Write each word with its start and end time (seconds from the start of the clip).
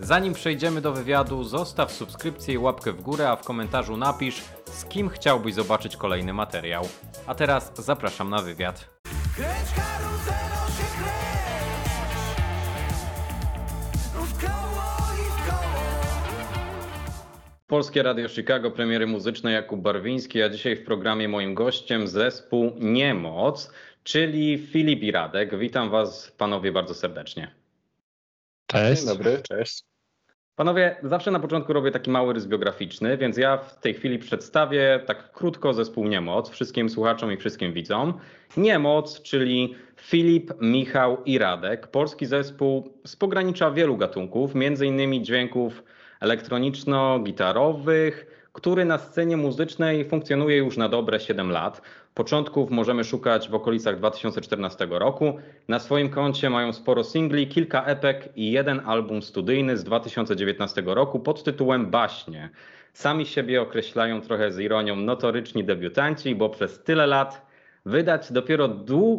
Zanim 0.00 0.34
przejdziemy 0.34 0.80
do 0.80 0.92
wywiadu, 0.92 1.44
zostaw 1.44 1.92
subskrypcję 1.92 2.54
i 2.54 2.58
łapkę 2.58 2.92
w 2.92 3.02
górę, 3.02 3.30
a 3.30 3.36
w 3.36 3.44
komentarzu 3.44 3.96
napisz, 3.96 4.42
z 4.64 4.84
kim 4.84 5.08
chciałbyś 5.08 5.54
zobaczyć 5.54 5.96
kolejny 5.96 6.32
materiał. 6.32 6.88
A 7.26 7.34
teraz 7.34 7.72
zapraszam 7.78 8.30
na 8.30 8.42
wywiad. 8.42 8.90
Kręć 9.36 9.68
karuzelo 9.76 10.66
się 10.76 10.86
kręć 10.96 11.88
W 14.12 14.40
koło 14.40 14.84
i 15.14 15.30
w 15.30 15.50
koło 15.50 15.82
Polskie 17.66 18.02
Radio 18.02 18.28
Chicago, 18.28 18.70
premiery 18.70 19.06
muzyczne 19.06 19.52
Jakub 19.52 19.80
Barwiński, 19.80 20.42
a 20.42 20.48
dzisiaj 20.48 20.76
w 20.76 20.84
programie 20.84 21.28
moim 21.28 21.54
gościem 21.54 22.08
zespół 22.08 22.72
Niemoc, 22.80 23.72
czyli 24.02 24.58
Filip 24.58 25.02
i 25.02 25.12
Radek. 25.12 25.58
Witam 25.58 25.90
was 25.90 26.34
panowie 26.38 26.72
bardzo 26.72 26.94
serdecznie. 26.94 27.63
Cześć. 28.66 29.02
Dzień 29.02 29.08
dobry, 29.08 29.42
cześć. 29.48 29.84
Panowie, 30.56 30.96
zawsze 31.02 31.30
na 31.30 31.40
początku 31.40 31.72
robię 31.72 31.90
taki 31.90 32.10
mały 32.10 32.32
rys 32.32 32.46
biograficzny, 32.46 33.16
więc 33.16 33.36
ja 33.36 33.56
w 33.56 33.80
tej 33.80 33.94
chwili 33.94 34.18
przedstawię 34.18 35.00
tak 35.06 35.32
krótko 35.32 35.74
zespół 35.74 36.08
Niemoc 36.08 36.50
wszystkim 36.50 36.90
słuchaczom 36.90 37.32
i 37.32 37.36
wszystkim 37.36 37.72
widzom. 37.72 38.18
Niemoc, 38.56 39.22
czyli 39.22 39.74
Filip, 40.00 40.52
Michał 40.60 41.24
i 41.24 41.38
Radek. 41.38 41.86
Polski 41.86 42.26
zespół 42.26 42.98
z 43.06 43.16
pogranicza 43.16 43.70
wielu 43.70 43.96
gatunków, 43.96 44.54
między 44.54 44.86
innymi 44.86 45.22
dźwięków 45.22 45.82
elektroniczno-gitarowych, 46.20 48.26
który 48.52 48.84
na 48.84 48.98
scenie 48.98 49.36
muzycznej 49.36 50.04
funkcjonuje 50.04 50.56
już 50.56 50.76
na 50.76 50.88
dobre 50.88 51.20
7 51.20 51.50
lat. 51.50 51.82
Początków 52.14 52.70
możemy 52.70 53.04
szukać 53.04 53.48
w 53.48 53.54
okolicach 53.54 53.98
2014 53.98 54.86
roku. 54.90 55.38
Na 55.68 55.78
swoim 55.78 56.10
koncie 56.10 56.50
mają 56.50 56.72
sporo 56.72 57.04
singli, 57.04 57.48
kilka 57.48 57.84
epek 57.84 58.28
i 58.36 58.52
jeden 58.52 58.80
album 58.86 59.22
studyjny 59.22 59.76
z 59.76 59.84
2019 59.84 60.82
roku 60.86 61.20
pod 61.20 61.44
tytułem 61.44 61.90
Baśnie. 61.90 62.50
Sami 62.92 63.26
siebie 63.26 63.62
określają 63.62 64.20
trochę 64.20 64.52
z 64.52 64.58
ironią 64.58 64.96
notoryczni 64.96 65.64
debiutanci, 65.64 66.34
bo 66.34 66.48
przez 66.48 66.82
tyle 66.82 67.06
lat 67.06 67.46
wydać 67.86 68.32
dopiero 68.32 68.68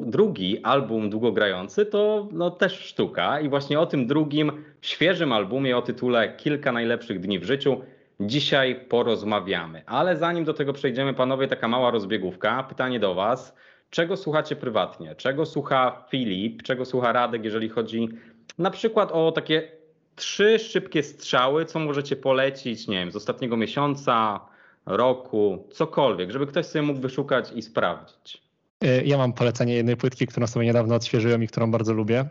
drugi 0.06 0.64
album 0.64 1.10
długogrający 1.10 1.86
to 1.86 2.28
no, 2.32 2.52
też 2.52 2.80
sztuka. 2.80 3.40
I 3.40 3.50
właśnie 3.50 3.80
o 3.80 3.86
tym 3.86 4.08
drugim, 4.08 4.64
świeżym 4.82 5.32
albumie 5.32 5.78
o 5.78 5.82
tytule 5.82 6.34
Kilka 6.38 6.72
najlepszych 6.72 7.20
dni 7.20 7.40
w 7.40 7.44
życiu 7.44 7.82
dzisiaj 8.20 8.76
porozmawiamy. 8.90 9.84
Ale 9.86 10.18
zanim 10.18 10.46
do 10.46 10.54
tego 10.54 10.74
przejdziemy, 10.74 11.14
panowie, 11.14 11.48
taka 11.48 11.68
mała 11.68 11.92
rozbiegówka. 11.92 12.64
Pytanie 12.64 13.00
do 13.00 13.14
was. 13.14 13.56
Czego 13.90 14.18
słuchacie 14.18 14.56
prywatnie? 14.56 15.16
Czego 15.16 15.46
słucha 15.46 16.06
Filip? 16.10 16.64
Czego 16.64 16.86
słucha 16.86 17.12
Radek, 17.12 17.44
jeżeli 17.44 17.70
chodzi 17.70 18.10
na 18.58 18.72
przykład 18.72 19.12
o 19.12 19.32
takie 19.32 19.72
trzy 20.16 20.60
szybkie 20.60 21.04
strzały, 21.04 21.66
co 21.66 21.80
możecie 21.80 22.16
polecić, 22.16 22.88
nie 22.88 22.96
wiem, 23.00 23.12
z 23.12 23.16
ostatniego 23.16 23.58
miesiąca, 23.58 24.40
roku, 24.86 25.68
cokolwiek, 25.72 26.32
żeby 26.32 26.48
ktoś 26.48 26.66
sobie 26.66 26.82
mógł 26.82 27.00
wyszukać 27.00 27.52
i 27.56 27.62
sprawdzić. 27.62 28.42
Y, 28.84 29.04
Ja 29.06 29.18
mam 29.18 29.34
polecenie 29.34 29.76
jednej 29.76 29.98
płytki, 29.98 30.28
którą 30.28 30.48
sobie 30.48 30.66
niedawno 30.66 30.96
odświeżyłem 30.96 31.44
i 31.44 31.48
którą 31.48 31.72
bardzo 31.72 31.94
lubię. 31.94 32.26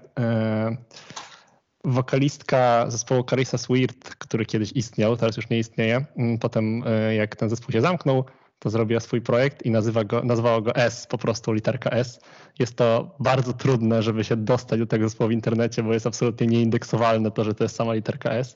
Wokalistka 1.85 2.91
zespołu 2.91 3.25
Carissas 3.25 3.67
Weird, 3.67 4.15
który 4.15 4.47
kiedyś 4.47 4.73
istniał, 4.73 5.17
teraz 5.17 5.37
już 5.37 5.51
nie 5.51 5.59
istnieje. 5.59 6.05
Mm, 6.17 6.39
Potem 6.39 6.83
y, 6.87 7.15
jak 7.15 7.37
ten 7.37 7.51
zespół 7.51 7.73
się 7.73 7.81
zamknął, 7.81 8.25
to 8.59 8.71
zrobiła 8.71 9.01
swój 9.01 9.21
projekt 9.21 9.67
i 9.67 9.71
nazywa 9.71 10.05
go, 10.05 10.23
nazwała 10.23 10.61
go 10.61 10.75
S, 10.75 11.07
po 11.07 11.19
prostu 11.19 11.53
literka 11.53 11.91
S. 11.91 12.21
Jest 12.59 12.77
to 12.77 13.17
bardzo 13.21 13.53
trudne, 13.53 14.03
żeby 14.03 14.25
się 14.25 14.37
dostać 14.37 14.79
do 14.79 14.87
tego 14.87 15.09
zespołu 15.09 15.29
w 15.29 15.33
internecie, 15.33 15.83
bo 15.83 15.93
jest 15.93 16.07
absolutnie 16.07 16.47
nieindeksowalne 16.47 17.31
to, 17.31 17.45
że 17.45 17.55
to 17.55 17.65
jest 17.65 17.77
sama 17.77 17.95
literka 17.95 18.31
S. 18.31 18.55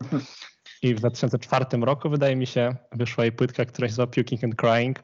I 0.82 0.94
w 0.94 0.98
2004 0.98 1.64
roku, 1.80 2.10
wydaje 2.10 2.36
mi 2.36 2.46
się, 2.46 2.76
wyszła 2.92 3.24
jej 3.24 3.32
płytka, 3.32 3.64
która 3.64 3.88
się 3.88 3.92
nazywa 3.92 4.06
Puking 4.06 4.44
and 4.44 4.56
Crying. 4.56 5.02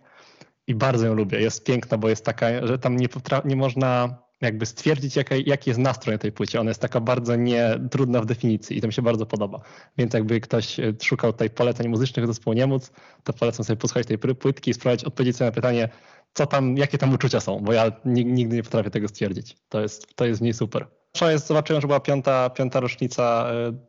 I 0.67 0.75
bardzo 0.75 1.07
ją 1.07 1.15
lubię. 1.15 1.41
Jest 1.41 1.65
piękna, 1.65 1.99
bo 1.99 2.09
jest 2.09 2.25
taka, 2.25 2.67
że 2.67 2.79
tam 2.79 2.97
nie, 2.97 3.09
nie 3.45 3.57
można 3.57 4.19
jakby 4.45 4.67
stwierdzić, 4.67 5.17
jaka, 5.17 5.35
jaki 5.47 5.71
jest 5.71 5.81
nastrój 5.81 6.15
na 6.15 6.19
tej 6.19 6.33
płycie. 6.33 6.61
Ona 6.61 6.71
jest 6.71 6.81
taka 6.81 7.01
bardzo 7.01 7.37
nie 7.37 7.81
trudna 7.91 8.21
w 8.21 8.27
definicji 8.27 8.79
i 8.79 8.81
to 8.81 8.87
mi 8.87 8.93
się 8.93 9.03
bardzo 9.03 9.27
podoba. 9.27 9.61
Więc 9.99 10.15
jakby 10.15 10.41
ktoś 10.41 10.81
e, 10.81 10.93
szukał 11.03 11.33
tutaj 11.33 11.51
poleceń 11.51 11.89
muzycznych 11.89 12.27
zespołu 12.27 12.55
Niemóc, 12.55 12.93
to 13.25 13.33
polecam 13.33 13.65
sobie 13.65 13.77
posłuchać 13.77 14.07
tej 14.07 14.19
płytki 14.19 14.71
i 14.71 14.75
spróbować 14.75 15.05
odpowiedzieć 15.05 15.37
sobie 15.37 15.49
na 15.49 15.55
pytanie, 15.55 15.89
co 16.35 16.47
tam, 16.47 16.77
jakie 16.77 16.99
tam 16.99 17.15
uczucia 17.15 17.41
są, 17.41 17.61
bo 17.61 17.73
ja 17.73 17.91
nig- 17.91 18.27
nigdy 18.27 18.57
nie 18.57 18.63
potrafię 18.63 18.91
tego 18.91 19.09
stwierdzić. 19.09 19.57
To 19.69 19.81
jest, 19.81 20.15
to 20.17 20.27
jest 20.27 20.41
w 20.41 20.43
niej 20.43 20.55
super. 20.55 20.87
To 21.13 21.31
jest, 21.31 21.47
zobaczyłem, 21.47 21.83
że 21.83 21.89
była 21.89 22.01
piąta, 22.01 22.51
piąta 22.51 22.81
rocznica 22.81 23.47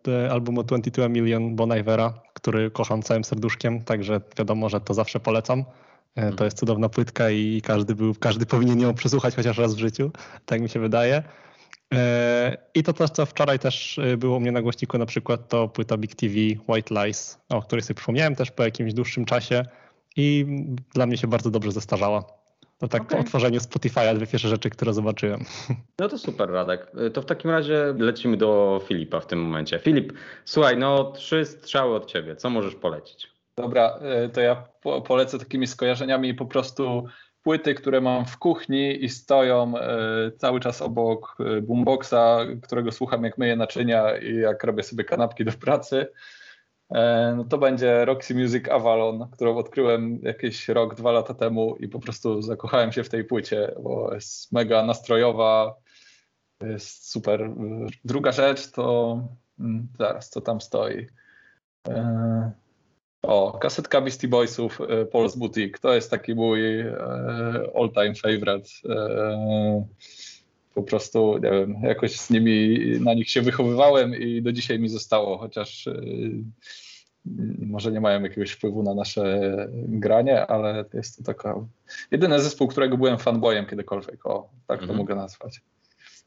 e, 0.07 0.31
albumu 0.31 0.63
22 0.63 1.09
Million 1.09 1.55
Bon 1.55 1.77
Ivera, 1.79 2.21
który 2.33 2.71
kocham 2.71 3.01
całym 3.01 3.23
serduszkiem, 3.23 3.83
także 3.83 4.21
wiadomo, 4.37 4.69
że 4.69 4.81
to 4.81 4.93
zawsze 4.93 5.19
polecam. 5.19 5.65
E, 6.15 6.31
To 6.31 6.45
jest 6.45 6.57
cudowna 6.59 6.89
płytka 6.89 7.29
i 7.29 7.61
każdy, 7.61 7.95
był, 7.95 8.15
każdy 8.19 8.45
powinien 8.45 8.79
ją 8.79 8.93
przesłuchać 8.93 9.35
chociaż 9.35 9.57
raz 9.57 9.75
w 9.75 9.79
życiu, 9.79 10.11
tak 10.45 10.61
mi 10.61 10.69
się 10.69 10.79
wydaje. 10.79 11.23
E, 11.93 12.57
I 12.75 12.83
to 12.83 12.93
też, 12.93 13.09
co 13.09 13.25
wczoraj 13.25 13.59
też 13.59 13.99
e, 13.99 14.17
było 14.17 14.37
u 14.37 14.39
mnie 14.39 14.51
na 14.51 14.61
głośniku, 14.61 14.97
na 14.97 15.05
przykład 15.05 15.49
to 15.49 15.67
płyta 15.67 15.97
Big 15.97 16.15
TV 16.15 16.33
White 16.67 17.05
Lies, 17.05 17.39
o 17.49 17.61
której 17.61 17.83
sobie 17.83 17.95
przypomniałem 17.95 18.35
też 18.35 18.51
po 18.51 18.63
jakimś 18.63 18.93
dłuższym 18.93 19.25
czasie 19.25 19.65
i 20.17 20.45
dla 20.93 21.05
mnie 21.05 21.17
się 21.17 21.27
bardzo 21.27 21.51
dobrze 21.51 21.71
zestarzała. 21.71 22.23
To 22.77 22.87
tak 22.87 23.01
po 23.01 23.07
Okej. 23.07 23.19
otworzeniu 23.19 23.59
Spotify'a 23.59 24.15
dwie 24.15 24.27
pierwsze 24.27 24.49
rzeczy, 24.49 24.69
które 24.69 24.93
zobaczyłem. 24.93 25.39
No 25.99 26.09
to 26.09 26.17
super, 26.17 26.49
Radek. 26.49 26.91
To 27.13 27.21
w 27.21 27.25
takim 27.25 27.51
razie 27.51 27.93
lecimy 27.97 28.37
do 28.37 28.81
Filipa 28.87 29.19
w 29.19 29.27
tym 29.27 29.41
momencie. 29.43 29.79
Filip, 29.79 30.13
słuchaj, 30.45 30.77
no 30.77 31.11
trzy 31.11 31.45
strzały 31.45 31.95
od 31.95 32.05
ciebie. 32.05 32.35
Co 32.35 32.49
możesz 32.49 32.75
polecić? 32.75 33.34
Dobra, 33.57 33.99
e, 34.01 34.29
to 34.29 34.41
ja 34.41 34.67
po, 34.81 35.01
polecę 35.01 35.39
takimi 35.39 35.67
skojarzeniami 35.67 36.33
po 36.33 36.45
prostu 36.45 37.05
płyty, 37.41 37.75
które 37.75 38.01
mam 38.01 38.25
w 38.25 38.37
kuchni 38.37 39.03
i 39.03 39.09
stoją 39.09 39.77
e, 39.77 40.31
cały 40.37 40.59
czas 40.59 40.81
obok 40.81 41.37
e, 41.39 41.61
boomboxa, 41.61 42.45
którego 42.63 42.91
słucham 42.91 43.23
jak 43.23 43.37
myję 43.37 43.55
naczynia 43.55 44.17
i 44.17 44.35
jak 44.35 44.63
robię 44.63 44.83
sobie 44.83 45.03
kanapki 45.03 45.45
do 45.45 45.51
pracy. 45.51 46.07
No 47.35 47.43
to 47.43 47.57
będzie 47.57 48.05
Roxy 48.05 48.35
Music 48.35 48.69
Avalon, 48.69 49.29
którą 49.31 49.57
odkryłem 49.57 50.19
jakieś 50.21 50.69
rok, 50.69 50.95
dwa 50.95 51.11
lata 51.11 51.33
temu 51.33 51.75
i 51.75 51.87
po 51.87 51.99
prostu 51.99 52.41
zakochałem 52.41 52.91
się 52.91 53.03
w 53.03 53.09
tej 53.09 53.23
płycie, 53.23 53.75
bo 53.83 54.13
jest 54.13 54.51
mega 54.51 54.83
nastrojowa, 54.83 55.75
jest 56.61 57.11
super. 57.11 57.49
Druga 58.05 58.31
rzecz 58.31 58.71
to 58.71 59.19
mm, 59.59 59.87
zaraz, 59.97 60.29
co 60.29 60.41
tam 60.41 60.61
stoi. 60.61 61.07
O, 63.27 63.57
kasetka 63.61 64.01
Beastie 64.01 64.27
Boysów, 64.27 64.81
e, 64.81 65.05
Paul's 65.05 65.37
Boutique. 65.37 65.79
To 65.79 65.93
jest 65.93 66.11
taki 66.11 66.35
mój 66.35 66.79
e, 66.79 66.95
all-time 67.75 68.15
favorite. 68.15 68.69
E, 68.89 69.85
po 70.73 70.83
prostu, 70.83 71.37
nie 71.37 71.51
wiem, 71.51 71.75
jakoś 71.83 72.19
z 72.19 72.29
nimi, 72.29 72.79
na 72.99 73.13
nich 73.13 73.29
się 73.29 73.41
wychowywałem 73.41 74.15
i 74.15 74.41
do 74.41 74.51
dzisiaj 74.51 74.79
mi 74.79 74.89
zostało, 74.89 75.37
chociaż 75.37 75.87
e, 75.87 76.01
może 77.59 77.91
nie 77.91 78.01
mają 78.01 78.23
jakiegoś 78.23 78.51
wpływu 78.51 78.83
na 78.83 78.93
nasze 78.95 79.51
granie, 79.73 80.47
ale 80.47 80.85
jest 80.93 81.17
to 81.17 81.23
taka 81.23 81.55
jedyny 82.11 82.39
zespół, 82.39 82.67
którego 82.67 82.97
byłem 82.97 83.17
fanboyem 83.17 83.65
kiedykolwiek. 83.65 84.25
O, 84.25 84.49
tak 84.67 84.77
to 84.79 84.83
Mhm. 84.83 84.97
mogę 84.97 85.15
nazwać. 85.15 85.61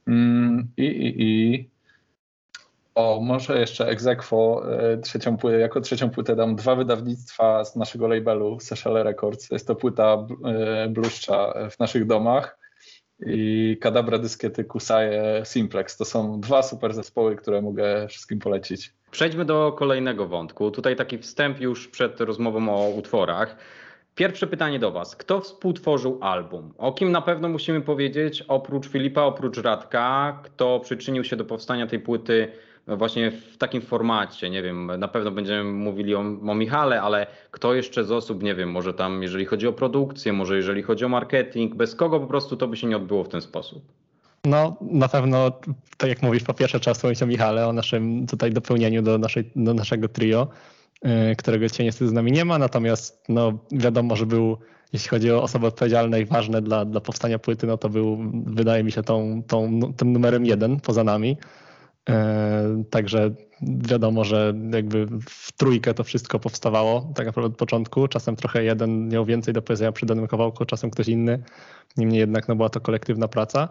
Mm, 0.07 0.69
I, 0.77 0.85
i, 0.85 1.23
i 1.23 1.69
o, 2.99 3.21
może 3.21 3.61
jeszcze 3.61 3.87
Exequo, 3.87 4.63
e, 4.73 4.99
trzecią 4.99 5.37
płytę, 5.37 5.59
jako 5.59 5.81
trzecią 5.81 6.11
płytę 6.11 6.37
dam 6.37 6.57
dwa 6.57 6.77
wydawnictwa 6.77 7.65
z 7.65 7.77
naszego 7.77 8.09
labelu 8.09 8.61
Seychelles 8.61 9.05
Records. 9.05 9.51
Jest 9.51 9.67
to 9.67 9.75
płyta 9.75 10.27
e, 10.45 10.89
bluszcza 10.89 11.55
w 11.71 11.79
naszych 11.79 12.07
domach 12.07 12.59
i 13.27 13.77
Kadabra 13.81 14.19
Dyskiety 14.19 14.65
Kusaje 14.65 15.43
Simplex. 15.45 15.97
To 15.97 16.05
są 16.05 16.41
dwa 16.41 16.63
super 16.63 16.95
zespoły, 16.95 17.37
które 17.37 17.63
mogę 17.63 18.09
wszystkim 18.09 18.39
polecić. 18.39 18.93
Przejdźmy 19.11 19.45
do 19.45 19.73
kolejnego 19.73 20.27
wątku. 20.27 20.71
Tutaj 20.71 20.97
taki 20.97 21.19
wstęp 21.19 21.61
już 21.61 21.89
przed 21.89 22.21
rozmową 22.21 22.69
o 22.69 22.89
utworach. 22.89 23.57
Pierwsze 24.15 24.47
pytanie 24.47 24.79
do 24.79 24.91
Was. 24.91 25.17
Kto 25.17 25.41
współtworzył 25.41 26.19
album? 26.21 26.75
O 26.79 26.93
kim 26.93 27.13
na 27.13 27.23
pewno 27.23 27.49
musimy 27.49 27.81
powiedzieć, 27.81 28.45
oprócz 28.49 28.89
Filipa, 28.89 29.23
oprócz 29.23 29.59
Radka, 29.59 30.41
kto 30.45 30.81
przyczynił 30.81 31.25
się 31.25 31.37
do 31.37 31.45
powstania 31.45 31.87
tej 31.87 32.01
płyty 32.01 32.53
właśnie 32.97 33.31
w 33.31 33.57
takim 33.57 33.83
formacie? 33.83 34.51
Nie 34.51 34.63
wiem, 34.63 34.91
na 34.99 35.09
pewno 35.09 35.31
będziemy 35.31 35.65
mówili 35.65 36.15
o, 36.15 36.21
o 36.21 36.55
Michale, 36.55 37.03
ale 37.03 37.27
kto 37.51 37.75
jeszcze 37.75 38.05
z 38.05 38.13
osób, 38.13 38.43
nie 38.43 38.55
wiem, 38.55 38.71
może 38.71 38.95
tam, 38.95 39.23
jeżeli 39.23 39.45
chodzi 39.45 39.67
o 39.67 39.73
produkcję, 39.73 40.33
może 40.33 40.57
jeżeli 40.57 40.83
chodzi 40.83 41.05
o 41.05 41.09
marketing, 41.09 41.75
bez 41.75 41.95
kogo 41.95 42.21
po 42.21 42.27
prostu 42.27 42.57
to 42.57 42.69
by 42.69 42.77
się 42.77 42.87
nie 42.87 42.97
odbyło 42.97 43.25
w 43.25 43.29
ten 43.29 43.41
sposób? 43.41 43.83
No 44.45 44.77
na 44.81 45.09
pewno, 45.09 45.53
tak 45.97 46.09
jak 46.09 46.23
mówisz, 46.23 46.43
po 46.43 46.55
pierwsze 46.55 46.81
trzeba 46.81 46.95
wspomnieć 46.95 47.23
o 47.23 47.27
Michale, 47.27 47.69
o 47.69 47.73
naszym 47.73 48.27
tutaj 48.27 48.53
dopełnieniu 48.53 49.03
do, 49.03 49.19
naszej, 49.19 49.51
do 49.57 49.75
naszego 49.75 50.09
trio, 50.09 50.49
yy, 51.05 51.37
którego 51.37 51.69
dzisiaj 51.69 51.87
niestety 51.87 52.09
z 52.09 52.13
nami 52.13 52.33
nie 52.33 52.45
ma, 52.45 52.59
natomiast 52.59 53.25
no, 53.29 53.59
wiadomo, 53.73 54.17
że 54.17 54.27
był, 54.27 54.57
jeśli 54.93 55.09
chodzi 55.09 55.33
o 55.33 55.43
osoby 55.43 55.67
odpowiedzialne 55.67 56.21
i 56.21 56.25
ważne 56.25 56.63
dla, 56.63 56.85
dla 56.85 57.01
powstania 57.01 57.39
płyty, 57.39 57.67
no 57.67 57.79
to 57.79 57.89
był, 57.89 58.19
wydaje 58.47 58.85
mi 58.85 58.93
się, 58.93 59.03
tą, 59.03 59.43
tą, 59.47 59.81
tym 59.97 60.13
numerem 60.13 60.47
jeden 60.47 60.81
poza 60.81 61.05
nami. 61.05 61.37
E, 62.09 62.85
także 62.91 63.31
wiadomo, 63.63 64.25
że 64.25 64.55
jakby 64.73 65.07
w 65.29 65.53
trójkę 65.53 65.95
to 65.95 66.05
wszystko 66.05 66.39
powstawało 66.39 67.13
tak 67.15 67.27
naprawdę 67.27 67.53
od 67.53 67.57
początku. 67.57 68.09
Czasem 68.09 68.37
trochę 68.37 68.65
jeden 68.65 69.09
miał 69.09 69.25
więcej 69.25 69.55
do 69.55 69.63
powiedzenia 69.63 69.93
przy 69.93 70.07
danym 70.07 70.27
kawałku, 70.27 70.65
czasem 70.65 70.91
ktoś 70.91 71.09
inny. 71.09 71.43
Niemniej 71.97 72.19
jednak 72.19 72.49
no, 72.49 72.57
była 72.57 72.69
to 72.69 72.81
kolektywna 72.81 73.29
praca. 73.29 73.69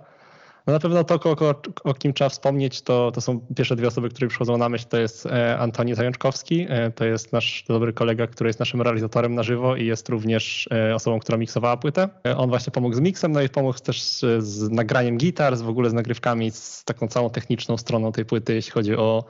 No 0.67 0.73
na 0.73 0.79
pewno 0.79 1.03
to, 1.03 1.15
o, 1.23 1.55
o, 1.83 1.93
kim 1.93 2.13
trzeba 2.13 2.29
wspomnieć, 2.29 2.81
to, 2.81 3.11
to 3.11 3.21
są 3.21 3.39
pierwsze 3.55 3.75
dwie 3.75 3.87
osoby, 3.87 4.09
które 4.09 4.27
przychodzą 4.27 4.57
na 4.57 4.69
myśl. 4.69 4.85
To 4.89 4.97
jest 4.97 5.25
e, 5.25 5.59
Antoni 5.59 5.95
Zajączkowski, 5.95 6.65
e, 6.69 6.91
to 6.91 7.05
jest 7.05 7.33
nasz 7.33 7.65
dobry 7.67 7.93
kolega, 7.93 8.27
który 8.27 8.49
jest 8.49 8.59
naszym 8.59 8.81
realizatorem 8.81 9.35
na 9.35 9.43
żywo 9.43 9.75
i 9.75 9.85
jest 9.85 10.09
również 10.09 10.69
e, 10.71 10.95
osobą, 10.95 11.19
która 11.19 11.37
miksowała 11.37 11.77
płytę. 11.77 12.09
On 12.37 12.49
właśnie 12.49 12.71
pomógł 12.71 12.95
z 12.95 12.99
miksem, 12.99 13.31
no 13.31 13.41
i 13.41 13.49
pomógł 13.49 13.79
też 13.79 14.21
z 14.39 14.71
nagraniem 14.71 15.17
gitar, 15.17 15.57
z 15.57 15.61
w 15.61 15.69
ogóle 15.69 15.89
z 15.89 15.93
nagrywkami, 15.93 16.51
z 16.51 16.83
taką 16.83 17.07
całą 17.07 17.29
techniczną 17.29 17.77
stroną 17.77 18.11
tej 18.11 18.25
płyty, 18.25 18.53
jeśli 18.53 18.71
chodzi 18.71 18.95
o, 18.95 19.23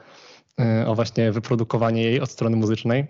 o 0.86 0.94
właśnie 0.94 1.32
wyprodukowanie 1.32 2.02
jej 2.02 2.20
od 2.20 2.30
strony 2.30 2.56
muzycznej. 2.56 3.06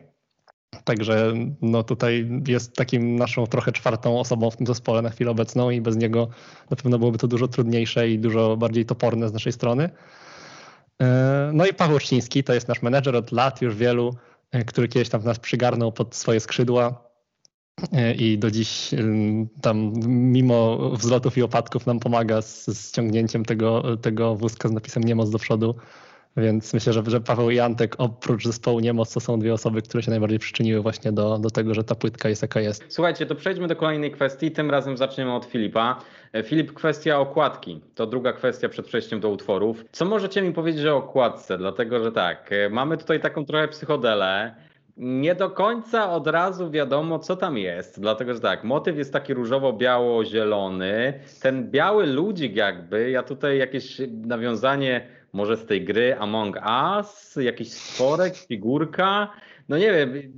Także 0.85 1.33
no 1.63 1.83
tutaj 1.83 2.31
jest 2.47 2.77
takim 2.77 3.17
naszą 3.17 3.47
trochę 3.47 3.73
czwartą 3.73 4.21
osobą 4.21 4.51
w 4.51 4.57
tym 4.57 4.67
zespole 4.67 5.03
na 5.03 5.11
chwilę 5.11 5.31
obecną 5.31 5.71
i 5.71 5.81
bez 5.81 5.97
niego 5.97 6.29
na 6.71 6.77
pewno 6.77 6.99
byłoby 6.99 7.19
to 7.19 7.29
dużo 7.29 7.49
trudniejsze 7.49 8.09
i 8.09 8.19
dużo 8.19 8.57
bardziej 8.57 8.87
toporne 8.87 9.29
z 9.29 9.33
naszej 9.33 9.53
strony. 9.53 9.91
E, 11.03 11.51
no 11.55 11.67
i 11.67 11.75
Paweł 11.75 11.99
Szciński 12.01 12.45
to 12.45 12.55
jest 12.55 12.69
nasz 12.69 12.83
menedżer 12.83 13.17
od 13.17 13.33
lat 13.33 13.63
już 13.63 13.77
wielu, 13.77 14.15
e, 14.51 14.65
który 14.65 14.89
kiedyś 14.89 15.09
tam 15.09 15.25
nas 15.25 15.39
przygarnął 15.39 15.93
pod 15.93 16.15
swoje 16.15 16.41
skrzydła 16.41 17.11
e, 17.93 18.15
i 18.15 18.39
do 18.39 18.51
dziś 18.51 18.91
tam 19.63 19.93
mimo 20.07 20.91
wzlotów 20.91 21.39
i 21.39 21.43
opadków 21.43 21.87
nam 21.87 22.01
pomaga 22.01 22.43
z, 22.43 22.89
ściągnięciem 22.89 23.45
tego, 23.45 23.97
tego 23.97 24.37
wózka 24.37 24.69
z 24.69 24.73
napisem 24.73 25.05
Niemoc 25.05 25.31
do 25.31 25.39
przodu 25.39 25.75
więc 26.39 26.75
myślę, 26.75 26.93
że, 26.93 27.03
że 27.07 27.21
Paweł 27.21 27.51
i 27.51 27.59
Antek 27.59 27.95
oprócz 27.99 28.45
zespołu 28.45 28.81
Niemoc 28.81 29.13
to 29.15 29.21
są 29.21 29.39
dwie 29.39 29.55
osoby, 29.55 29.83
które 29.83 30.03
się 30.03 30.11
najbardziej 30.11 30.39
przyczyniły 30.39 30.83
właśnie 30.83 31.13
do, 31.13 31.39
do 31.39 31.51
tego, 31.51 31.75
że 31.75 31.85
ta 31.85 31.95
płytka 31.95 32.29
jest 32.29 32.43
jaka 32.43 32.61
jest. 32.61 32.85
Słuchajcie, 32.89 33.27
to 33.27 33.35
przejdźmy 33.35 33.69
do 33.69 33.77
kolejnej 33.77 34.11
kwestii. 34.11 34.51
Tym 34.51 34.71
razem 34.71 34.97
zaczniemy 34.97 35.35
od 35.35 35.45
Filipa. 35.45 36.01
E, 36.33 36.43
Filip, 36.43 36.73
kwestia 36.73 37.19
okładki. 37.19 37.81
To 37.95 38.07
druga 38.07 38.33
kwestia 38.33 38.69
przed 38.69 38.87
przejściem 38.87 39.21
do 39.21 39.29
utworów. 39.29 39.85
Co 39.93 40.05
możecie 40.05 40.43
mi 40.43 40.53
powiedzieć 40.53 40.87
o 40.87 40.97
okładce? 40.97 41.59
Dlatego, 41.59 42.05
że 42.05 42.13
tak, 42.13 42.53
e, 42.53 42.71
mamy 42.71 42.97
tutaj 42.97 43.21
taką 43.21 43.45
trochę 43.45 43.69
psychodelę. 43.69 44.55
Nie 44.97 45.35
do 45.35 45.51
końca 45.51 46.11
od 46.11 46.27
razu 46.27 46.71
wiadomo, 46.71 47.19
co 47.19 47.37
tam 47.37 47.59
jest, 47.59 48.01
dlatego 48.01 48.35
że 48.35 48.41
tak, 48.41 48.65
motyw 48.65 48.97
jest 48.97 49.13
taki 49.13 49.35
różowo-biało-zielony. 49.35 51.13
Ten 51.43 51.71
biały 51.71 52.07
ludzik, 52.07 52.57
jakby, 52.57 53.11
ja 53.11 53.23
tutaj 53.23 53.59
jakieś 53.59 54.01
nawiązanie 54.27 55.18
może 55.39 55.57
z 55.57 55.67
tej 55.67 55.85
gry 55.85 56.17
Among 56.19 56.57
Us, 56.97 57.37
jakiś 57.41 57.73
stworek, 57.73 58.37
figurka. 58.37 59.31
No 59.69 59.79
nie 59.79 59.93
wiem, 59.93 60.33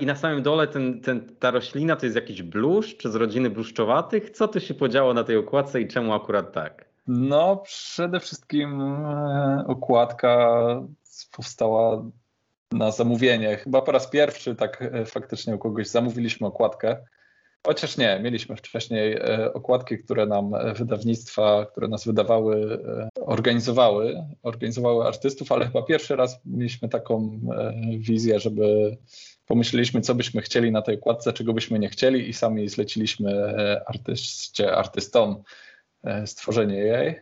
i 0.00 0.06
na 0.06 0.16
samym 0.16 0.42
dole 0.42 0.66
ten, 0.66 1.00
ten, 1.00 1.36
ta 1.38 1.50
roślina 1.50 1.96
to 1.96 2.06
jest 2.06 2.16
jakiś 2.16 2.42
bluszcz 2.42 3.08
z 3.08 3.14
rodziny 3.14 3.50
bluszczowatych. 3.50 4.30
Co 4.30 4.48
tu 4.48 4.60
się 4.60 4.74
podziało 4.74 5.14
na 5.14 5.24
tej 5.24 5.36
okładce 5.36 5.80
i 5.80 5.88
czemu 5.88 6.14
akurat 6.14 6.52
tak? 6.52 6.84
No, 7.06 7.56
przede 7.56 8.20
wszystkim 8.20 8.80
e, 8.80 9.64
okładka 9.66 10.60
powstała 11.36 12.04
na 12.72 12.90
zamówienie. 12.90 13.56
Chyba 13.56 13.82
po 13.82 13.92
raz 13.92 14.10
pierwszy 14.10 14.54
tak 14.54 14.82
e, 14.82 15.04
faktycznie 15.04 15.54
u 15.54 15.58
kogoś 15.58 15.88
zamówiliśmy 15.88 16.46
okładkę. 16.46 16.96
Chociaż 17.66 17.96
nie, 17.96 18.20
mieliśmy 18.22 18.56
wcześniej 18.56 19.12
e, 19.12 19.52
okładki, 19.52 19.98
które 19.98 20.26
nam 20.26 20.54
e, 20.54 20.74
wydawnictwa, 20.74 21.66
które 21.66 21.88
nas 21.88 22.04
wydawały, 22.04 22.78
e, 23.16 23.22
organizowały, 23.24 24.24
organizowały 24.42 25.06
artystów, 25.06 25.52
ale 25.52 25.66
chyba 25.66 25.82
pierwszy 25.82 26.16
raz 26.16 26.40
mieliśmy 26.44 26.88
taką 26.88 27.40
wizję, 27.98 28.40
żeby 28.40 28.96
pomyśleliśmy, 29.46 30.00
co 30.00 30.14
byśmy 30.14 30.42
chcieli 30.42 30.72
na 30.72 30.82
tej 30.82 30.98
okładce, 30.98 31.32
czego 31.32 31.52
byśmy 31.52 31.78
nie 31.78 31.88
chcieli 31.88 32.28
i 32.28 32.32
sami 32.32 32.68
zleciliśmy 32.68 33.56
artyście, 33.86 34.76
artystom 34.76 35.42
stworzenie 36.26 36.78
jej. 36.78 37.14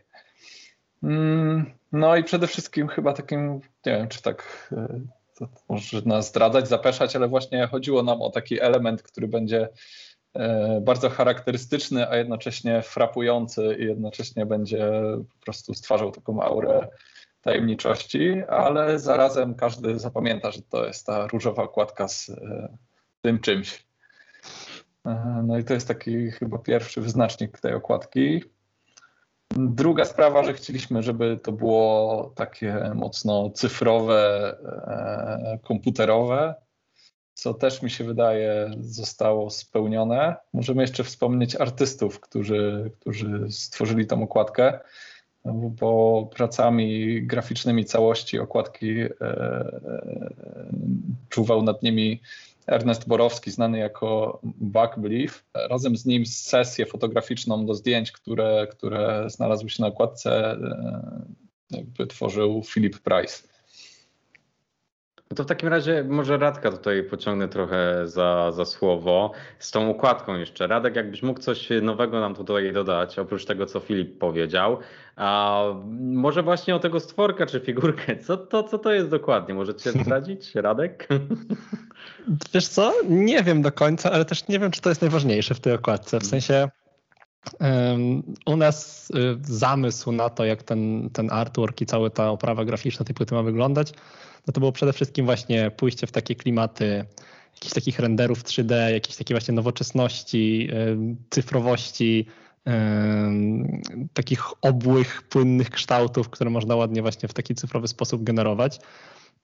Mm, 1.03 1.73
no 1.93 2.17
i 2.17 2.25
przede 2.25 2.47
wszystkim 2.47 2.89
chyba 2.89 3.13
takim, 3.13 3.61
nie 3.87 3.93
wiem, 3.93 4.09
czy 4.09 4.23
tak 4.23 4.71
to 5.39 5.49
może 5.69 6.03
nas 6.05 6.29
zdradzać, 6.29 6.69
zapeszać, 6.69 7.17
ale 7.17 7.29
właśnie 7.29 7.67
chodziło 7.67 8.03
nam 8.03 8.23
o 8.23 8.31
taki 8.31 8.61
element, 8.61 9.03
który 9.03 9.29
będzie 9.29 9.69
bardzo 10.81 11.11
charakterystyczny, 11.11 12.09
a 12.09 12.17
jednocześnie 12.17 12.83
frapujący 12.83 13.77
i 13.79 13.85
jednocześnie 13.85 14.47
będzie 14.47 14.91
po 15.31 15.45
prostu 15.45 15.75
stwarzał 15.75 16.11
taką 16.11 16.43
aurę 16.43 16.89
tajemniczości, 17.45 18.43
ale 18.49 18.99
zarazem 18.99 19.55
każdy 19.55 19.99
zapamięta, 19.99 20.51
że 20.51 20.63
to 20.63 20.87
jest 20.87 21.07
ta 21.07 21.27
różowa 21.27 21.63
okładka 21.63 22.09
z 22.09 22.29
e, 22.29 22.77
tym 23.21 23.41
czymś. 23.41 23.87
E, 25.07 25.43
no 25.47 25.59
i 25.59 25.65
to 25.65 25.75
jest 25.75 25.89
taki 25.89 26.31
chyba 26.31 26.59
pierwszy 26.59 27.01
wyznacznik 27.01 27.61
tej 27.61 27.75
okładki. 27.75 28.45
Druga 29.57 30.05
sprawa, 30.05 30.45
że 30.45 30.55
chcieliśmy, 30.55 31.03
żeby 31.03 31.39
to 31.43 31.53
było 31.53 32.33
takie 32.37 32.93
mocno 32.95 33.51
cyfrowe, 33.51 34.57
komputerowe, 35.63 36.55
co 37.35 37.55
też 37.55 37.83
mi 37.83 37.91
się 37.91 38.05
wydaje 38.05 38.71
zostało 38.81 39.51
spełnione. 39.51 40.37
Możemy 40.53 40.83
jeszcze 40.83 41.05
wspomnieć 41.05 41.57
artystów, 41.57 42.21
którzy, 42.21 42.91
którzy 43.01 43.47
stworzyli 43.51 44.07
tą 44.07 44.23
okładkę, 44.23 44.79
bo 45.53 46.31
pracami 46.35 47.23
graficznymi 47.27 47.85
całości 47.85 48.39
okładki 48.39 49.01
e, 49.01 49.09
e, 49.21 50.33
czuwał 51.29 51.63
nad 51.63 51.83
nimi 51.83 52.21
Ernest 52.67 53.09
Borowski, 53.09 53.51
znany 53.51 53.79
jako 53.79 54.41
Belief. 54.97 55.45
Razem 55.55 55.97
z 55.97 56.07
nim 56.07 56.27
sesję 56.27 56.87
fotograficzną 56.87 57.67
do 57.67 57.75
zdjęć, 57.75 58.13
które, 58.13 58.67
które 58.71 59.25
znalazły 59.31 59.71
się 59.71 59.83
na 59.83 59.89
okładce, 59.89 60.57
e, 62.01 62.07
tworzył 62.07 62.63
Philip 62.63 62.99
Price. 62.99 63.54
No 65.35 65.37
to 65.37 65.45
w 65.45 65.47
takim 65.47 65.69
razie 65.69 66.05
może 66.09 66.39
Radka 66.39 66.71
tutaj 66.71 67.03
pociągnę 67.03 67.49
trochę 67.49 68.09
za, 68.09 68.53
za 68.53 68.65
słowo. 68.65 69.33
Z 69.59 69.71
tą 69.71 69.89
układką 69.89 70.37
jeszcze. 70.37 70.67
Radek, 70.67 70.97
jakbyś 70.97 71.23
mógł 71.23 71.41
coś 71.41 71.69
nowego 71.83 72.21
nam 72.21 72.35
tutaj 72.35 72.73
dodać, 72.73 73.19
oprócz 73.19 73.45
tego, 73.45 73.67
co 73.67 73.81
Filip 73.81 74.19
powiedział. 74.19 74.79
A 75.17 75.63
może 76.01 76.43
właśnie 76.43 76.75
o 76.75 76.79
tego 76.79 77.01
stworka 77.01 77.47
czy 77.47 77.61
figurkę. 77.61 78.17
Co 78.17 78.37
to, 78.37 78.63
co 78.63 78.79
to 78.79 78.93
jest 78.93 79.09
dokładnie? 79.09 79.55
Możecie 79.55 79.93
zdradzić, 80.03 80.55
Radek? 80.55 81.09
Wiesz 82.55 82.69
co? 82.69 82.93
Nie 83.09 83.43
wiem 83.43 83.63
do 83.63 83.73
końca, 83.73 84.13
ale 84.13 84.25
też 84.25 84.49
nie 84.49 84.59
wiem, 84.59 84.71
czy 84.71 84.81
to 84.81 84.89
jest 84.89 85.03
najważniejsze 85.03 85.55
w 85.55 85.61
tej 85.61 85.73
okładce. 85.73 86.21
W 86.21 86.27
sensie 86.27 86.69
u 88.47 88.57
nas 88.57 89.11
y, 89.11 89.15
zamysł 89.43 90.13
na 90.13 90.31
to, 90.31 90.45
jak 90.45 90.63
ten, 90.63 91.11
ten 91.13 91.31
artwork 91.31 91.81
i 91.81 91.87
cała 91.87 92.11
ta 92.11 92.31
oprawa 92.31 92.65
graficzna 92.65 93.05
tej 93.05 93.15
płyty 93.15 93.35
ma 93.35 93.43
wyglądać, 93.43 93.93
no 94.47 94.53
to 94.53 94.61
było 94.61 94.73
przede 94.73 94.93
wszystkim 94.93 95.27
właśnie 95.27 95.71
pójście 95.71 96.07
w 96.07 96.13
takie 96.13 96.35
klimaty 96.35 97.05
jakichś 97.55 97.75
takich 97.75 97.99
renderów 97.99 98.45
3D, 98.45 98.91
jakiejś 98.91 99.17
takiej 99.17 99.35
właśnie 99.35 99.55
nowoczesności, 99.55 100.69
cyfrowości, 101.31 102.27
takich 104.15 104.43
obłych, 104.63 105.23
płynnych 105.23 105.71
kształtów, 105.71 106.29
które 106.29 106.51
można 106.51 106.77
ładnie 106.77 107.03
właśnie 107.03 107.29
w 107.29 107.35
taki 107.35 107.55
cyfrowy 107.55 107.89
sposób 107.89 108.25
generować. 108.25 108.81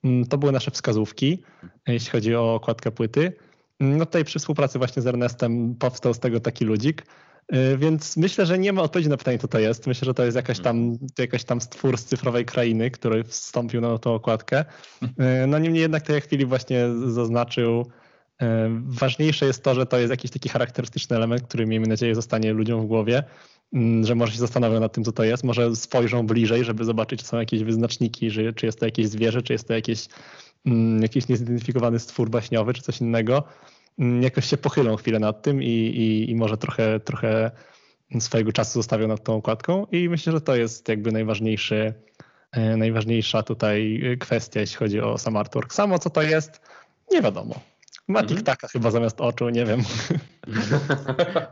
Mm, 0.03 0.25
to 0.25 0.37
były 0.37 0.51
nasze 0.51 0.71
wskazówki, 0.71 1.43
jeśli 1.87 2.11
chodzi 2.11 2.35
o 2.35 2.55
okładkę 2.55 2.91
płyty. 2.91 3.33
No 3.79 4.05
tutaj 4.05 4.25
przy 4.25 4.39
współpracy 4.39 4.77
właśnie 4.77 5.01
z 5.01 5.07
Ernestem 5.07 5.75
powstał 5.75 6.13
z 6.13 6.19
tego 6.19 6.39
taki 6.39 6.65
ludzik. 6.65 7.05
Y, 7.55 7.77
więc 7.77 8.17
myślę, 8.17 8.45
że 8.45 8.59
nie 8.59 8.73
ma 8.73 8.81
odpowiedzi 8.81 9.09
na 9.09 9.17
pytanie, 9.17 9.39
co 9.39 9.47
to 9.47 9.59
jest. 9.59 9.87
Myślę, 9.87 10.05
że 10.05 10.13
to 10.13 10.25
jest 10.25 10.35
jakaś 10.35 10.59
tam, 10.59 10.77
mhm. 10.77 11.09
jakaś 11.19 11.43
tam 11.43 11.61
stwór 11.61 11.97
z 11.97 12.05
cyfrowej 12.05 12.45
krainy, 12.45 12.91
który 12.91 13.23
wstąpił 13.23 13.81
na 13.81 13.97
tą 13.97 14.13
okładkę. 14.13 14.65
Y, 15.03 15.47
no 15.47 15.59
niemniej 15.59 15.81
jednak, 15.81 16.03
tak 16.03 16.15
jak 16.15 16.25
Filip 16.25 16.49
właśnie 16.49 16.85
zaznaczył, 17.07 17.81
y, 17.81 18.45
ważniejsze 18.85 19.45
jest 19.45 19.63
to, 19.63 19.75
że 19.75 19.85
to 19.85 19.97
jest 19.97 20.11
jakiś 20.11 20.31
taki 20.31 20.49
charakterystyczny 20.49 21.15
element, 21.15 21.41
który 21.41 21.65
miejmy 21.65 21.87
nadzieję 21.87 22.15
zostanie 22.15 22.53
ludziom 22.53 22.81
w 22.81 22.85
głowie, 22.85 23.23
mm, 23.73 24.05
że 24.05 24.15
może 24.15 24.31
się 24.31 24.39
zastanowią 24.39 24.79
nad 24.79 24.93
tym, 24.93 25.03
co 25.03 25.11
to 25.11 25.23
jest, 25.23 25.43
może 25.43 25.75
spojrzą 25.75 26.27
bliżej, 26.27 26.63
żeby 26.63 26.85
zobaczyć, 26.85 27.19
czy 27.19 27.25
są 27.25 27.39
jakieś 27.39 27.63
wyznaczniki, 27.63 28.29
że, 28.29 28.53
czy 28.53 28.65
jest 28.65 28.79
to 28.79 28.85
jakieś 28.85 29.07
zwierzę, 29.07 29.41
czy 29.41 29.53
jest 29.53 29.67
to 29.67 29.73
jakieś, 29.73 30.07
mm, 30.65 31.01
jakiś 31.01 31.27
niezidentyfikowany 31.27 31.99
stwór 31.99 32.29
baśniowy, 32.29 32.73
czy 32.73 32.81
coś 32.81 33.01
innego. 33.01 33.43
Mm, 33.99 34.23
jakoś 34.23 34.45
się 34.45 34.57
pochylą 34.57 34.95
chwilę 34.95 35.19
nad 35.19 35.41
tym 35.41 35.63
i, 35.63 35.67
i, 35.67 36.31
i 36.31 36.35
może 36.35 36.57
trochę, 36.57 36.99
trochę 36.99 37.51
swojego 38.19 38.51
czasu 38.51 38.73
zostawią 38.73 39.07
nad 39.07 39.23
tą 39.23 39.35
okładką 39.35 39.85
i 39.91 40.09
myślę, 40.09 40.33
że 40.33 40.41
to 40.41 40.55
jest 40.55 40.89
jakby 40.89 41.11
najważniejszy, 41.11 41.93
e, 42.51 42.77
najważniejsza 42.77 43.43
tutaj 43.43 44.01
kwestia, 44.19 44.59
jeśli 44.59 44.77
chodzi 44.77 45.01
o 45.01 45.17
sam 45.17 45.37
artwork. 45.37 45.73
Samo 45.73 45.99
co 45.99 46.09
to 46.09 46.21
jest, 46.21 46.61
nie 47.11 47.21
wiadomo. 47.21 47.55
Ma 48.07 48.19
mhm. 48.19 48.27
tiktaka 48.37 48.67
chyba 48.67 48.91
zamiast 48.91 49.21
oczu, 49.21 49.49
nie 49.49 49.65
wiem. 49.65 49.81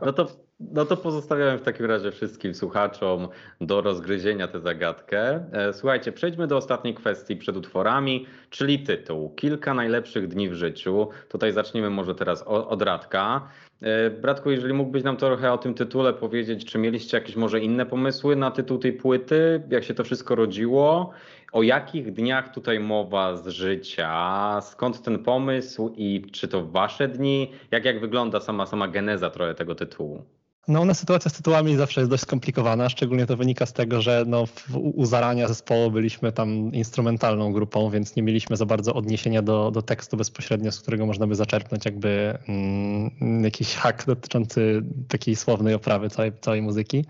No 0.06 0.12
to, 0.12 0.26
no 0.60 0.84
to 0.84 0.96
pozostawiamy 0.96 1.58
w 1.58 1.62
takim 1.62 1.86
razie 1.86 2.12
wszystkim 2.12 2.54
słuchaczom 2.54 3.28
do 3.60 3.80
rozgryzienia 3.80 4.48
tę 4.48 4.60
zagadkę. 4.60 5.44
E, 5.52 5.72
Słuchajcie, 5.72 6.12
przejdźmy 6.12 6.46
do 6.46 6.56
ostatniej 6.56 6.94
kwestii 6.94 7.36
przed 7.36 7.56
utworami, 7.56 8.26
czyli 8.50 8.78
tytuł. 8.78 9.34
Kilka 9.34 9.74
najlepszych 9.74 10.28
dni 10.28 10.48
w 10.48 10.54
życiu. 10.54 11.08
Tutaj 11.28 11.52
zaczniemy 11.52 11.90
może 11.90 12.14
teraz 12.14 12.42
od 12.46 12.82
Radka. 12.82 13.48
E, 13.82 14.10
Bratku, 14.10 14.50
jeżeli 14.50 14.74
mógłbyś 14.74 15.02
nam 15.02 15.16
trochę 15.16 15.52
o 15.52 15.58
tym 15.58 15.74
tytule 15.74 16.12
powiedzieć, 16.12 16.64
czy 16.64 16.78
mieliście 16.78 17.16
jakieś 17.16 17.36
może 17.36 17.60
inne 17.60 17.86
pomysły 17.86 18.36
na 18.36 18.50
tytuł 18.50 18.78
tej 18.78 18.92
płyty? 18.92 19.62
Jak 19.70 19.84
się 19.84 19.94
to 19.94 20.04
wszystko 20.04 20.34
rodziło? 20.34 21.10
O 21.52 21.62
jakich 21.62 22.12
dniach 22.12 22.54
tutaj 22.54 22.80
mowa 22.80 23.36
z 23.36 23.48
życia? 23.48 24.60
Skąd 24.60 25.02
ten 25.02 25.18
pomysł 25.18 25.94
i 25.96 26.22
czy 26.32 26.48
to 26.48 26.66
wasze 26.66 27.08
dni? 27.08 27.50
Jak, 27.70 27.84
jak 27.84 28.00
wygląda 28.00 28.40
sama, 28.40 28.66
sama 28.66 28.88
geneza 28.88 29.30
trochę 29.30 29.54
tego 29.54 29.74
tytułu? 29.74 30.24
No, 30.68 30.80
u 30.80 30.84
nas 30.84 30.98
sytuacja 30.98 31.30
z 31.30 31.34
tytułami 31.34 31.76
zawsze 31.76 32.00
jest 32.00 32.10
dość 32.10 32.22
skomplikowana, 32.22 32.88
szczególnie 32.88 33.26
to 33.26 33.36
wynika 33.36 33.66
z 33.66 33.72
tego, 33.72 34.02
że 34.02 34.24
no, 34.26 34.44
u 34.74 35.06
zarania 35.06 35.48
zespołu 35.48 35.90
byliśmy 35.90 36.32
tam 36.32 36.72
instrumentalną 36.72 37.52
grupą, 37.52 37.90
więc 37.90 38.16
nie 38.16 38.22
mieliśmy 38.22 38.56
za 38.56 38.66
bardzo 38.66 38.94
odniesienia 38.94 39.42
do, 39.42 39.70
do 39.70 39.82
tekstu 39.82 40.16
bezpośrednio, 40.16 40.72
z 40.72 40.80
którego 40.80 41.06
można 41.06 41.26
by 41.26 41.34
zaczerpnąć 41.34 41.84
jakby 41.84 42.38
mm, 42.48 43.44
jakiś 43.44 43.74
hak 43.74 44.04
dotyczący 44.06 44.82
takiej 45.08 45.36
słownej 45.36 45.74
oprawy 45.74 46.10
całej, 46.10 46.32
całej 46.40 46.62
muzyki. 46.62 47.04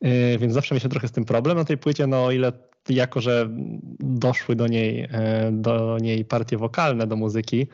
Yy, 0.00 0.38
więc 0.38 0.52
zawsze 0.52 0.74
mieliśmy 0.74 0.90
trochę 0.90 1.08
z 1.08 1.12
tym 1.12 1.24
problem. 1.24 1.56
Na 1.56 1.64
tej 1.64 1.78
płycie, 1.78 2.06
no 2.06 2.24
o 2.24 2.32
ile 2.32 2.52
jako, 2.88 3.20
że 3.20 3.48
doszły 4.00 4.56
do 4.56 4.66
niej, 4.66 5.08
e, 5.12 5.50
do 5.52 5.98
niej 6.00 6.24
partie 6.24 6.58
wokalne 6.58 7.06
do 7.06 7.16
muzyki, 7.16 7.66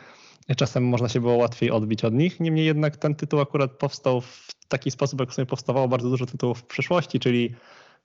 czasem 0.57 0.85
można 0.85 1.09
się 1.09 1.21
było 1.21 1.35
łatwiej 1.35 1.71
odbić 1.71 2.05
od 2.05 2.15
nich. 2.15 2.41
Niemniej 2.41 2.67
jednak 2.67 2.97
ten 2.97 3.15
tytuł 3.15 3.41
akurat 3.41 3.71
powstał 3.71 4.21
w 4.21 4.49
taki 4.69 4.91
sposób, 4.91 5.21
jak 5.21 5.31
w 5.31 5.35
sumie 5.35 5.47
powstawało 5.47 5.89
bardzo 5.89 6.11
dużo 6.11 6.27
tytułów 6.27 6.59
w 6.59 6.65
przeszłości, 6.65 7.21
czyli 7.21 7.55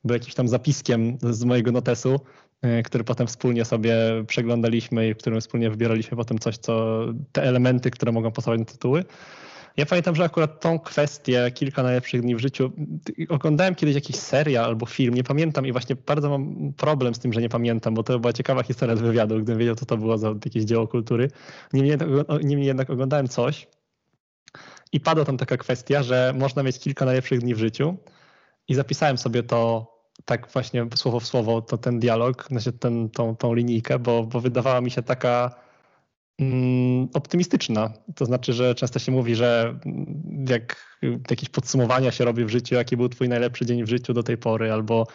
był 0.04 0.14
jakimś 0.14 0.34
tam 0.34 0.48
zapiskiem 0.48 1.18
z 1.22 1.44
mojego 1.44 1.72
notesu, 1.72 2.20
y, 2.80 2.84
który 2.84 3.04
potem 3.04 3.28
wspólnie 3.28 3.66
sobie 3.66 3.96
przeglądaliśmy 4.28 5.10
i 5.10 5.14
w 5.14 5.18
którym 5.18 5.42
wspólnie 5.42 5.70
wybieraliśmy 5.70 6.18
potem 6.18 6.40
coś, 6.40 6.58
co 6.58 7.06
te 7.32 7.44
elementy, 7.44 7.92
które 7.92 8.12
mogą 8.12 8.32
pasować 8.32 8.60
na 8.60 8.66
tytuły. 8.66 9.06
Ja 9.78 9.86
pamiętam, 9.86 10.16
że 10.16 10.24
akurat 10.24 10.62
tą 10.62 10.80
kwestię, 10.80 11.52
kilka 11.54 11.84
najlepszych 11.84 12.22
dni 12.22 12.36
w 12.36 12.40
życiu, 12.40 12.72
oglądałem 13.30 13.76
kiedyś 13.76 13.96
jakiś 13.96 14.16
serial 14.16 14.66
albo 14.66 14.86
film, 14.86 15.14
nie 15.14 15.24
pamiętam 15.24 15.66
i 15.66 15.72
właśnie 15.72 15.96
bardzo 15.96 16.30
mam 16.30 16.74
problem 16.74 17.16
z 17.16 17.20
tym, 17.20 17.34
że 17.34 17.42
nie 17.42 17.50
pamiętam, 17.50 17.94
bo 17.94 18.04
to 18.04 18.20
była 18.20 18.34
ciekawa 18.34 18.64
historia 18.64 18.96
z 18.96 19.02
wywiadu, 19.02 19.36
gdybym 19.36 19.58
wiedział, 19.58 19.76
co 19.76 19.86
to 19.86 19.98
było 19.98 20.18
za 20.18 20.28
jakieś 20.28 20.64
dzieło 20.64 20.88
kultury. 20.88 21.32
Niemniej 21.74 21.90
jednak, 21.90 22.10
niemniej 22.44 22.68
jednak 22.68 22.90
oglądałem 22.90 23.28
coś 23.28 23.68
i 24.92 25.00
padła 25.00 25.26
tam 25.26 25.38
taka 25.38 25.58
kwestia, 25.58 26.04
że 26.04 26.34
można 26.38 26.64
mieć 26.64 26.80
kilka 26.80 27.06
najlepszych 27.06 27.40
dni 27.40 27.56
w 27.56 27.60
życiu 27.60 27.98
i 28.68 28.76
zapisałem 28.76 29.18
sobie 29.18 29.44
to 29.44 29.92
tak 30.26 30.48
właśnie 30.48 30.86
słowo 30.96 31.20
w 31.20 31.28
słowo, 31.28 31.62
to 31.62 31.78
ten 31.78 32.00
dialog, 32.00 32.48
znaczy 32.48 32.74
ten, 32.74 33.10
tą, 33.10 33.36
tą 33.36 33.54
linijkę, 33.54 34.00
bo, 34.00 34.24
bo 34.24 34.40
wydawała 34.40 34.82
mi 34.82 34.92
się 34.92 35.04
taka 35.04 35.67
optymistyczna. 37.14 37.94
To 38.16 38.26
znaczy, 38.26 38.54
że 38.54 38.76
często 38.76 39.00
się 39.00 39.12
mówi, 39.12 39.36
że 39.36 39.80
mm, 39.86 40.46
jak 40.50 40.98
jakieś 41.30 41.50
podsumowania 41.50 42.12
się 42.12 42.26
robi 42.26 42.46
w 42.46 42.50
życiu, 42.50 42.76
jaki 42.76 42.98
był 42.98 43.10
twój 43.10 43.30
najlepszy 43.30 43.66
dzień 43.66 43.84
w 43.84 43.90
życiu 43.90 44.14
do 44.14 44.24
tej 44.24 44.38
pory, 44.38 44.72
albo 44.72 45.08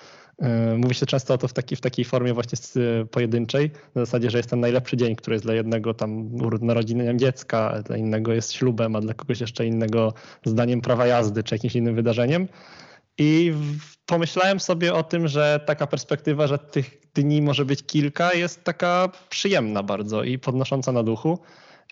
y, 0.43 0.47
mówi 0.79 0.95
się 0.95 1.07
często 1.07 1.35
o 1.35 1.39
to 1.39 1.49
w, 1.49 1.53
taki, 1.53 1.77
w 1.77 1.81
takiej 1.81 2.05
formie 2.05 2.35
właśnie 2.35 2.83
y, 3.03 3.07
pojedynczej, 3.07 3.71
na 3.95 4.05
zasadzie, 4.05 4.31
że 4.31 4.39
jest 4.39 4.51
ten 4.51 4.61
najlepszy 4.61 4.97
dzień, 4.97 5.17
który 5.17 5.35
jest 5.35 5.45
dla 5.45 5.55
jednego 5.55 5.95
tam 5.95 6.37
narodziniem 6.61 7.19
dziecka, 7.19 7.83
dla 7.87 7.97
innego 7.97 8.33
jest 8.33 8.53
ślubem, 8.53 8.97
a 8.97 9.01
dla 9.01 9.15
kogoś 9.15 9.41
jeszcze 9.41 9.67
innego 9.67 10.15
zdaniem 10.45 10.81
prawa 10.81 11.07
jazdy, 11.07 11.43
czy 11.43 11.55
jakimś 11.55 11.77
innym 11.77 11.95
wydarzeniem. 11.95 12.49
I 13.19 13.55
pomyślałem 14.07 14.61
sobie 14.61 14.95
o 14.95 15.03
tym, 15.03 15.29
że 15.29 15.61
taka 15.67 15.87
perspektywa, 15.87 16.47
że 16.47 16.59
tych 16.59 17.01
dni 17.15 17.43
może 17.43 17.65
być 17.65 17.83
kilka, 17.83 18.35
jest 18.35 18.65
taka 18.65 19.09
przyjemna 19.29 19.83
bardzo 19.83 20.23
i 20.25 20.39
podnosząca 20.39 20.93
na 20.93 21.03
duchu. 21.03 21.39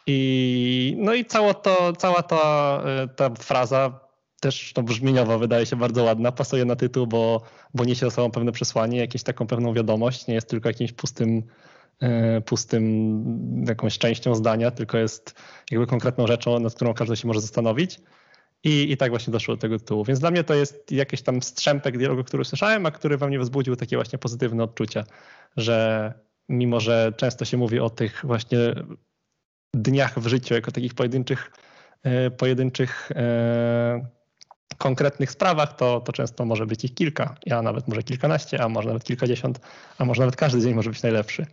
I, 0.06 0.96
no 0.98 1.14
i 1.14 1.24
cało 1.24 1.54
to, 1.54 1.92
cała 1.92 2.22
ta, 2.22 2.82
e, 2.86 3.08
ta 3.08 3.30
fraza 3.30 4.00
też 4.40 4.72
no, 4.76 4.82
brzmieniowo 4.82 5.38
wydaje 5.38 5.66
się 5.66 5.76
bardzo 5.76 6.04
ładna, 6.04 6.32
pasuje 6.32 6.64
na 6.64 6.76
tytuł, 6.76 7.06
bo, 7.06 7.42
bo 7.74 7.84
niesie 7.84 8.06
ze 8.06 8.10
sobą 8.10 8.30
pewne 8.30 8.52
przesłanie, 8.52 8.98
jakąś 8.98 9.22
taką 9.22 9.46
pewną 9.46 9.74
wiadomość, 9.74 10.26
nie 10.26 10.34
jest 10.34 10.48
tylko 10.48 10.68
jakimś 10.68 10.92
pustym, 10.92 11.42
e, 12.00 12.40
pustym 12.40 13.64
jakąś 13.68 13.98
częścią 13.98 14.34
zdania, 14.34 14.70
tylko 14.70 14.98
jest 14.98 15.34
jakby 15.70 15.86
konkretną 15.86 16.26
rzeczą, 16.26 16.60
nad 16.60 16.74
którą 16.74 16.94
każdy 16.94 17.16
się 17.16 17.28
może 17.28 17.40
zastanowić. 17.40 18.00
I, 18.64 18.92
I 18.92 18.96
tak 18.96 19.10
właśnie 19.10 19.32
doszło 19.32 19.56
do 19.56 19.60
tego 19.60 19.78
tytułu. 19.78 20.04
Więc 20.04 20.20
dla 20.20 20.30
mnie 20.30 20.44
to 20.44 20.54
jest 20.54 20.92
jakiś 20.92 21.22
tam 21.22 21.42
strzępek 21.42 21.98
dialogu, 21.98 22.24
który 22.24 22.44
słyszałem, 22.44 22.86
a 22.86 22.90
który 22.90 23.16
we 23.16 23.28
mnie 23.28 23.38
wzbudził 23.38 23.76
takie 23.76 23.96
właśnie 23.96 24.18
pozytywne 24.18 24.64
odczucia, 24.64 25.04
że 25.56 26.12
mimo, 26.48 26.80
że 26.80 27.12
często 27.16 27.44
się 27.44 27.56
mówi 27.56 27.80
o 27.80 27.90
tych 27.90 28.20
właśnie 28.24 28.58
dniach 29.74 30.18
w 30.18 30.26
życiu 30.26 30.54
jako 30.54 30.72
takich 30.72 30.94
pojedynczych, 30.94 31.50
e, 32.02 32.30
pojedynczych 32.30 33.12
e, 33.14 34.06
konkretnych 34.78 35.30
sprawach, 35.30 35.76
to, 35.76 36.00
to 36.00 36.12
często 36.12 36.44
może 36.44 36.66
być 36.66 36.84
ich 36.84 36.94
kilka, 36.94 37.34
a 37.50 37.62
nawet 37.62 37.88
może 37.88 38.02
kilkanaście, 38.02 38.62
a 38.62 38.68
może 38.68 38.88
nawet 38.88 39.04
kilkadziesiąt, 39.04 39.60
a 39.98 40.04
może 40.04 40.22
nawet 40.22 40.36
każdy 40.36 40.60
dzień 40.60 40.74
może 40.74 40.90
być 40.90 41.02
najlepszy. 41.02 41.46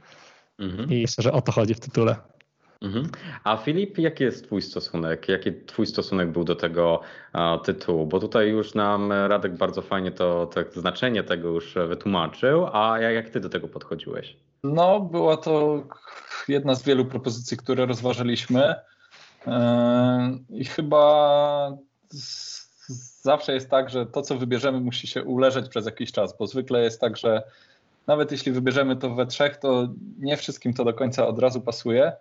Mhm. 0.60 0.92
I 0.92 1.02
myślę, 1.02 1.22
że 1.22 1.32
o 1.32 1.42
to 1.42 1.52
chodzi 1.52 1.74
w 1.74 1.80
tytule. 1.80 2.16
Mhm. 2.82 3.10
A 3.44 3.58
Filip, 3.58 3.98
jaki 3.98 4.24
jest 4.24 4.46
twój 4.46 4.62
stosunek? 4.62 5.30
Jaki 5.30 5.54
twój 5.66 5.88
stosunek 5.88 6.32
był 6.32 6.44
do 6.44 6.56
tego 6.56 7.02
a, 7.34 7.58
tytułu? 7.64 8.06
Bo 8.06 8.20
tutaj 8.20 8.50
już 8.50 8.74
nam 8.74 9.12
Radek 9.12 9.58
bardzo 9.58 9.82
fajnie 9.82 10.12
to, 10.12 10.46
to 10.46 10.82
znaczenie 10.82 11.24
tego 11.24 11.48
już 11.48 11.76
wytłumaczył, 11.88 12.68
a 12.74 13.00
jak, 13.00 13.14
jak 13.14 13.30
ty 13.30 13.40
do 13.40 13.50
tego 13.50 13.68
podchodziłeś? 13.68 14.38
No, 14.64 15.00
była 15.00 15.38
to 15.38 15.84
jedna 16.48 16.76
z 16.76 16.84
wielu 16.84 17.06
propozycji, 17.06 17.58
które 17.58 17.86
rozważyliśmy. 17.86 18.76
Yy, 19.48 19.54
I 20.50 20.66
chyba 20.66 21.78
zawsze 23.22 23.54
jest 23.54 23.70
tak, 23.70 23.90
że 23.90 24.06
to, 24.06 24.22
co 24.22 24.38
wybierzemy, 24.38 24.80
musi 24.80 25.08
się 25.08 25.24
uleżeć 25.24 25.70
przez 25.70 25.86
jakiś 25.86 26.12
czas, 26.12 26.38
bo 26.38 26.48
zwykle 26.48 26.84
jest 26.84 27.02
tak, 27.02 27.18
że 27.18 27.44
nawet 28.08 28.32
jeśli 28.32 28.52
wybierzemy 28.52 28.96
to 28.96 29.16
we 29.16 29.26
trzech, 29.26 29.58
to 29.58 29.88
nie 30.20 30.38
wszystkim 30.38 30.74
to 30.74 30.86
do 30.86 30.94
końca 30.94 31.28
od 31.28 31.40
razu 31.40 31.62
pasuje. 31.62 32.14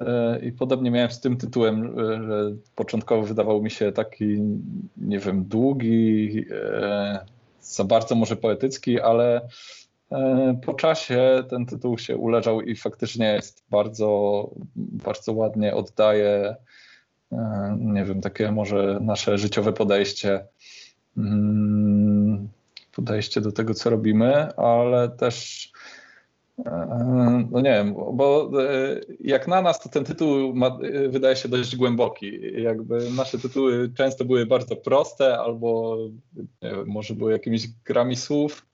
Yy, 0.00 0.38
I 0.38 0.52
podobnie 0.52 0.90
miałem 0.90 1.10
z 1.10 1.20
tym 1.20 1.36
tytułem, 1.36 1.96
yy, 1.96 2.26
że 2.26 2.52
początkowo 2.76 3.22
wydawał 3.22 3.62
mi 3.62 3.70
się 3.70 3.92
taki, 3.92 4.40
nie 4.96 5.18
wiem, 5.18 5.44
długi, 5.44 6.34
yy, 6.34 6.44
za 7.60 7.84
bardzo 7.84 8.14
może 8.14 8.36
poetycki, 8.36 9.00
ale 9.00 9.48
E, 10.12 10.60
Po 10.66 10.74
czasie 10.74 11.44
ten 11.50 11.66
tytuł 11.66 11.98
się 11.98 12.16
uleżał 12.16 12.60
i 12.60 12.76
faktycznie 12.76 13.26
jest 13.26 13.64
bardzo, 13.70 14.50
bardzo 14.76 15.32
ładnie 15.32 15.74
oddaje, 15.74 16.56
e, 17.32 17.76
nie 17.80 18.04
wiem, 18.04 18.20
takie 18.20 18.52
może 18.52 18.98
nasze 19.00 19.38
życiowe 19.38 19.72
podejście, 19.72 20.44
mm, 21.16 22.48
podejście 22.92 23.40
do 23.40 23.52
tego, 23.52 23.74
co 23.74 23.90
robimy, 23.90 24.56
ale 24.56 25.08
też, 25.08 25.66
e, 25.74 25.79
no 27.50 27.60
nie 27.60 27.70
wiem, 27.70 27.94
bo 27.94 28.50
e, 28.62 29.00
jak 29.20 29.48
na 29.48 29.62
nas, 29.62 29.80
to 29.80 29.88
ten 29.88 30.04
tytuł 30.04 30.54
ma, 30.54 30.66
e, 30.66 31.08
wydaje 31.08 31.36
się 31.36 31.48
dość 31.48 31.76
głęboki. 31.76 32.40
Jakby 32.62 33.10
nasze 33.10 33.38
tytuły 33.38 33.90
często 33.96 34.24
były 34.24 34.46
bardzo 34.46 34.76
proste 34.76 35.38
albo 35.38 35.96
wiem, 36.62 36.86
może 36.86 37.14
były 37.14 37.32
jakimiś 37.32 37.68
grami 37.84 38.16
słów, 38.16 38.66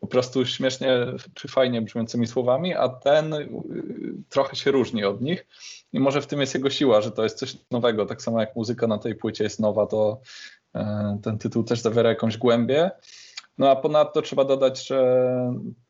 po 0.00 0.06
prostu 0.06 0.46
śmiesznie 0.46 1.06
czy 1.34 1.48
fajnie 1.48 1.82
brzmiącymi 1.82 2.26
słowami, 2.26 2.74
a 2.74 2.88
ten 2.88 3.34
trochę 4.28 4.56
się 4.56 4.70
różni 4.70 5.04
od 5.04 5.20
nich. 5.20 5.46
I 5.92 6.00
może 6.00 6.22
w 6.22 6.26
tym 6.26 6.40
jest 6.40 6.54
jego 6.54 6.70
siła, 6.70 7.00
że 7.00 7.10
to 7.10 7.22
jest 7.22 7.38
coś 7.38 7.56
nowego. 7.70 8.06
Tak 8.06 8.22
samo 8.22 8.40
jak 8.40 8.56
muzyka 8.56 8.86
na 8.86 8.98
tej 8.98 9.14
płycie 9.14 9.44
jest 9.44 9.60
nowa, 9.60 9.86
to 9.86 10.20
e, 10.74 11.18
ten 11.22 11.38
tytuł 11.38 11.64
też 11.64 11.80
zawiera 11.80 12.08
jakąś 12.08 12.36
głębię. 12.36 12.90
No 13.60 13.70
a 13.70 13.76
ponadto 13.76 14.22
trzeba 14.22 14.44
dodać, 14.44 14.86
że 14.86 15.24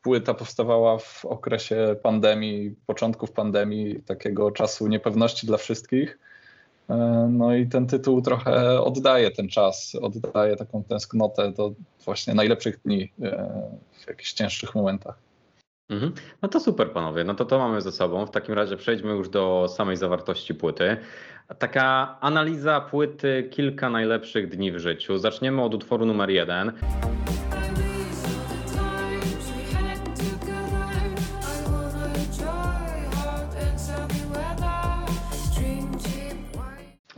płyta 0.01 0.33
powstawała 0.33 0.97
w 0.97 1.25
okresie 1.25 1.95
pandemii, 2.03 2.75
początków 2.85 3.31
pandemii, 3.31 4.03
takiego 4.03 4.51
czasu 4.51 4.87
niepewności 4.87 5.47
dla 5.47 5.57
wszystkich. 5.57 6.19
E, 6.89 7.27
No 7.31 7.55
i 7.55 7.67
ten 7.67 7.87
tytuł 7.87 8.21
trochę 8.21 8.81
oddaje 8.81 9.31
ten 9.31 9.49
czas, 9.49 9.95
oddaje 10.01 10.55
taką 10.55 10.83
tęsknotę 10.83 11.51
do 11.51 11.71
właśnie 12.05 12.33
najlepszych 12.33 12.79
dni 12.85 13.11
e, 13.21 13.51
w 13.91 14.07
jakichś 14.07 14.33
cięższych 14.33 14.75
momentach. 14.75 15.15
Mhm. 15.89 16.13
No 16.41 16.49
to 16.49 16.59
super, 16.59 16.91
panowie. 16.91 17.23
No 17.23 17.33
to 17.33 17.45
to 17.45 17.59
mamy 17.59 17.81
ze 17.81 17.91
sobą. 17.91 18.25
W 18.25 18.31
takim 18.31 18.55
razie 18.55 18.77
przejdźmy 18.77 19.11
już 19.11 19.29
do 19.29 19.67
samej 19.69 19.97
zawartości 19.97 20.55
płyty. 20.55 20.97
Taka 21.59 22.17
analiza 22.21 22.81
płyty 22.81 23.49
kilka 23.51 23.89
najlepszych 23.89 24.49
dni 24.49 24.71
w 24.71 24.77
życiu. 24.79 25.17
Zaczniemy 25.17 25.61
od 25.61 25.73
utworu 25.73 26.05
numer 26.05 26.29
jeden. 26.29 26.71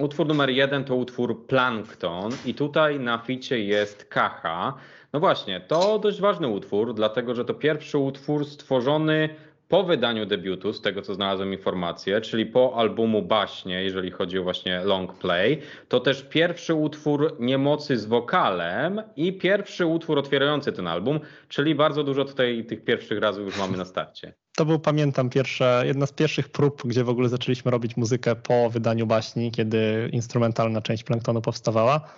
Utwór 0.03 0.27
numer 0.27 0.49
jeden 0.49 0.83
to 0.83 0.95
utwór 0.95 1.47
Plankton 1.47 2.31
i 2.45 2.53
tutaj 2.53 2.99
na 2.99 3.17
ficie 3.17 3.59
jest 3.59 4.05
Kacha. 4.05 4.73
No 5.13 5.19
właśnie, 5.19 5.61
to 5.61 5.99
dość 5.99 6.19
ważny 6.21 6.47
utwór, 6.47 6.93
dlatego 6.93 7.35
że 7.35 7.45
to 7.45 7.53
pierwszy 7.53 7.97
utwór 7.97 8.45
stworzony 8.45 9.29
po 9.69 9.83
wydaniu 9.83 10.25
debiutu, 10.25 10.73
z 10.73 10.81
tego 10.81 11.01
co 11.01 11.15
znalazłem 11.15 11.53
informację, 11.53 12.21
czyli 12.21 12.45
po 12.45 12.75
albumu 12.75 13.21
Baśnie, 13.21 13.83
jeżeli 13.83 14.11
chodzi 14.11 14.39
o 14.39 14.43
właśnie 14.43 14.81
long 14.83 15.13
play, 15.13 15.61
to 15.87 15.99
też 15.99 16.21
pierwszy 16.29 16.73
utwór 16.73 17.37
Niemocy 17.39 17.97
z 17.97 18.05
wokalem 18.05 19.01
i 19.15 19.33
pierwszy 19.33 19.85
utwór 19.85 20.19
otwierający 20.19 20.71
ten 20.71 20.87
album, 20.87 21.19
czyli 21.47 21.75
bardzo 21.75 22.03
dużo 22.03 22.25
tutaj 22.25 22.65
tych 22.65 22.83
pierwszych 22.83 23.19
razów 23.19 23.45
już 23.45 23.57
mamy 23.57 23.77
na 23.77 23.85
starcie. 23.85 24.33
To 24.55 24.65
był, 24.65 24.79
pamiętam, 24.79 25.29
pierwsza, 25.29 25.85
jedna 25.85 26.05
z 26.05 26.11
pierwszych 26.11 26.49
prób, 26.49 26.81
gdzie 26.85 27.03
w 27.03 27.09
ogóle 27.09 27.29
zaczęliśmy 27.29 27.71
robić 27.71 27.97
muzykę 27.97 28.35
po 28.35 28.69
wydaniu 28.69 29.07
baśni, 29.07 29.51
kiedy 29.51 30.09
instrumentalna 30.11 30.81
część 30.81 31.03
Planktonu 31.03 31.41
powstawała. 31.41 32.09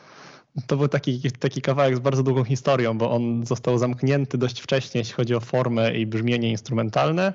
To 0.68 0.78
był 0.78 0.88
taki, 0.88 1.32
taki 1.40 1.62
kawałek 1.62 1.96
z 1.96 2.00
bardzo 2.00 2.24
długą 2.24 2.44
historią, 2.44 2.98
bo 2.98 3.12
on 3.12 3.46
został 3.46 3.78
zamknięty 3.78 4.38
dość 4.38 4.60
wcześnie, 4.62 5.00
jeśli 5.00 5.14
chodzi 5.14 5.36
o 5.36 5.40
formę 5.40 5.98
i 5.98 6.06
brzmienie 6.06 6.52
instrumentalne. 6.52 7.34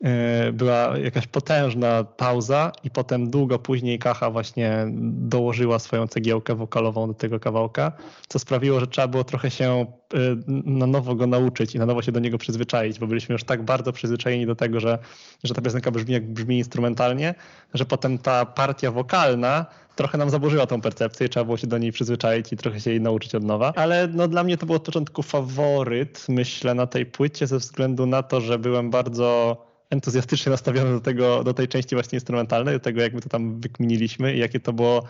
Yy, 0.00 0.52
Była 0.52 0.98
jakaś 0.98 1.26
potężna 1.26 2.04
pauza, 2.04 2.72
i 2.84 2.90
potem 2.90 3.30
długo 3.30 3.58
później 3.58 3.98
Kacha 3.98 4.30
właśnie 4.30 4.86
dołożyła 5.12 5.78
swoją 5.78 6.06
cegiełkę 6.06 6.54
wokalową 6.54 7.06
do 7.06 7.14
tego 7.14 7.40
kawałka, 7.40 7.92
co 8.28 8.38
sprawiło, 8.38 8.80
że 8.80 8.86
trzeba 8.86 9.08
było 9.08 9.24
trochę 9.24 9.50
się 9.50 9.86
yy, 10.12 10.38
na 10.64 10.86
nowo 10.86 11.14
go 11.14 11.26
nauczyć 11.26 11.74
i 11.74 11.78
na 11.78 11.86
nowo 11.86 12.02
się 12.02 12.12
do 12.12 12.20
niego 12.20 12.38
przyzwyczaić, 12.38 12.98
bo 12.98 13.06
byliśmy 13.06 13.32
już 13.32 13.44
tak 13.44 13.62
bardzo 13.64 13.92
przyzwyczajeni 13.92 14.46
do 14.46 14.56
tego, 14.56 14.80
że, 14.80 14.98
że 15.44 15.54
ta 15.54 15.62
piosenka 15.62 15.90
brzmi 15.90 16.12
jak 16.12 16.32
brzmi 16.32 16.58
instrumentalnie, 16.58 17.34
że 17.74 17.84
potem 17.84 18.18
ta 18.18 18.46
partia 18.46 18.90
wokalna 18.90 19.66
trochę 19.98 20.18
nam 20.18 20.30
zaburzyła 20.30 20.66
tą 20.66 20.80
percepcję 20.80 21.28
trzeba 21.28 21.44
było 21.44 21.56
się 21.56 21.66
do 21.66 21.78
niej 21.78 21.92
przyzwyczaić 21.92 22.52
i 22.52 22.56
trochę 22.56 22.80
się 22.80 22.90
jej 22.90 23.00
nauczyć 23.00 23.34
od 23.34 23.44
nowa. 23.44 23.72
Ale 23.76 24.08
no, 24.08 24.28
dla 24.28 24.44
mnie 24.44 24.56
to 24.58 24.66
był 24.66 24.74
od 24.74 24.82
początku 24.82 25.22
faworyt, 25.22 26.26
myślę, 26.28 26.74
na 26.74 26.86
tej 26.86 27.06
płycie 27.06 27.46
ze 27.46 27.58
względu 27.58 28.06
na 28.06 28.22
to, 28.22 28.40
że 28.40 28.58
byłem 28.58 28.90
bardzo 28.90 29.56
entuzjastycznie 29.90 30.50
nastawiony 30.50 30.90
do, 30.90 31.00
tego, 31.00 31.44
do 31.44 31.54
tej 31.54 31.68
części 31.68 31.94
właśnie 31.94 32.16
instrumentalnej, 32.16 32.74
do 32.74 32.80
tego 32.80 33.00
jak 33.00 33.14
my 33.14 33.20
to 33.20 33.28
tam 33.28 33.60
wykminiliśmy 33.60 34.34
i 34.34 34.38
jakie 34.38 34.60
to 34.60 34.72
było 34.72 35.04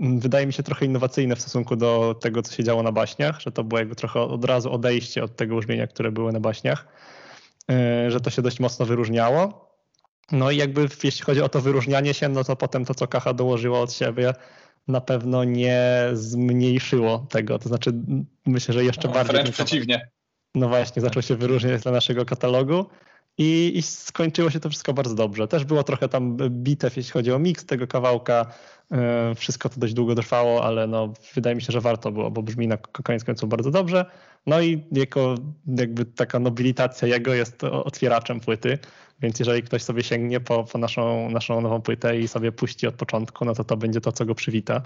mm, 0.00 0.20
wydaje 0.20 0.46
mi 0.46 0.52
się 0.52 0.62
trochę 0.62 0.86
innowacyjne 0.86 1.36
w 1.36 1.40
stosunku 1.40 1.76
do 1.76 2.14
tego, 2.20 2.42
co 2.42 2.52
się 2.52 2.64
działo 2.64 2.82
na 2.82 2.92
baśniach, 2.92 3.40
że 3.40 3.52
to 3.52 3.64
było 3.64 3.78
jakby 3.78 3.94
trochę 3.94 4.20
od 4.20 4.44
razu 4.44 4.72
odejście 4.72 5.24
od 5.24 5.36
tego 5.36 5.56
brzmienia, 5.56 5.86
które 5.86 6.12
były 6.12 6.32
na 6.32 6.40
baśniach, 6.40 6.86
yy, 7.68 8.10
że 8.10 8.20
to 8.20 8.30
się 8.30 8.42
dość 8.42 8.60
mocno 8.60 8.86
wyróżniało. 8.86 9.71
No 10.32 10.50
i 10.50 10.56
jakby 10.56 10.88
jeśli 11.04 11.24
chodzi 11.24 11.40
o 11.42 11.48
to 11.48 11.60
wyróżnianie 11.60 12.14
się, 12.14 12.28
no 12.28 12.44
to 12.44 12.56
potem 12.56 12.84
to, 12.84 12.94
co 12.94 13.06
Kacha 13.06 13.32
dołożyła 13.34 13.80
od 13.80 13.92
siebie, 13.92 14.32
na 14.88 15.00
pewno 15.00 15.44
nie 15.44 15.82
zmniejszyło 16.12 17.26
tego. 17.30 17.58
To 17.58 17.68
znaczy, 17.68 17.92
myślę, 18.46 18.74
że 18.74 18.84
jeszcze 18.84 19.08
No, 19.08 19.14
bardziej. 19.14 19.32
wręcz 19.34 19.50
przeciwnie. 19.50 20.08
no 20.54 20.68
właśnie, 20.68 21.02
zaczął 21.02 21.22
się 21.22 21.36
wyróżniać 21.36 21.82
dla 21.82 21.92
naszego 21.92 22.24
katalogu 22.24 22.86
i, 23.38 23.72
i 23.74 23.82
skończyło 23.82 24.50
się 24.50 24.60
to 24.60 24.68
wszystko 24.68 24.92
bardzo 24.92 25.14
dobrze. 25.14 25.48
Też 25.48 25.64
było 25.64 25.82
trochę 25.82 26.08
tam 26.08 26.36
bitew, 26.50 26.96
jeśli 26.96 27.12
chodzi 27.12 27.32
o 27.32 27.38
miks 27.38 27.64
tego 27.66 27.86
kawałka. 27.86 28.46
Yy, 28.90 28.98
Wszystko 29.34 29.68
to 29.68 29.80
dość 29.80 29.94
długo 29.94 30.14
trwało, 30.14 30.64
ale 30.64 30.86
no, 30.86 31.12
wydaje 31.34 31.56
mi 31.56 31.62
się, 31.62 31.72
że 31.72 31.80
warto 31.80 32.12
było, 32.12 32.30
bo 32.30 32.42
brzmi 32.42 32.68
na 32.68 32.76
koniec 32.76 33.24
końców 33.24 33.48
bardzo 33.48 33.70
dobrze. 33.70 34.04
No 34.46 34.60
i 34.60 34.84
jako 34.92 35.34
jakby 35.66 36.04
taka 36.04 36.38
nobilitacja 36.38 37.08
jego 37.08 37.34
jest 37.34 37.64
otwieraczem 37.64 38.40
płyty, 38.40 38.78
więc 39.22 39.38
jeżeli 39.38 39.62
ktoś 39.62 39.82
sobie 39.82 40.02
sięgnie 40.02 40.40
po, 40.40 40.64
po 40.64 40.78
naszą, 40.78 41.30
naszą 41.30 41.60
nową 41.60 41.82
płytę 41.82 42.18
i 42.18 42.28
sobie 42.28 42.52
puści 42.52 42.86
od 42.86 42.94
początku, 42.94 43.44
no 43.44 43.54
to 43.54 43.64
to 43.64 43.76
będzie 43.76 44.00
to, 44.00 44.12
co 44.12 44.24
go 44.24 44.34
przywita. 44.34 44.82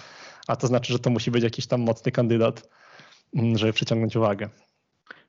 A 0.48 0.56
to 0.56 0.66
znaczy, 0.66 0.92
że 0.92 0.98
to 0.98 1.10
musi 1.10 1.30
być 1.30 1.44
jakiś 1.44 1.66
tam 1.66 1.80
mocny 1.80 2.12
kandydat, 2.12 2.68
mm, 3.36 3.58
żeby 3.58 3.72
przyciągnąć 3.72 4.16
uwagę. 4.16 4.48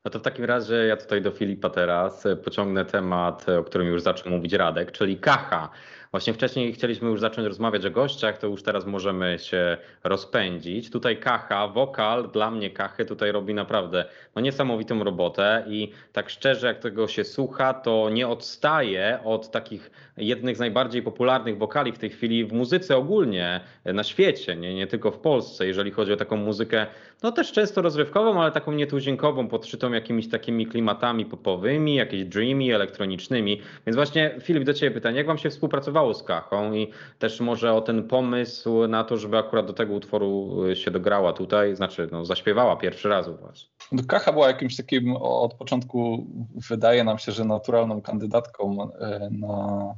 No 0.06 0.12
to 0.12 0.20
w 0.20 0.22
takim 0.22 0.46
razie 0.46 0.76
ja 0.76 0.98
tutaj 0.98 1.22
do 1.22 1.32
Filipa 1.32 1.70
teraz 1.70 2.26
e, 2.26 2.36
pociągnę 2.36 2.86
temat, 2.86 3.50
e, 3.50 3.60
o 3.60 3.64
którym 3.64 3.88
już 3.88 4.02
zaczął 4.02 4.32
mówić 4.32 4.54
Radek, 4.54 4.92
czyli 4.92 5.18
Kacha. 5.18 5.70
Właśnie 6.12 6.34
wcześniej 6.34 6.74
chcieliśmy 6.74 7.10
już 7.10 7.20
zacząć 7.20 7.48
rozmawiać 7.48 7.86
o 7.86 7.92
gościach, 7.92 8.38
to 8.38 8.48
już 8.48 8.64
teraz 8.64 8.86
możemy 8.86 9.40
się 9.40 9.78
rozpędzić. 10.04 10.90
Tutaj 10.90 11.18
Kacha, 11.18 11.68
wokal 11.68 12.30
dla 12.32 12.52
mnie 12.52 12.70
Kachy 12.70 13.06
tutaj 13.06 13.32
robi 13.32 13.54
naprawdę 13.54 14.06
no 14.36 14.42
niesamowitą 14.42 15.04
robotę 15.04 15.64
i 15.68 15.92
tak 16.14 16.30
szczerze 16.30 16.68
jak 16.68 16.80
tego 16.80 17.08
się 17.08 17.24
słucha, 17.24 17.74
to 17.74 18.10
nie 18.10 18.28
odstaje 18.28 19.20
od 19.24 19.52
takich 19.52 19.92
jednych 20.18 20.56
z 20.56 20.60
najbardziej 20.60 21.02
popularnych 21.02 21.58
wokali 21.58 21.92
w 21.92 21.98
tej 21.98 22.10
chwili 22.10 22.46
w 22.46 22.54
muzyce 22.54 22.98
ogólnie 22.98 23.60
e, 23.84 23.94
na 23.94 24.04
świecie, 24.04 24.56
nie, 24.56 24.76
nie 24.76 24.88
tylko 24.88 25.12
w 25.12 25.20
Polsce, 25.20 25.68
jeżeli 25.68 25.92
chodzi 25.92 26.14
o 26.14 26.18
taką 26.18 26.38
muzykę, 26.38 26.88
no 27.24 27.32
też 27.32 27.52
często 27.52 27.82
rozrywkową, 27.82 28.42
ale 28.42 28.52
taką 28.52 28.72
nietuzinkową, 28.72 29.48
podszytą 29.48 29.92
jakimiś 29.92 30.30
takimi 30.30 30.68
klimatami 30.68 31.26
popowymi, 31.26 31.96
jakieś 31.96 32.24
dreamy, 32.24 32.76
elektronicznymi. 32.76 33.62
Więc 33.86 33.96
właśnie 33.96 34.36
Filip, 34.42 34.64
do 34.64 34.74
Ciebie 34.74 34.92
pytanie, 34.92 35.18
jak 35.18 35.28
Wam 35.28 35.38
się 35.38 35.50
współpracowało 35.50 36.07
z 36.14 36.24
Kachą 36.24 36.74
i 36.74 36.92
też 37.20 37.40
może 37.40 37.74
o 37.74 37.82
ten 37.82 38.08
pomysł 38.08 38.88
na 38.88 39.04
to, 39.04 39.18
żeby 39.18 39.38
akurat 39.38 39.66
do 39.66 39.74
tego 39.74 39.94
utworu 39.94 40.64
y, 40.66 40.76
się 40.76 40.92
dograła 40.92 41.34
tutaj, 41.34 41.76
znaczy 41.76 42.10
no, 42.12 42.26
zaśpiewała 42.26 42.76
pierwszy 42.76 43.10
raz 43.10 43.28
u 43.28 43.38
Was. 43.38 43.66
No, 43.92 44.04
Kacha 44.08 44.34
była 44.34 44.48
jakimś 44.48 44.76
takim 44.76 45.16
od 45.16 45.54
początku, 45.54 46.28
wydaje 46.70 47.04
nam 47.04 47.18
się, 47.18 47.32
że 47.32 47.46
naturalną 47.46 48.02
kandydatką 48.02 48.92
e, 49.00 49.30
na, 49.32 49.96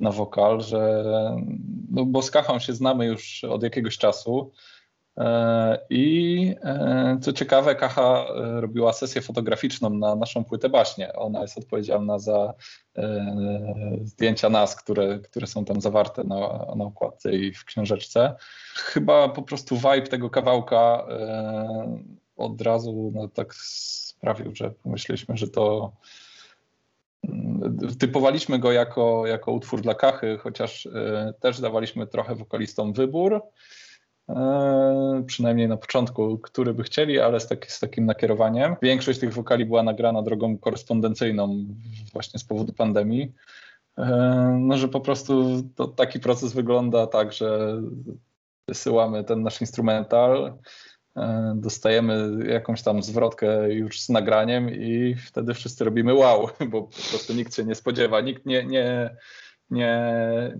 na 0.00 0.10
wokal, 0.10 0.60
że 0.60 1.04
no, 1.90 2.04
bo 2.06 2.22
z 2.22 2.30
Kachą 2.30 2.58
się 2.58 2.72
znamy 2.72 3.06
już 3.06 3.44
od 3.44 3.62
jakiegoś 3.62 3.98
czasu. 3.98 4.52
E, 5.18 5.78
I 5.90 6.54
e, 6.62 7.18
co 7.22 7.32
ciekawe, 7.32 7.74
Kacha 7.74 8.26
e, 8.28 8.60
robiła 8.60 8.92
sesję 8.92 9.22
fotograficzną 9.22 9.90
na 9.90 10.14
naszą 10.14 10.44
płytę 10.44 10.68
baśnie. 10.68 11.12
Ona 11.12 11.42
jest 11.42 11.58
odpowiedzialna 11.58 12.18
za 12.18 12.54
zdjęcia 14.02 14.50
nas, 14.50 14.76
które, 14.76 15.18
które 15.18 15.46
są 15.46 15.64
tam 15.64 15.80
zawarte 15.80 16.24
na, 16.24 16.36
na 16.76 16.84
okładce 16.84 17.32
i 17.32 17.52
w 17.52 17.64
książeczce. 17.64 18.34
Chyba 18.74 19.28
po 19.28 19.42
prostu 19.42 19.76
vibe 19.76 20.02
tego 20.02 20.30
kawałka 20.30 21.06
od 22.36 22.60
razu 22.60 23.12
no, 23.14 23.28
tak 23.28 23.54
sprawił, 23.54 24.54
że 24.54 24.70
pomyśleliśmy, 24.70 25.36
że 25.36 25.48
to 25.48 25.92
mm, 27.28 27.76
typowaliśmy 27.98 28.58
go 28.58 28.72
jako, 28.72 29.26
jako 29.26 29.52
utwór 29.52 29.80
dla 29.80 29.94
Kachy, 29.94 30.38
chociaż 30.38 30.88
też 31.40 31.60
dawaliśmy 31.60 32.06
trochę 32.06 32.34
wokalistom 32.34 32.92
wybór. 32.92 33.42
E, 34.28 35.24
przynajmniej 35.26 35.68
na 35.68 35.76
początku, 35.76 36.38
który 36.38 36.74
by 36.74 36.82
chcieli, 36.82 37.20
ale 37.20 37.40
z, 37.40 37.46
taki, 37.46 37.70
z 37.70 37.80
takim 37.80 38.06
nakierowaniem. 38.06 38.76
Większość 38.82 39.20
tych 39.20 39.32
wokali 39.32 39.66
była 39.66 39.82
nagrana 39.82 40.22
drogą 40.22 40.58
korespondencyjną 40.58 41.64
właśnie 42.12 42.40
z 42.40 42.44
powodu 42.44 42.72
pandemii. 42.72 43.32
E, 43.98 44.58
no, 44.60 44.78
że 44.78 44.88
po 44.88 45.00
prostu 45.00 45.62
to, 45.74 45.88
taki 45.88 46.20
proces 46.20 46.52
wygląda 46.52 47.06
tak, 47.06 47.32
że 47.32 47.80
wysyłamy 48.68 49.24
ten 49.24 49.42
nasz 49.42 49.60
instrumental, 49.60 50.58
e, 51.16 51.54
dostajemy 51.56 52.46
jakąś 52.48 52.82
tam 52.82 53.02
zwrotkę 53.02 53.72
już 53.72 54.00
z 54.00 54.08
nagraniem 54.08 54.70
i 54.70 55.14
wtedy 55.14 55.54
wszyscy 55.54 55.84
robimy 55.84 56.14
wow, 56.14 56.48
bo 56.70 56.82
po 56.82 57.08
prostu 57.10 57.32
nikt 57.32 57.54
się 57.54 57.64
nie 57.64 57.74
spodziewa, 57.74 58.20
nikt 58.20 58.46
nie, 58.46 58.64
nie, 58.64 59.16
nie, 59.70 60.02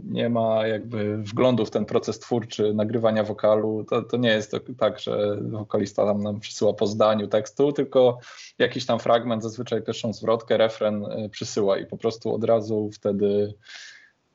nie 0.05 0.29
ma 0.29 0.67
jakby 0.67 1.17
wglądu 1.17 1.67
w 1.67 1.71
ten 1.71 1.85
proces 1.85 2.19
twórczy 2.19 2.75
nagrywania 2.75 3.25
wokalu. 3.25 3.85
To, 3.91 4.03
to 4.03 4.17
nie 4.17 4.29
jest 4.29 4.51
to, 4.51 4.61
tak, 4.79 4.99
że 4.99 5.39
wokalista 5.41 6.07
tam 6.07 6.23
nam 6.23 6.41
przysyła 6.41 6.73
po 6.73 6.87
zdaniu 6.87 7.29
tekstu, 7.29 7.73
tylko 7.73 8.19
jakiś 8.59 8.87
tam 8.87 8.99
fragment, 8.99 9.43
zazwyczaj 9.43 9.83
pierwszą 9.83 10.13
zwrotkę, 10.13 10.57
refren 10.57 11.05
y, 11.05 11.29
przysyła 11.29 11.79
i 11.79 11.87
po 11.87 11.97
prostu 11.97 12.35
od 12.35 12.45
razu 12.45 12.91
wtedy 12.93 13.55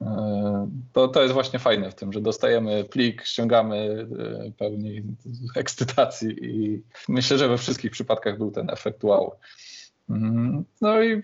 y, 0.01 0.05
to, 0.93 1.07
to 1.07 1.21
jest 1.21 1.33
właśnie 1.33 1.59
fajne 1.59 1.91
w 1.91 1.95
tym, 1.95 2.13
że 2.13 2.21
dostajemy 2.21 2.83
plik, 2.83 3.25
ściągamy 3.25 4.07
y, 4.47 4.51
pełni 4.57 5.03
ekscytacji 5.55 6.35
i 6.41 6.83
myślę, 7.07 7.37
że 7.37 7.47
we 7.47 7.57
wszystkich 7.57 7.91
przypadkach 7.91 8.37
był 8.37 8.51
ten 8.51 8.69
efekt 8.69 9.03
wow. 9.03 9.31
Mm, 10.09 10.65
No 10.81 11.01
i 11.01 11.21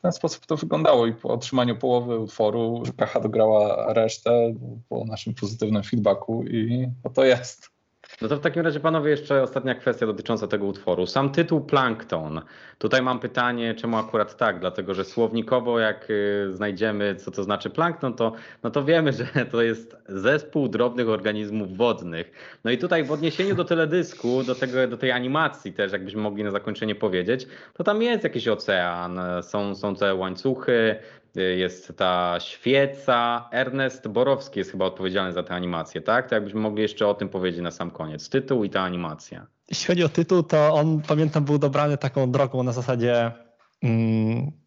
w 0.00 0.02
ten 0.02 0.12
sposób 0.12 0.46
to 0.46 0.56
wyglądało 0.56 1.06
i 1.06 1.14
po 1.14 1.28
otrzymaniu 1.28 1.76
połowy 1.76 2.18
utworu 2.18 2.82
Kacha 2.96 3.20
dograła 3.20 3.92
resztę 3.92 4.54
po 4.88 5.04
naszym 5.04 5.34
pozytywnym 5.34 5.82
feedbacku 5.82 6.44
i 6.44 6.88
no 7.04 7.10
to 7.10 7.24
jest. 7.24 7.79
No 8.22 8.28
to 8.28 8.36
w 8.36 8.40
takim 8.40 8.62
razie, 8.62 8.80
panowie, 8.80 9.10
jeszcze 9.10 9.42
ostatnia 9.42 9.74
kwestia 9.74 10.06
dotycząca 10.06 10.46
tego 10.46 10.66
utworu. 10.66 11.06
Sam 11.06 11.30
tytuł 11.30 11.60
Plankton. 11.60 12.40
Tutaj 12.78 13.02
mam 13.02 13.20
pytanie, 13.20 13.74
czemu 13.74 13.96
akurat 13.96 14.36
tak? 14.36 14.60
Dlatego, 14.60 14.94
że 14.94 15.04
słownikowo, 15.04 15.78
jak 15.78 16.10
y, 16.10 16.52
znajdziemy, 16.52 17.14
co 17.14 17.30
to 17.30 17.42
znaczy 17.42 17.70
plankton, 17.70 18.14
to, 18.14 18.32
no 18.62 18.70
to 18.70 18.84
wiemy, 18.84 19.12
że 19.34 19.46
to 19.50 19.62
jest 19.62 19.96
zespół 20.08 20.68
drobnych 20.68 21.08
organizmów 21.08 21.76
wodnych. 21.76 22.30
No 22.64 22.70
i 22.70 22.78
tutaj 22.78 23.04
w 23.04 23.12
odniesieniu 23.12 23.54
do 23.54 23.64
teledysku, 23.64 24.42
do, 24.42 24.54
tego, 24.54 24.86
do 24.88 24.96
tej 24.96 25.10
animacji 25.10 25.72
też, 25.72 25.92
jakbyśmy 25.92 26.22
mogli 26.22 26.44
na 26.44 26.50
zakończenie 26.50 26.94
powiedzieć, 26.94 27.46
to 27.74 27.84
tam 27.84 28.02
jest 28.02 28.24
jakiś 28.24 28.48
ocean, 28.48 29.20
są, 29.42 29.74
są 29.74 29.96
te 29.96 30.14
łańcuchy, 30.14 30.96
jest 31.36 31.92
ta 31.96 32.36
świeca. 32.40 33.48
Ernest 33.52 34.08
Borowski 34.08 34.58
jest 34.58 34.70
chyba 34.70 34.84
odpowiedzialny 34.84 35.32
za 35.32 35.42
tę 35.42 35.54
animację, 35.54 36.00
tak? 36.00 36.28
To 36.28 36.34
jakbyśmy 36.34 36.60
mogli 36.60 36.82
jeszcze 36.82 37.06
o 37.06 37.14
tym 37.14 37.28
powiedzieć 37.28 37.60
na 37.60 37.70
sam 37.70 37.90
koniec. 37.90 38.28
Tytuł 38.28 38.64
i 38.64 38.70
ta 38.70 38.82
animacja. 38.82 39.46
Jeśli 39.68 39.86
chodzi 39.86 40.04
o 40.04 40.08
tytuł, 40.08 40.42
to 40.42 40.74
on 40.74 41.02
pamiętam 41.08 41.44
był 41.44 41.58
dobrany 41.58 41.98
taką 41.98 42.30
drogą 42.30 42.62
na 42.62 42.72
zasadzie 42.72 43.32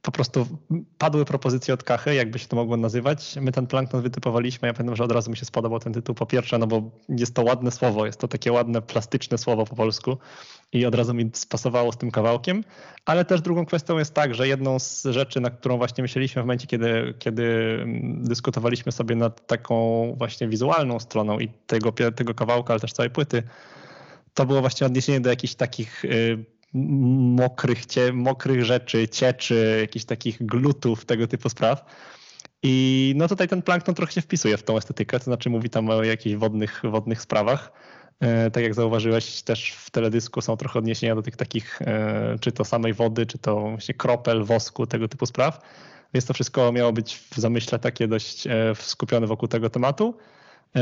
po 0.02 0.12
prostu 0.12 0.48
padły 0.98 1.26
propozycje 1.26 1.74
od 1.74 1.84
Kachy, 1.84 2.16
jakby 2.16 2.40
się 2.40 2.48
to 2.48 2.56
mogło 2.56 2.78
nazywać. 2.78 3.36
My 3.42 3.52
ten 3.52 3.68
plankton 3.68 4.02
wytypowaliśmy. 4.02 4.68
Ja 4.68 4.74
pamiętam, 4.74 4.96
że 4.96 5.04
od 5.04 5.12
razu 5.12 5.32
mi 5.32 5.38
się 5.38 5.46
spodobał 5.46 5.80
ten 5.80 5.94
tytuł. 5.94 6.16
Po 6.16 6.26
pierwsze, 6.26 6.58
no 6.58 6.68
bo 6.68 6.92
jest 7.10 7.36
to 7.36 7.44
ładne 7.44 7.72
słowo, 7.72 8.06
jest 8.06 8.20
to 8.20 8.28
takie 8.28 8.52
ładne, 8.52 8.82
plastyczne 8.82 9.38
słowo 9.38 9.66
po 9.66 9.76
polsku 9.76 10.18
i 10.72 10.86
od 10.86 10.96
razu 10.96 11.14
mi 11.14 11.30
spasowało 11.34 11.92
z 11.92 11.98
tym 11.98 12.12
kawałkiem. 12.12 12.64
Ale 13.06 13.26
też 13.26 13.42
drugą 13.42 13.66
kwestią 13.66 13.98
jest 13.98 14.14
tak, 14.14 14.36
że 14.36 14.48
jedną 14.48 14.80
z 14.80 15.04
rzeczy, 15.04 15.42
na 15.42 15.50
którą 15.50 15.78
właśnie 15.78 16.02
myśleliśmy 16.02 16.42
w 16.42 16.46
momencie, 16.46 16.68
kiedy, 16.68 17.14
kiedy 17.20 17.44
mm, 17.82 18.24
dyskutowaliśmy 18.24 18.92
sobie 18.92 19.16
nad 19.16 19.48
taką 19.48 20.06
właśnie 20.18 20.48
wizualną 20.48 21.00
stroną 21.00 21.40
i 21.40 21.50
tego, 21.68 21.92
tego 21.92 22.34
kawałka, 22.34 22.74
ale 22.74 22.80
też 22.80 22.94
całej 22.94 23.10
płyty, 23.10 23.44
to 24.34 24.46
było 24.46 24.62
właśnie 24.62 24.88
odniesienie 24.88 25.22
do 25.22 25.30
jakichś 25.30 25.56
takich 25.56 26.06
y, 26.06 26.46
mokrych, 26.74 27.86
cie, 27.86 28.14
mokrych 28.14 28.66
rzeczy, 28.66 29.08
cieczy, 29.08 29.78
jakichś 29.82 30.06
takich 30.06 30.46
glutów, 30.46 31.06
tego 31.06 31.28
typu 31.28 31.50
spraw. 31.50 31.86
I 32.64 33.14
no 33.18 33.28
tutaj 33.28 33.48
ten 33.48 33.62
plankton 33.62 33.96
trochę 33.96 34.12
się 34.12 34.22
wpisuje 34.22 34.58
w 34.58 34.64
tą 34.64 34.78
estetykę, 34.78 35.20
to 35.20 35.26
znaczy 35.26 35.50
mówi 35.50 35.70
tam 35.70 35.90
o 35.90 36.04
jakichś 36.04 36.36
wodnych, 36.36 36.82
wodnych 36.84 37.22
sprawach. 37.22 37.72
E, 38.20 38.52
tak 38.52 38.64
jak 38.64 38.74
zauważyłeś, 38.74 39.42
też 39.42 39.72
w 39.72 39.90
teledysku 39.90 40.42
są 40.42 40.58
trochę 40.58 40.80
odniesienia 40.80 41.16
do 41.16 41.22
tych 41.22 41.36
takich, 41.36 41.82
e, 41.82 42.36
czy 42.42 42.52
to 42.52 42.66
samej 42.66 42.94
wody, 42.94 43.26
czy 43.26 43.38
to 43.38 43.60
właśnie 43.62 43.96
kropel, 43.96 44.44
wosku, 44.44 44.88
tego 44.88 45.08
typu 45.08 45.26
spraw. 45.26 45.60
Więc 46.14 46.26
to 46.26 46.34
wszystko 46.34 46.72
miało 46.72 46.94
być 46.94 47.18
w 47.18 47.38
zamyśle 47.38 47.80
takie 47.80 48.08
dość 48.08 48.48
e, 48.48 48.76
skupione 48.76 49.28
wokół 49.28 49.48
tego 49.48 49.70
tematu. 49.70 50.18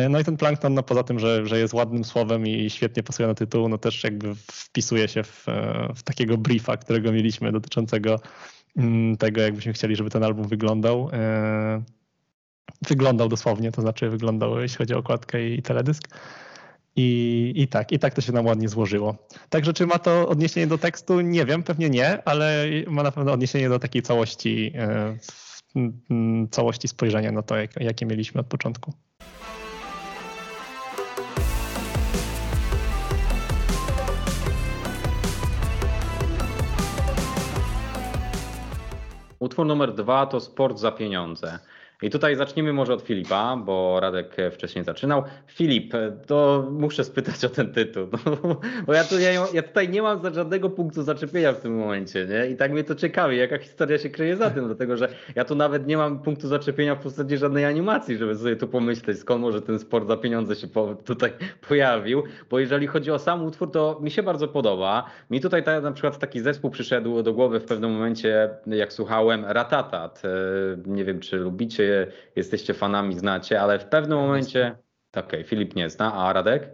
No 0.10 0.20
i 0.20 0.24
ten 0.24 0.38
plankton, 0.38 0.74
no 0.74 0.84
poza 0.84 1.04
tym, 1.04 1.20
że, 1.20 1.46
że 1.46 1.60
jest 1.60 1.74
ładnym 1.74 2.04
słowem 2.04 2.48
i 2.48 2.70
świetnie 2.70 3.04
pasuje 3.04 3.28
na 3.28 3.34
tytuł, 3.34 3.70
no 3.70 3.78
też 3.78 4.04
jakby 4.04 4.36
wpisuje 4.36 5.08
się 5.08 5.24
w, 5.24 5.46
w 5.96 6.04
takiego 6.04 6.38
briefa, 6.38 6.78
którego 6.78 7.12
mieliśmy 7.12 7.52
dotyczącego 7.52 8.20
mm, 8.78 9.18
tego, 9.18 9.42
jakbyśmy 9.42 9.74
chcieli, 9.74 9.96
żeby 9.96 10.10
ten 10.10 10.24
album 10.24 10.48
wyglądał. 10.48 11.10
Wyglądał 12.88 13.30
dosłownie, 13.30 13.72
to 13.72 13.82
znaczy 13.82 14.10
wyglądał, 14.10 14.60
jeśli 14.60 14.78
chodzi 14.78 14.94
o 14.94 14.98
okładkę 14.98 15.50
i 15.50 15.62
teledysk. 15.62 16.08
I, 16.96 17.54
I 17.56 17.68
tak, 17.68 17.92
i 17.92 18.00
tak 18.00 18.14
to 18.14 18.22
się 18.22 18.32
nam 18.32 18.46
ładnie 18.46 18.70
złożyło. 18.70 19.16
Także 19.50 19.74
czy 19.74 19.88
ma 19.88 20.00
to 20.00 20.30
odniesienie 20.30 20.68
do 20.68 20.78
tekstu? 20.78 21.22
Nie 21.22 21.46
wiem, 21.46 21.64
pewnie 21.64 21.90
nie, 21.90 22.24
ale 22.28 22.66
ma 22.88 23.04
na 23.04 23.12
pewno 23.12 23.32
odniesienie 23.32 23.70
do 23.70 23.80
takiej 23.80 24.02
całości, 24.02 24.74
e, 24.76 25.18
całości 26.52 26.88
spojrzenia 26.88 27.32
na 27.32 27.42
to, 27.42 27.56
jakie 27.80 28.06
mieliśmy 28.06 28.42
od 28.42 28.48
początku. 28.48 28.94
Utwór 39.42 39.66
numer 39.66 39.94
dwa 39.94 40.26
to 40.26 40.40
Sport 40.40 40.80
za 40.80 40.92
pieniądze. 40.92 41.60
I 42.02 42.10
tutaj 42.10 42.36
zacznijmy 42.36 42.74
może 42.74 42.94
od 42.94 43.02
Filipa, 43.02 43.58
bo 43.58 44.00
Radek 44.00 44.38
wcześniej 44.52 44.84
zaczynał. 44.84 45.24
Filip, 45.48 45.94
to 46.28 46.68
muszę 46.72 47.04
spytać 47.04 47.46
o 47.46 47.50
ten 47.50 47.74
tytuł, 47.74 48.08
no, 48.26 48.60
bo 48.86 48.94
ja, 48.94 49.04
tu, 49.04 49.20
ja, 49.20 49.32
ja, 49.54 49.64
tutaj 49.64 49.90
nie 49.90 50.02
mam 50.02 50.34
żadnego 50.34 50.70
punktu 50.70 51.04
zaczepienia 51.04 51.54
w 51.54 51.60
tym 51.60 51.80
momencie, 51.80 52.28
nie? 52.30 52.52
I 52.52 52.56
tak 52.56 52.72
mnie 52.72 52.84
to 52.84 52.96
ciekawi, 52.96 53.38
jaka 53.38 53.58
historia 53.58 53.98
się 53.98 54.10
kryje 54.10 54.36
za 54.36 54.50
tym, 54.50 54.66
dlatego 54.66 54.98
że 54.98 55.10
ja 55.36 55.46
tu 55.46 55.56
nawet 55.56 55.88
nie 55.88 55.98
mam 55.98 56.20
punktu 56.20 56.48
zaczepienia 56.48 56.96
w 56.96 57.00
postaci 57.00 57.38
żadnej 57.38 57.66
animacji, 57.66 58.18
żeby 58.18 58.36
sobie 58.36 58.56
tu 58.56 58.68
pomyśleć, 58.68 59.20
skąd 59.20 59.42
może 59.42 59.62
ten 59.62 59.80
sport 59.80 60.08
za 60.08 60.18
pieniądze 60.18 60.56
się 60.56 60.68
po, 60.68 60.96
tutaj 60.96 61.32
pojawił, 61.68 62.24
bo 62.50 62.60
jeżeli 62.60 62.88
chodzi 62.88 63.12
o 63.12 63.20
sam 63.20 63.46
utwór, 63.46 63.72
to 63.72 64.00
mi 64.02 64.12
się 64.12 64.24
bardzo 64.24 64.48
podoba. 64.48 65.06
Mi 65.30 65.42
tutaj 65.42 65.64
ta, 65.64 65.82
na 65.82 65.92
przykład 65.92 66.20
taki 66.20 66.40
zespół 66.40 66.72
przyszedł 66.72 67.24
do 67.24 67.34
głowy 67.34 67.60
w 67.60 67.66
pewnym 67.66 67.92
momencie, 67.92 68.50
jak 68.68 68.94
słuchałem 68.94 69.46
Ratatat. 69.46 70.22
Nie 70.86 71.06
wiem, 71.06 71.20
czy 71.20 71.38
lubicie 71.38 71.91
jesteście 72.36 72.74
fanami, 72.74 73.20
znacie, 73.20 73.62
ale 73.62 73.80
w 73.80 73.86
pewnym 73.86 74.18
momencie. 74.18 74.76
Okej, 75.12 75.24
okay, 75.26 75.44
Filip 75.44 75.76
nie 75.76 75.90
zna, 75.90 76.14
a 76.14 76.34
Radek? 76.34 76.70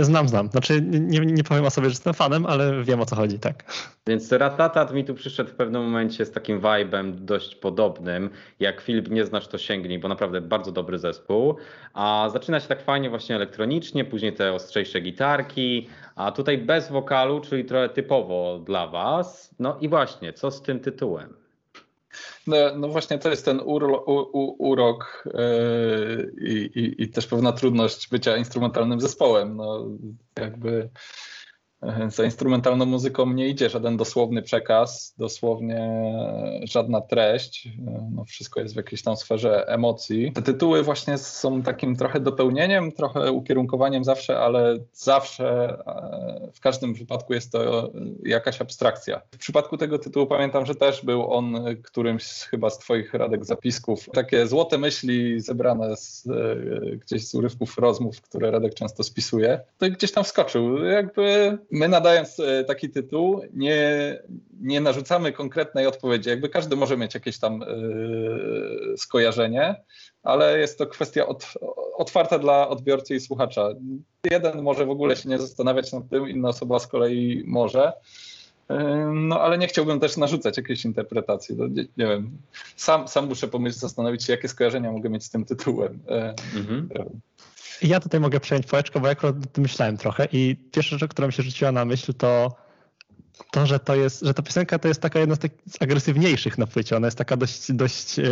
Znam, 0.00 0.28
znam. 0.28 0.48
Znaczy 0.48 0.82
nie, 0.82 1.20
nie 1.20 1.44
powiem 1.44 1.64
o 1.64 1.70
sobie, 1.70 1.88
że 1.88 1.92
jestem 1.92 2.14
fanem, 2.14 2.46
ale 2.46 2.84
wiem 2.84 3.00
o 3.00 3.06
co 3.06 3.16
chodzi, 3.16 3.38
tak. 3.38 3.64
Więc 4.06 4.32
Ratatat 4.32 4.92
mi 4.92 5.04
tu 5.04 5.14
przyszedł 5.14 5.50
w 5.50 5.54
pewnym 5.54 5.84
momencie 5.84 6.24
z 6.24 6.32
takim 6.32 6.60
vibe'em 6.60 7.14
dość 7.14 7.54
podobnym. 7.54 8.30
Jak 8.60 8.80
Filip 8.80 9.10
nie 9.10 9.24
znasz, 9.24 9.48
to 9.48 9.58
sięgnij, 9.58 9.98
bo 9.98 10.08
naprawdę 10.08 10.40
bardzo 10.40 10.72
dobry 10.72 10.98
zespół. 10.98 11.56
A 11.94 12.28
zaczyna 12.32 12.60
się 12.60 12.68
tak 12.68 12.82
fajnie 12.82 13.10
właśnie 13.10 13.36
elektronicznie, 13.36 14.04
później 14.04 14.32
te 14.32 14.52
ostrzejsze 14.52 15.00
gitarki, 15.00 15.88
a 16.16 16.32
tutaj 16.32 16.58
bez 16.58 16.90
wokalu, 16.90 17.40
czyli 17.40 17.64
trochę 17.64 17.88
typowo 17.88 18.58
dla 18.66 18.86
was. 18.86 19.54
No 19.58 19.78
i 19.80 19.88
właśnie, 19.88 20.32
co 20.32 20.50
z 20.50 20.62
tym 20.62 20.80
tytułem? 20.80 21.34
No, 22.46 22.56
no, 22.76 22.88
właśnie 22.88 23.18
to 23.18 23.30
jest 23.30 23.44
ten 23.44 23.60
uro, 23.60 24.04
u, 24.06 24.68
urok 24.68 25.24
yy, 25.34 26.32
i, 26.40 26.94
i, 26.98 27.08
też 27.08 27.26
pewna 27.26 27.52
trudność 27.52 28.08
bycia 28.08 28.36
instrumentalnym 28.36 29.00
zespołem. 29.00 29.56
No, 29.56 29.86
jakby 30.38 30.90
za 32.08 32.24
instrumentalną 32.24 32.86
muzyką 32.86 33.32
nie 33.32 33.48
idzie 33.48 33.70
żaden 33.70 33.96
dosłowny 33.96 34.42
przekaz, 34.42 35.14
dosłownie 35.18 36.12
żadna 36.62 37.00
treść. 37.00 37.68
No 38.10 38.24
wszystko 38.24 38.60
jest 38.60 38.74
w 38.74 38.76
jakiejś 38.76 39.02
tam 39.02 39.16
sferze 39.16 39.68
emocji. 39.68 40.32
Te 40.32 40.42
tytuły 40.42 40.82
właśnie 40.82 41.18
są 41.18 41.62
takim 41.62 41.96
trochę 41.96 42.20
dopełnieniem, 42.20 42.92
trochę 42.92 43.32
ukierunkowaniem 43.32 44.04
zawsze, 44.04 44.38
ale 44.38 44.78
zawsze 44.92 45.78
e, 45.86 46.50
w 46.54 46.60
każdym 46.60 46.94
wypadku 46.94 47.34
jest 47.34 47.52
to 47.52 47.90
jakaś 48.22 48.60
abstrakcja. 48.60 49.22
W 49.34 49.38
przypadku 49.38 49.76
tego 49.76 49.98
tytułu 49.98 50.26
pamiętam, 50.26 50.66
że 50.66 50.74
też 50.74 51.04
był 51.04 51.32
on 51.32 51.76
którymś 51.82 52.24
chyba 52.24 52.70
z 52.70 52.78
Twoich 52.78 53.14
radek 53.14 53.44
zapisków. 53.44 54.08
Takie 54.12 54.46
złote 54.46 54.78
myśli 54.78 55.40
zebrane 55.40 55.96
z, 55.96 56.26
e, 56.26 56.96
gdzieś 56.96 57.28
z 57.28 57.34
urywków 57.34 57.78
rozmów, 57.78 58.20
które 58.20 58.50
Radek 58.50 58.74
często 58.74 59.02
spisuje. 59.02 59.60
To 59.78 59.90
gdzieś 59.90 60.12
tam 60.12 60.24
wskoczył. 60.24 60.84
Jakby 60.84 61.58
my 61.70 61.88
nadając 61.88 62.40
e, 62.40 62.64
taki 62.64 62.90
tytuł 62.90 63.42
nie, 63.54 64.18
nie 64.60 64.80
narzucamy 64.80 65.32
konkretnej 65.32 65.86
odpowiedzi. 65.86 66.28
Jakby 66.28 66.48
każdy 66.48 66.76
może 66.76 66.96
mieć 66.96 67.14
jakieś 67.14 67.38
tam 67.38 67.60
yy, 67.60 68.94
skojarzenie, 68.96 69.82
ale 70.22 70.58
jest 70.58 70.78
to 70.78 70.86
kwestia 70.86 71.26
od, 71.26 71.54
otwarta 71.94 72.38
dla 72.38 72.68
odbiorcy 72.68 73.14
i 73.14 73.20
słuchacza. 73.20 73.68
Jeden 74.30 74.62
może 74.62 74.86
w 74.86 74.90
ogóle 74.90 75.16
się 75.16 75.28
nie 75.28 75.38
zastanawiać 75.38 75.92
nad 75.92 76.08
tym, 76.08 76.28
inna 76.28 76.48
osoba 76.48 76.78
z 76.78 76.86
kolei 76.86 77.42
może. 77.46 77.92
No 79.14 79.40
ale 79.40 79.58
nie 79.58 79.66
chciałbym 79.66 80.00
też 80.00 80.16
narzucać 80.16 80.56
jakiejś 80.56 80.84
interpretacji. 80.84 81.56
No, 81.56 81.66
nie, 81.66 81.82
nie, 81.96 82.06
wiem. 82.06 82.30
Sam, 82.76 83.08
sam 83.08 83.26
muszę 83.26 83.48
pomyśleć, 83.48 83.80
zastanowić 83.80 84.24
się, 84.24 84.32
jakie 84.32 84.48
skojarzenia 84.48 84.92
mogę 84.92 85.10
mieć 85.10 85.24
z 85.24 85.30
tym 85.30 85.44
tytułem. 85.44 85.98
Mhm. 86.56 86.88
Ja 87.82 88.00
tutaj 88.00 88.20
mogę 88.20 88.40
przejąć 88.40 88.66
pałeczkę, 88.66 89.00
bo 89.00 89.06
ja 89.06 89.12
akurat 89.12 89.58
myślałem 89.58 89.96
trochę 89.96 90.28
i 90.32 90.56
pierwsza 90.72 90.98
rzecz, 90.98 91.10
która 91.10 91.26
mi 91.26 91.32
się 91.32 91.42
rzuciła 91.42 91.72
na 91.72 91.84
myśl, 91.84 92.14
to 92.14 92.56
to, 93.50 93.66
że 93.66 93.78
to 93.78 93.94
jest, 93.94 94.20
że 94.20 94.34
ta 94.34 94.42
piosenka 94.42 94.78
to 94.78 94.88
jest 94.88 95.00
taka 95.00 95.18
jedna 95.18 95.34
z, 95.34 95.38
tych 95.38 95.52
agresywniejszych 95.80 96.58
na 96.58 96.66
płycie. 96.66 96.96
Ona 96.96 97.06
jest 97.06 97.18
taka 97.18 97.36
dość, 97.36 97.72
dość 97.72 98.18
yy, 98.18 98.24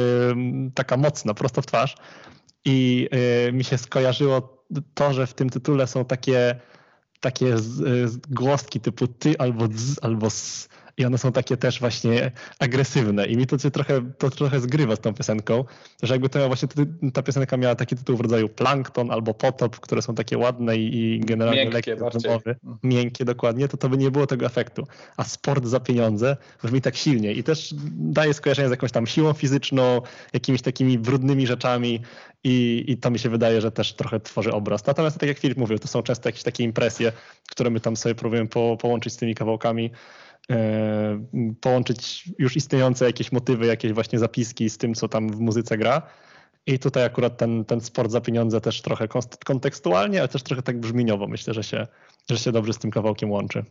taka 0.75 0.97
mocna, 0.97 1.35
prosto 1.35 1.63
w 1.63 1.67
twarz. 1.67 1.97
I 2.65 3.09
yy, 3.47 3.53
mi 3.53 3.65
się 3.65 3.79
skojarzyło 3.79 4.65
to, 4.95 5.13
że 5.13 5.27
w 5.27 5.35
tym 5.35 5.51
tytule 5.51 5.87
są 5.87 6.05
takie, 6.05 6.61
takie 7.21 7.59
z, 7.59 8.11
z 8.11 8.17
głoski 8.17 8.81
typu 8.81 9.07
ty 9.07 9.39
albo 9.39 9.69
z, 9.75 10.05
albo 10.05 10.27
s 10.27 10.69
i 10.97 11.05
one 11.05 11.19
są 11.19 11.33
takie 11.33 11.57
też 11.57 11.81
właśnie 11.81 12.31
agresywne 12.59 13.27
i 13.27 13.37
mi 13.37 13.47
to 13.47 13.59
się 13.59 13.71
trochę, 13.71 14.13
to 14.19 14.31
trochę 14.31 14.61
zgrywa 14.61 14.97
z 14.97 15.01
tą 15.01 15.15
piosenką, 15.15 15.65
że 16.03 16.15
jakby 16.15 16.29
to 16.29 16.47
właśnie 16.47 16.69
ta 17.13 17.23
piosenka 17.23 17.57
miała 17.57 17.75
taki 17.75 17.97
tytuł 17.97 18.17
w 18.17 18.21
rodzaju 18.21 18.49
plankton 18.49 19.11
albo 19.11 19.35
potop, 19.35 19.81
które 19.81 20.03
są 20.03 20.15
takie 20.15 20.39
ładne 20.39 20.77
i 20.77 21.21
generalnie 21.25 21.61
miękkie, 21.61 21.75
lekkie 21.75 21.93
mhm. 21.93 22.41
miękkie 22.83 23.25
dokładnie, 23.25 23.69
to 23.69 23.77
to 23.77 23.89
by 23.89 23.97
nie 23.97 24.11
było 24.11 24.27
tego 24.27 24.47
efektu. 24.47 24.87
A 25.17 25.25
sport 25.25 25.65
za 25.65 25.81
pieniądze 25.81 26.37
brzmi 26.63 26.81
tak 26.81 26.97
silnie 26.97 27.33
i 27.33 27.43
też 27.43 27.75
daje 27.97 28.35
skojarzenie 28.35 28.69
z 28.69 28.71
jakąś 28.71 28.93
tam 28.93 29.07
siłą 29.07 29.33
fizyczną, 29.33 30.03
jakimiś 30.33 30.63
takimi 30.63 30.99
brudnymi 30.99 31.47
rzeczami 31.47 32.01
i, 32.45 32.85
i 32.89 32.97
to 32.97 33.11
mi 33.11 33.19
się 33.19 33.31
wydaje, 33.31 33.61
że 33.61 33.73
też 33.73 33.93
trochę 33.93 34.21
tworzy 34.21 34.53
obraz. 34.53 34.87
Natomiast 34.87 35.19
tak 35.19 35.29
jak 35.29 35.39
Filip 35.39 35.59
mówił, 35.59 35.79
to 35.79 35.89
są 35.89 36.03
często 36.03 36.29
jakieś 36.29 36.43
takie 36.43 36.65
impresje, 36.65 37.13
które 37.51 37.71
my 37.71 37.81
tam 37.81 37.97
sobie 37.97 38.15
próbujemy 38.15 38.49
po, 38.49 38.77
połączyć 38.81 39.13
z 39.13 39.17
tymi 39.17 39.35
kawałkami. 39.35 39.91
E, 40.53 41.27
połączyć 41.61 42.25
już 42.39 42.57
istniejące 42.57 43.07
jakieś 43.07 43.33
motywy, 43.33 43.67
jakieś 43.67 43.93
właśnie 43.93 44.19
zapiski 44.19 44.71
z 44.71 44.79
tym, 44.79 44.95
co 44.95 45.09
tam 45.09 45.29
w 45.29 45.41
muzyce 45.41 45.79
gra. 45.79 46.03
I 46.67 46.79
tutaj 46.79 47.05
akurat 47.05 47.37
ten, 47.37 47.65
ten 47.65 47.81
sport 47.81 48.11
za 48.11 48.21
pieniądze 48.21 48.61
też 48.61 48.83
trochę 48.83 49.09
kontekstualnie, 49.45 50.19
ale 50.19 50.29
też 50.29 50.43
trochę 50.43 50.63
tak 50.63 50.81
brzmieniowo 50.81 51.27
myślę, 51.27 51.55
że 51.55 51.63
się, 51.63 51.87
że 52.31 52.39
się 52.39 52.53
dobrze 52.53 52.73
z 52.73 52.79
tym 52.79 52.91
kawałkiem 52.91 53.31
łączy. 53.31 53.65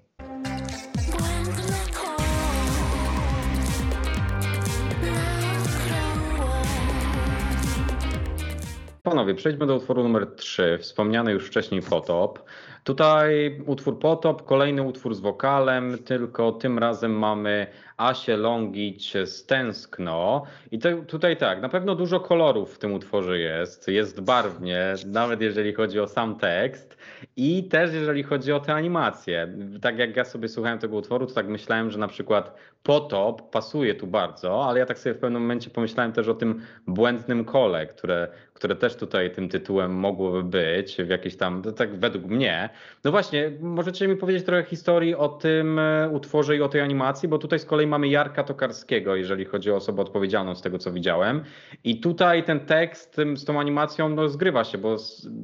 Panowie, 9.04 9.36
przejdźmy 9.36 9.66
do 9.66 9.76
utworu 9.76 10.04
numer 10.04 10.28
3, 10.36 10.78
wspomniany 10.82 11.32
już 11.32 11.48
wcześniej 11.48 11.82
Fotop. 11.82 12.40
Tutaj 12.86 13.62
utwór 13.65 14.00
Potop, 14.00 14.45
kolejny 14.45 14.84
utwór 14.84 15.15
z 15.15 15.19
wokalem, 15.19 15.98
tylko 15.98 16.52
tym 16.52 16.80
razem 16.80 17.12
mamy 17.12 17.67
Asię 17.98 18.38
Longić 18.38 19.13
Stęskno. 19.26 20.43
I 20.71 20.80
te, 20.80 21.06
tutaj 21.06 21.38
tak, 21.38 21.62
na 21.62 21.69
pewno 21.69 21.95
dużo 21.95 22.19
kolorów 22.19 22.76
w 22.76 22.78
tym 22.78 22.93
utworze 22.93 23.39
jest, 23.39 23.88
jest 23.88 24.21
barwnie, 24.21 24.93
nawet 25.06 25.41
jeżeli 25.41 25.74
chodzi 25.74 26.00
o 26.00 26.08
sam 26.08 26.36
tekst 26.36 26.98
i 27.36 27.63
też 27.63 27.93
jeżeli 27.93 28.24
chodzi 28.24 28.52
o 28.52 28.60
te 28.60 28.74
animacje. 28.74 29.54
Tak 29.82 30.00
jak 30.00 30.15
ja 30.15 30.26
sobie 30.26 30.48
słuchałem 30.48 30.80
tego 30.80 30.95
utworu, 30.95 31.26
to 31.26 31.34
tak 31.34 31.48
myślałem, 31.48 31.91
że 31.91 32.00
na 32.00 32.08
przykład 32.08 32.56
Potop 32.84 33.50
pasuje 33.52 33.95
tu 33.95 34.08
bardzo, 34.08 34.65
ale 34.65 34.80
ja 34.80 34.86
tak 34.86 35.00
sobie 35.00 35.15
w 35.15 35.19
pewnym 35.19 35.41
momencie 35.41 35.69
pomyślałem 35.69 36.12
też 36.12 36.28
o 36.28 36.34
tym 36.34 36.62
błędnym 36.88 37.45
kole, 37.45 37.86
które, 37.86 38.28
które 38.54 38.76
też 38.76 38.95
tutaj 38.95 39.32
tym 39.32 39.50
tytułem 39.50 39.95
mogłoby 39.95 40.43
być 40.43 40.98
w 40.98 41.10
jakiejś 41.10 41.38
tam, 41.38 41.63
tak 41.76 42.00
według 42.00 42.26
mnie. 42.26 42.69
No 43.04 43.12
właśnie, 43.12 43.52
możecie 43.62 44.08
mi 44.08 44.16
powiedzieć 44.16 44.46
trochę 44.46 44.64
historii 44.64 45.16
o 45.16 45.30
tym 45.30 45.80
e, 45.80 46.10
utworze 46.10 46.58
i 46.58 46.62
o 46.62 46.70
tej 46.70 46.82
animacji, 46.82 47.30
bo 47.30 47.38
tutaj 47.38 47.60
z 47.60 47.66
kolei 47.66 47.88
mamy 47.88 48.08
Jarka 48.08 48.44
Tokarskiego, 48.44 49.16
jeżeli 49.16 49.46
chodzi 49.46 49.72
o 49.72 49.76
osobę 49.76 50.02
odpowiedzialną 50.02 50.56
z 50.56 50.62
tego, 50.62 50.78
co 50.78 50.92
widziałem. 50.92 51.44
I 51.84 52.00
tutaj 52.00 52.44
ten 52.44 52.60
tekst 52.60 53.22
z 53.36 53.46
tą 53.46 53.60
animacją 53.60 54.10
no, 54.10 54.30
zgrywa 54.30 54.64
się, 54.64 54.78
bo 54.78 54.98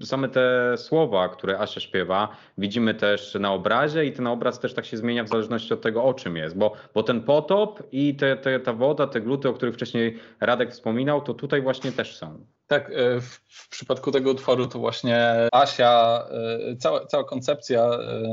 same 0.03 0.29
te 0.29 0.73
słowa, 0.77 1.29
które 1.29 1.59
Asia 1.59 1.79
śpiewa, 1.79 2.35
widzimy 2.57 2.93
też 2.93 3.37
na 3.39 3.53
obrazie 3.53 4.05
i 4.05 4.11
ten 4.11 4.27
obraz 4.27 4.59
też 4.59 4.73
tak 4.73 4.85
się 4.85 4.97
zmienia 4.97 5.23
w 5.23 5.29
zależności 5.29 5.73
od 5.73 5.81
tego, 5.81 6.03
o 6.03 6.13
czym 6.13 6.37
jest, 6.37 6.57
bo, 6.57 6.73
bo 6.93 7.03
ten 7.03 7.21
potop 7.21 7.83
i 7.91 8.15
te, 8.15 8.37
te, 8.37 8.59
ta 8.59 8.73
woda, 8.73 9.07
te 9.07 9.21
gluty, 9.21 9.49
o 9.49 9.53
których 9.53 9.75
wcześniej 9.75 10.17
Radek 10.39 10.71
wspominał, 10.71 11.21
to 11.21 11.33
tutaj 11.33 11.61
właśnie 11.61 11.91
też 11.91 12.15
są. 12.15 12.45
Tak, 12.71 12.89
e, 12.89 13.21
w, 13.21 13.69
przypadku 13.69 14.11
tego 14.11 14.31
utworu 14.31 14.67
to 14.67 14.79
właśnie 14.79 15.47
Asia, 15.51 16.23
e, 16.31 16.75
cała, 16.75 17.05
cała 17.05 17.23
koncepcja 17.23 17.83
e, 17.83 18.23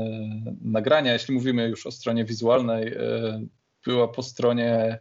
nagrania, 0.61 1.13
jeśli 1.13 1.33
mówimy 1.33 1.67
już 1.67 1.85
o 1.85 1.91
stronie 1.91 2.25
wizualnej, 2.25 2.93
była 3.85 4.07
po 4.07 4.23
stronie 4.23 4.99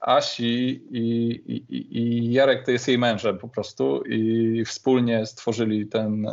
Asi 0.00 0.82
i, 0.90 1.30
i, 1.46 1.98
i 1.98 2.32
Jarek 2.32 2.64
to 2.64 2.70
jest 2.70 2.88
jej 2.88 2.98
mężem 2.98 3.38
po 3.38 3.48
prostu 3.48 4.02
i 4.02 4.64
wspólnie 4.64 5.26
stworzyli 5.26 5.86
ten, 5.86 6.26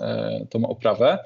oprawę. 0.64 1.24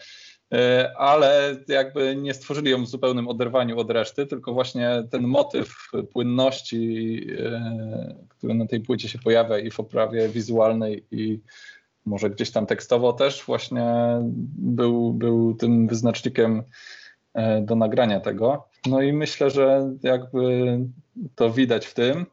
E, 0.54 0.92
Ale 0.98 1.58
jakby 1.68 2.16
nie 2.16 2.34
stworzyli 2.34 2.72
ją 2.72 2.84
w 2.84 2.90
zupełnym 2.90 3.28
oderwaniu 3.28 3.80
od 3.80 3.92
reszty, 3.92 4.26
tylko 4.26 4.54
właśnie 4.54 5.04
ten 5.12 5.24
motyw 5.28 5.90
płynności, 6.14 7.22
e, 7.40 8.16
który 8.30 8.54
na 8.54 8.68
tej 8.68 8.80
płycie 8.80 9.10
się 9.10 9.20
pojawia 9.20 9.58
i 9.58 9.72
w 9.72 9.80
oprawie 9.80 10.30
wizualnej, 10.30 11.06
i 11.12 11.40
może 12.06 12.30
gdzieś 12.30 12.52
tam 12.52 12.66
tekstowo 12.66 13.14
też, 13.14 13.44
właśnie 13.46 13.86
był, 14.58 15.14
był 15.14 15.54
tym 15.54 15.88
wyznacznikiem 15.88 16.64
e, 17.34 17.62
do 17.62 17.76
nagrania 17.76 18.20
tego. 18.20 18.68
No 18.88 19.02
i 19.02 19.14
myślę, 19.14 19.50
że 19.50 19.96
jakby 20.04 20.80
to 21.36 21.50
widać 21.50 21.86
w 21.86 21.94
tym, 21.94 22.26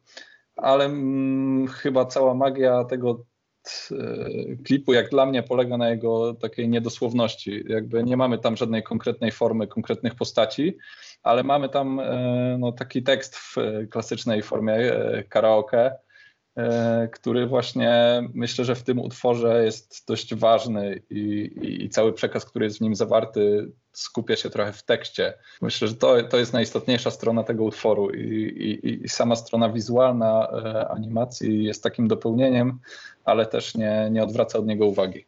ale 0.56 0.84
mm, 0.84 1.68
chyba 1.68 2.06
cała 2.06 2.34
magia 2.34 2.84
tego 2.84 3.24
klipu, 4.64 4.92
jak 4.92 5.10
dla 5.10 5.26
mnie, 5.26 5.42
polega 5.42 5.76
na 5.76 5.90
jego 5.90 6.34
takiej 6.34 6.68
niedosłowności. 6.68 7.64
Jakby 7.68 8.04
nie 8.04 8.16
mamy 8.16 8.38
tam 8.38 8.56
żadnej 8.56 8.82
konkretnej 8.82 9.32
formy, 9.32 9.66
konkretnych 9.66 10.14
postaci, 10.14 10.76
ale 11.22 11.42
mamy 11.42 11.68
tam 11.68 12.00
e, 12.00 12.56
no, 12.60 12.72
taki 12.72 13.02
tekst 13.02 13.36
w 13.36 13.58
e, 13.58 13.86
klasycznej 13.86 14.42
formie 14.42 14.74
e, 14.74 15.24
karaoke, 15.24 15.96
e, 16.56 17.08
który 17.12 17.46
właśnie 17.46 18.22
myślę, 18.34 18.64
że 18.64 18.74
w 18.74 18.82
tym 18.82 18.98
utworze 18.98 19.64
jest 19.64 20.04
dość 20.08 20.34
ważny 20.34 21.02
i, 21.10 21.20
i, 21.62 21.84
i 21.84 21.88
cały 21.88 22.12
przekaz, 22.12 22.44
który 22.44 22.64
jest 22.64 22.78
w 22.78 22.80
nim 22.80 22.94
zawarty, 22.94 23.72
skupia 23.92 24.36
się 24.36 24.50
trochę 24.50 24.72
w 24.72 24.82
tekście. 24.82 25.34
Myślę, 25.62 25.88
że 25.88 25.94
to, 25.94 26.22
to 26.22 26.38
jest 26.38 26.52
najistotniejsza 26.52 27.10
strona 27.10 27.44
tego 27.44 27.64
utworu 27.64 28.10
i, 28.10 28.20
i, 28.20 29.04
i 29.04 29.08
sama 29.08 29.36
strona 29.36 29.68
wizualna 29.68 30.48
e, 30.48 30.88
animacji 30.88 31.64
jest 31.64 31.82
takim 31.82 32.08
dopełnieniem, 32.08 32.78
ale 33.24 33.46
też 33.46 33.74
nie, 33.74 34.08
nie 34.10 34.22
odwraca 34.22 34.58
od 34.58 34.66
niego 34.66 34.86
uwagi. 34.86 35.24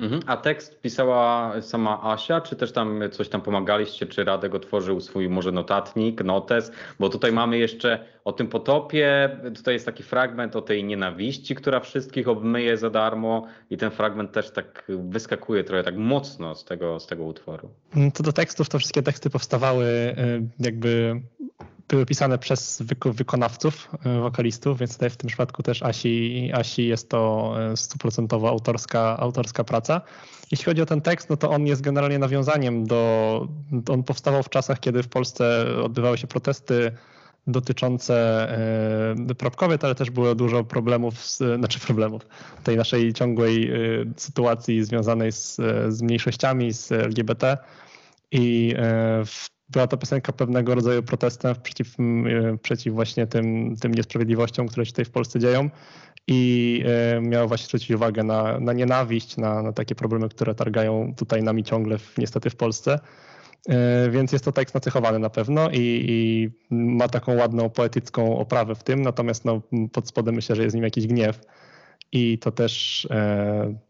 Mhm. 0.00 0.20
A 0.26 0.36
tekst 0.36 0.80
pisała 0.80 1.52
sama 1.62 2.02
Asia, 2.02 2.40
czy 2.40 2.56
też 2.56 2.72
tam 2.72 3.00
coś 3.12 3.28
tam 3.28 3.40
pomagaliście, 3.40 4.06
czy 4.06 4.24
Radek 4.24 4.54
otworzył 4.54 5.00
swój 5.00 5.28
może 5.28 5.52
notatnik, 5.52 6.24
notes, 6.24 6.72
bo 7.00 7.08
tutaj 7.08 7.32
mamy 7.32 7.58
jeszcze 7.58 8.04
o 8.24 8.32
tym 8.32 8.46
potopie, 8.46 9.36
tutaj 9.56 9.74
jest 9.74 9.86
taki 9.86 10.02
fragment 10.02 10.56
o 10.56 10.62
tej 10.62 10.84
nienawiści, 10.84 11.54
która 11.54 11.80
wszystkich 11.80 12.28
obmyje 12.28 12.76
za 12.76 12.90
darmo 12.90 13.46
i 13.70 13.76
ten 13.76 13.90
fragment 13.90 14.32
też 14.32 14.50
tak 14.50 14.84
wyskakuje 14.88 15.64
trochę 15.64 15.82
tak 15.82 15.96
mocno 15.96 16.54
z 16.54 16.64
tego, 16.64 17.00
z 17.00 17.06
tego 17.06 17.24
utworu. 17.24 17.70
Co 18.14 18.22
do 18.22 18.32
tekstów, 18.32 18.68
to 18.68 18.78
wszystkie 18.78 19.02
teksty 19.02 19.30
powstawały 19.30 19.84
y, 19.84 20.14
jakby 20.58 21.20
były 21.88 22.06
pisane 22.06 22.38
przez 22.38 22.82
wyko- 22.82 23.12
wykonawców, 23.12 23.88
y, 24.06 24.20
wokalistów, 24.20 24.78
więc 24.78 24.92
tutaj 24.92 25.10
w 25.10 25.16
tym 25.16 25.28
przypadku 25.28 25.62
też 25.62 25.82
Asi, 25.82 26.50
Asi 26.54 26.86
jest 26.86 27.08
to 27.08 27.54
y, 27.72 27.76
stuprocentowo 27.76 28.48
autorska, 28.48 29.16
autorska 29.18 29.64
praca. 29.64 30.00
Jeśli 30.50 30.64
chodzi 30.64 30.82
o 30.82 30.86
ten 30.86 31.00
tekst, 31.00 31.30
no 31.30 31.36
to 31.36 31.50
on 31.50 31.66
jest 31.66 31.82
generalnie 31.82 32.18
nawiązaniem 32.18 32.86
do, 32.86 33.48
on 33.88 34.02
powstawał 34.02 34.42
w 34.42 34.48
czasach, 34.48 34.80
kiedy 34.80 35.02
w 35.02 35.08
Polsce 35.08 35.66
odbywały 35.84 36.18
się 36.18 36.26
protesty 36.26 36.92
dotyczące 37.46 38.48
praw 39.38 39.56
kobiet, 39.56 39.84
ale 39.84 39.94
też 39.94 40.10
było 40.10 40.34
dużo 40.34 40.64
problemów, 40.64 41.26
z, 41.26 41.58
znaczy 41.58 41.80
problemów, 41.80 42.22
tej 42.64 42.76
naszej 42.76 43.12
ciągłej 43.12 43.72
sytuacji 44.16 44.84
związanej 44.84 45.32
z, 45.32 45.56
z 45.88 46.02
mniejszościami, 46.02 46.72
z 46.72 46.92
LGBT 46.92 47.58
i 48.30 48.74
w, 49.26 49.57
była 49.68 49.86
to 49.86 49.96
piosenka 49.96 50.32
pewnego 50.32 50.74
rodzaju 50.74 51.02
protestem 51.02 51.54
przeciw, 51.62 52.00
y, 52.00 52.58
przeciw 52.62 52.94
właśnie 52.94 53.26
tym, 53.26 53.76
tym 53.76 53.94
niesprawiedliwościom, 53.94 54.68
które 54.68 54.86
się 54.86 54.92
tutaj 54.92 55.04
w 55.04 55.10
Polsce 55.10 55.38
dzieją. 55.38 55.70
I 56.26 56.82
y, 57.16 57.20
miała 57.20 57.46
właśnie 57.46 57.66
zwrócić 57.66 57.90
uwagę 57.90 58.24
na, 58.24 58.60
na 58.60 58.72
nienawiść, 58.72 59.36
na, 59.36 59.62
na 59.62 59.72
takie 59.72 59.94
problemy, 59.94 60.28
które 60.28 60.54
targają 60.54 61.14
tutaj 61.16 61.42
nami 61.42 61.64
ciągle 61.64 61.98
w, 61.98 62.18
niestety 62.18 62.50
w 62.50 62.56
Polsce. 62.56 62.98
Y, 63.68 64.10
Więc 64.10 64.32
jest 64.32 64.44
to 64.44 64.52
tekst 64.52 64.74
nacechowany 64.74 65.18
na 65.18 65.30
pewno 65.30 65.70
i, 65.70 66.04
i 66.08 66.50
ma 66.70 67.08
taką 67.08 67.36
ładną 67.36 67.70
poetycką 67.70 68.38
oprawę 68.38 68.74
w 68.74 68.82
tym, 68.82 69.02
natomiast 69.02 69.44
no, 69.44 69.62
pod 69.92 70.08
spodem 70.08 70.34
myślę, 70.34 70.56
że 70.56 70.62
jest 70.62 70.74
nim 70.74 70.84
jakiś 70.84 71.06
gniew. 71.06 71.40
I 72.12 72.38
to 72.38 72.52
też 72.52 73.06
e, 73.10 73.87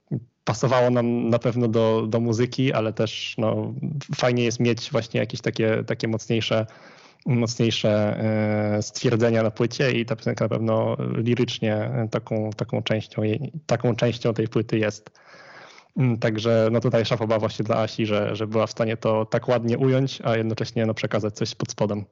pasowało 0.48 0.90
nam 0.90 1.28
na 1.28 1.38
pewno 1.38 1.68
do, 1.68 2.06
do 2.08 2.20
muzyki, 2.20 2.72
ale 2.72 2.92
też 2.92 3.34
no, 3.38 3.74
fajnie 4.14 4.44
jest 4.44 4.60
mieć 4.60 4.90
właśnie 4.90 5.20
jakieś 5.20 5.40
takie, 5.40 5.84
takie 5.84 6.08
mocniejsze, 6.08 6.66
mocniejsze 7.26 8.20
e, 8.76 8.82
stwierdzenia 8.82 9.42
na 9.42 9.50
płycie 9.50 9.92
i 9.92 10.06
ta 10.06 10.16
piosenka 10.16 10.44
na 10.44 10.48
pewno 10.48 10.96
lirycznie 11.16 11.90
taką, 12.10 12.50
taką, 12.56 12.82
częścią, 12.82 13.22
taką 13.66 13.96
częścią 13.96 14.34
tej 14.34 14.48
płyty 14.48 14.78
jest. 14.78 15.10
Mm, 15.96 16.18
Także 16.18 16.68
no 16.72 16.80
tutaj 16.80 17.04
szafoba 17.04 17.38
właśnie 17.38 17.64
dla 17.64 17.76
Asi, 17.76 18.06
że, 18.06 18.36
że 18.36 18.46
była 18.46 18.66
w 18.66 18.70
stanie 18.70 18.96
to 18.96 19.24
tak 19.24 19.48
ładnie 19.48 19.78
ująć, 19.78 20.20
a 20.24 20.36
jednocześnie 20.36 20.86
no, 20.86 20.94
przekazać 20.94 21.34
coś 21.34 21.54
pod 21.54 21.70
spodem. 21.70 22.04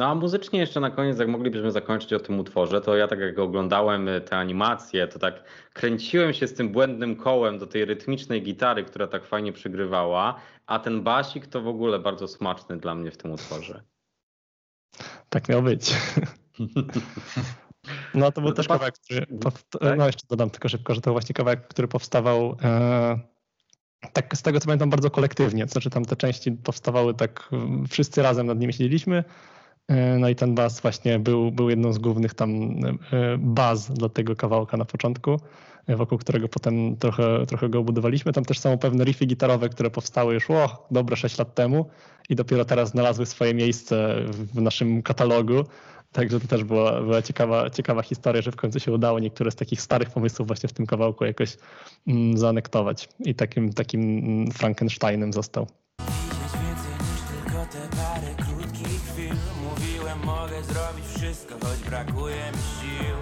No 0.00 0.06
a 0.06 0.14
muzycznie 0.14 0.60
jeszcze 0.60 0.80
na 0.80 0.90
koniec, 0.90 1.18
jak 1.18 1.28
moglibyśmy 1.28 1.72
zakończyć 1.72 2.12
o 2.12 2.20
tym 2.20 2.38
utworze, 2.38 2.80
to 2.80 2.96
ja 2.96 3.08
tak 3.08 3.20
jak 3.20 3.38
oglądałem 3.38 4.08
y, 4.08 4.20
te 4.20 4.36
animacje, 4.36 5.08
to 5.08 5.18
tak 5.18 5.44
kręciłem 5.72 6.32
się 6.32 6.46
z 6.48 6.54
tym 6.54 6.72
błędnym 6.72 7.16
kołem 7.16 7.58
do 7.58 7.66
tej 7.66 7.84
rytmicznej 7.84 8.42
gitary, 8.42 8.84
która 8.84 9.06
tak 9.06 9.24
fajnie 9.24 9.52
przygrywała, 9.52 10.40
a 10.66 10.78
ten 10.78 11.02
basik 11.02 11.46
to 11.46 11.60
w 11.62 11.68
ogóle 11.68 11.98
bardzo 11.98 12.28
smaczny 12.28 12.78
dla 12.78 12.94
mnie 12.94 13.10
w 13.10 13.16
tym 13.16 13.32
utworze. 13.32 13.82
Tak 15.28 15.48
miał 15.48 15.62
być. 15.62 15.94
No 18.14 18.32
to 18.32 18.40
był 18.40 18.50
No 18.50 18.54
to 18.54 18.56
też 18.56 18.68
kawałek, 18.68 18.94
który. 18.94 19.26
Tak? 19.26 19.54
No 19.96 20.06
jeszcze 20.06 20.26
dodam 20.30 20.50
tylko 20.50 20.68
szybko, 20.68 20.94
że 20.94 21.00
to 21.00 21.12
właśnie 21.12 21.34
kawałek, 21.34 21.68
który 21.68 21.88
powstawał 21.88 22.56
e, 22.62 23.18
tak 24.12 24.36
z 24.36 24.42
tego 24.42 24.60
co 24.60 24.66
pamiętam 24.66 24.90
bardzo 24.90 25.10
kolektywnie. 25.10 25.66
To 25.66 25.72
znaczy 25.72 25.90
tam 25.90 26.04
te 26.04 26.16
części 26.16 26.52
powstawały 26.52 27.14
tak, 27.14 27.50
wszyscy 27.90 28.22
razem 28.22 28.46
nad 28.46 28.58
nimi 28.58 28.72
siedzieliśmy. 28.72 29.24
E, 29.88 30.18
No 30.18 30.28
i 30.28 30.34
ten 30.34 30.54
bas 30.54 30.80
właśnie 30.80 31.18
był, 31.18 31.52
był 31.52 31.70
jedną 31.70 31.92
z 31.92 31.98
głównych 31.98 32.34
tam 32.34 32.50
e, 32.52 33.38
baz 33.38 33.90
dla 33.92 34.08
tego 34.08 34.36
kawałka 34.36 34.76
na 34.76 34.84
początku, 34.84 35.40
e, 35.86 35.96
wokół 35.96 36.18
którego 36.18 36.48
potem 36.48 36.96
trochę, 36.96 37.46
trochę 37.46 37.68
go 37.68 37.78
obudowaliśmy. 37.78 38.32
Tam 38.32 38.44
też 38.44 38.58
są 38.58 38.78
pewne 38.78 39.04
riffy 39.04 39.26
gitarowe, 39.26 39.68
które 39.68 39.90
powstały 39.90 40.34
już 40.34 40.50
o, 40.50 40.86
dobre 40.90 41.16
6 41.16 41.38
lat 41.38 41.54
temu 41.54 41.90
i 42.28 42.34
dopiero 42.34 42.64
teraz 42.64 42.90
znalazły 42.90 43.26
swoje 43.26 43.54
miejsce 43.54 44.16
w 44.30 44.62
naszym 44.62 45.02
katalogu. 45.02 45.64
Także 46.12 46.40
to 46.40 46.48
też 46.48 46.64
była, 46.64 47.00
była 47.00 47.22
ciekawa, 47.22 47.70
ciekawa 47.70 48.02
historia, 48.02 48.42
że 48.42 48.52
w 48.52 48.56
końcu 48.56 48.80
się 48.80 48.92
udało 48.92 49.18
niektóre 49.18 49.50
z 49.50 49.56
takich 49.56 49.80
starych 49.80 50.10
pomysłów 50.10 50.46
właśnie 50.46 50.68
w 50.68 50.72
tym 50.72 50.86
kawałku 50.86 51.24
jakoś 51.24 51.56
mm, 52.06 52.38
zaanektować. 52.38 53.08
I 53.20 53.34
takim, 53.34 53.72
takim 53.72 54.00
mm, 54.00 54.50
Frankensteinem 54.50 55.32
został. 55.32 55.66
Wszystko, 61.50 61.68
choć 61.68 61.90
brakuje 61.90 62.34
mi 62.52 62.62
sił 62.80 63.16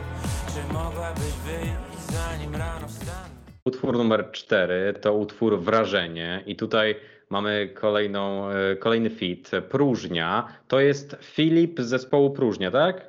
Czy 0.55 0.73
mogłabyś 0.73 1.33
wyjść 1.47 2.12
zanim 2.12 2.57
rano 2.57 2.88
wstanę? 2.88 3.29
Utwór 3.64 3.99
numer 3.99 4.31
4 4.33 4.95
to 5.01 5.14
utwór 5.14 5.61
Wrażenie 5.61 6.43
i 6.47 6.57
tutaj 6.57 6.97
mamy 7.31 7.69
kolejną, 7.75 8.51
e, 8.51 8.77
kolejny 8.77 9.11
fit. 9.11 9.51
Próżnia. 9.71 10.49
To 10.69 10.81
jest 10.81 11.17
Filip 11.23 11.81
z 11.81 11.87
zespołu 11.87 12.31
Próżnia, 12.31 12.71
tak? 12.71 13.07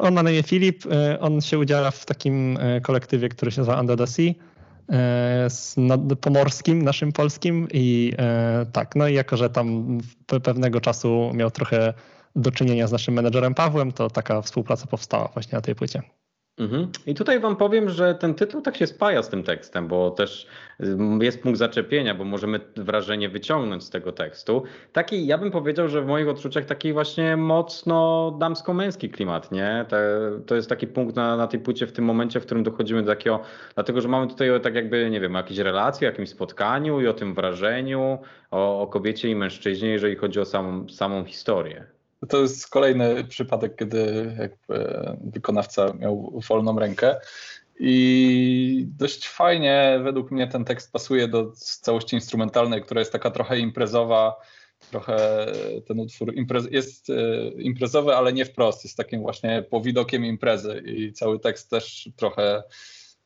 On 0.00 0.14
ma 0.14 0.22
na 0.22 0.30
imię 0.30 0.42
Filip, 0.42 0.82
e, 0.86 1.20
on 1.20 1.40
się 1.40 1.58
udziela 1.58 1.90
w 1.90 2.06
takim 2.06 2.58
e, 2.60 2.80
kolektywie, 2.80 3.28
który 3.28 3.50
się 3.50 3.60
nazywa 3.60 3.80
Under 3.80 3.98
the 3.98 4.06
Sea, 4.06 4.32
pomorskim, 6.20 6.82
naszym 6.82 7.12
polskim 7.12 7.68
i 7.72 8.12
tak, 8.72 8.96
no 8.96 9.08
i 9.08 9.14
jako, 9.14 9.36
że 9.36 9.50
tam 9.50 9.98
pewnego 10.42 10.80
czasu 10.80 11.30
miał 11.34 11.50
trochę 11.50 11.94
do 12.36 12.50
czynienia 12.50 12.86
z 12.86 12.92
naszym 12.92 13.14
menedżerem 13.14 13.54
Pawłem, 13.54 13.92
to 13.92 14.10
taka 14.10 14.42
współpraca 14.42 14.86
powstała 14.86 15.28
właśnie 15.34 15.56
na 15.56 15.62
tej 15.62 15.74
płycie. 15.74 16.02
Mhm. 16.58 16.88
I 17.06 17.14
tutaj 17.14 17.40
Wam 17.40 17.56
powiem, 17.56 17.88
że 17.88 18.14
ten 18.14 18.34
tytuł 18.34 18.60
tak 18.60 18.76
się 18.76 18.86
spaja 18.86 19.22
z 19.22 19.28
tym 19.28 19.42
tekstem, 19.42 19.88
bo 19.88 20.10
też 20.10 20.46
jest 21.20 21.42
punkt 21.42 21.58
zaczepienia, 21.58 22.14
bo 22.14 22.24
możemy 22.24 22.60
wrażenie 22.76 23.28
wyciągnąć 23.28 23.84
z 23.84 23.90
tego 23.90 24.12
tekstu. 24.12 24.62
Taki, 24.92 25.26
ja 25.26 25.38
bym 25.38 25.50
powiedział, 25.50 25.88
że 25.88 26.02
w 26.02 26.06
moich 26.06 26.28
odczuciach 26.28 26.64
taki 26.64 26.92
właśnie 26.92 27.36
mocno 27.36 28.30
damsko-męski 28.40 29.10
klimat, 29.10 29.52
nie? 29.52 29.86
to 30.46 30.54
jest 30.54 30.68
taki 30.68 30.86
punkt 30.86 31.16
na, 31.16 31.36
na 31.36 31.46
tej 31.46 31.60
płycie 31.60 31.86
w 31.86 31.92
tym 31.92 32.04
momencie, 32.04 32.40
w 32.40 32.46
którym 32.46 32.62
dochodzimy 32.62 33.02
do 33.02 33.08
takiego, 33.08 33.40
dlatego 33.74 34.00
że 34.00 34.08
mamy 34.08 34.26
tutaj 34.26 34.48
tak 34.62 34.74
jakby, 34.74 35.10
nie 35.10 35.20
wiem, 35.20 35.34
jakieś 35.34 35.58
relacje, 35.58 36.08
o 36.08 36.10
jakimś 36.10 36.28
spotkaniu 36.28 37.00
i 37.00 37.06
o 37.06 37.14
tym 37.14 37.34
wrażeniu, 37.34 38.18
o, 38.50 38.82
o 38.82 38.86
kobiecie 38.86 39.28
i 39.28 39.36
mężczyźnie, 39.36 39.88
jeżeli 39.88 40.16
chodzi 40.16 40.40
o 40.40 40.44
samą 40.88 41.24
historię. 41.24 41.97
To 42.28 42.42
jest 42.42 42.70
kolejny 42.70 43.24
przypadek, 43.24 43.76
kiedy 43.76 44.32
wykonawca 45.20 45.92
miał 45.92 46.40
wolną 46.48 46.78
rękę. 46.78 47.16
I 47.80 48.86
dość 48.98 49.28
fajnie 49.28 50.00
według 50.04 50.30
mnie 50.30 50.46
ten 50.48 50.64
tekst 50.64 50.92
pasuje 50.92 51.28
do 51.28 51.52
całości 51.56 52.16
instrumentalnej, 52.16 52.82
która 52.82 53.00
jest 53.00 53.12
taka 53.12 53.30
trochę 53.30 53.58
imprezowa. 53.58 54.36
Trochę 54.90 55.46
ten 55.86 56.00
utwór 56.00 56.34
imprez 56.34 56.68
jest 56.70 57.10
e, 57.10 57.48
imprezowy, 57.48 58.14
ale 58.14 58.32
nie 58.32 58.44
wprost. 58.44 58.84
Jest 58.84 58.96
takim 58.96 59.20
właśnie 59.20 59.64
powidokiem 59.70 60.24
imprezy 60.24 60.82
i 60.86 61.12
cały 61.12 61.40
tekst 61.40 61.70
też 61.70 62.10
trochę 62.16 62.62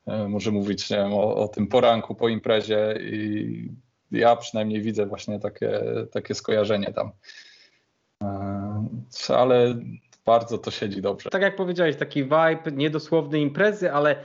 e, 0.06 0.28
może 0.28 0.50
mówić 0.50 0.88
wiem, 0.88 1.12
o, 1.14 1.36
o 1.36 1.48
tym 1.48 1.66
poranku 1.66 2.14
po 2.14 2.28
imprezie 2.28 2.98
i 3.00 3.68
ja 4.10 4.36
przynajmniej 4.36 4.82
widzę 4.82 5.06
właśnie 5.06 5.40
takie, 5.40 5.80
takie 6.12 6.34
skojarzenie 6.34 6.92
tam 6.92 7.12
ale 9.28 9.74
bardzo 10.26 10.58
to 10.58 10.70
siedzi 10.70 11.02
dobrze. 11.02 11.30
Tak 11.30 11.42
jak 11.42 11.56
powiedziałeś, 11.56 11.96
taki 11.96 12.24
vibe 12.24 12.72
niedosłownej 12.72 13.42
imprezy, 13.42 13.92
ale 13.92 14.16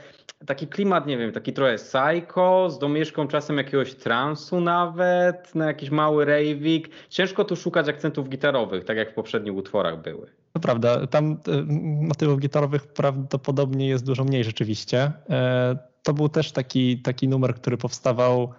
taki 0.46 0.66
klimat, 0.66 1.06
nie 1.06 1.18
wiem, 1.18 1.32
taki 1.32 1.52
trochę 1.52 1.76
psycho, 1.76 2.70
z 2.70 2.78
domieszką 2.78 3.28
czasem 3.28 3.58
jakiegoś 3.58 3.94
transu 3.94 4.60
nawet, 4.60 5.54
na 5.54 5.66
jakiś 5.66 5.90
mały 5.90 6.24
ravik. 6.24 6.88
Ciężko 7.08 7.44
tu 7.44 7.56
szukać 7.56 7.88
akcentów 7.88 8.28
gitarowych, 8.28 8.84
tak 8.84 8.96
jak 8.96 9.10
w 9.10 9.14
poprzednich 9.14 9.54
utworach 9.54 10.02
były. 10.02 10.26
To 10.52 10.60
prawda, 10.60 11.06
tam 11.06 11.32
e, 11.48 11.62
motywów 12.06 12.38
gitarowych 12.40 12.86
prawdopodobnie 12.86 13.88
jest 13.88 14.06
dużo 14.06 14.24
mniej 14.24 14.44
rzeczywiście. 14.44 15.12
E, 15.30 15.78
to 16.02 16.12
był 16.14 16.28
też 16.28 16.52
taki, 16.52 16.98
taki 16.98 17.28
numer, 17.28 17.54
który 17.54 17.76
powstawał 17.76 18.52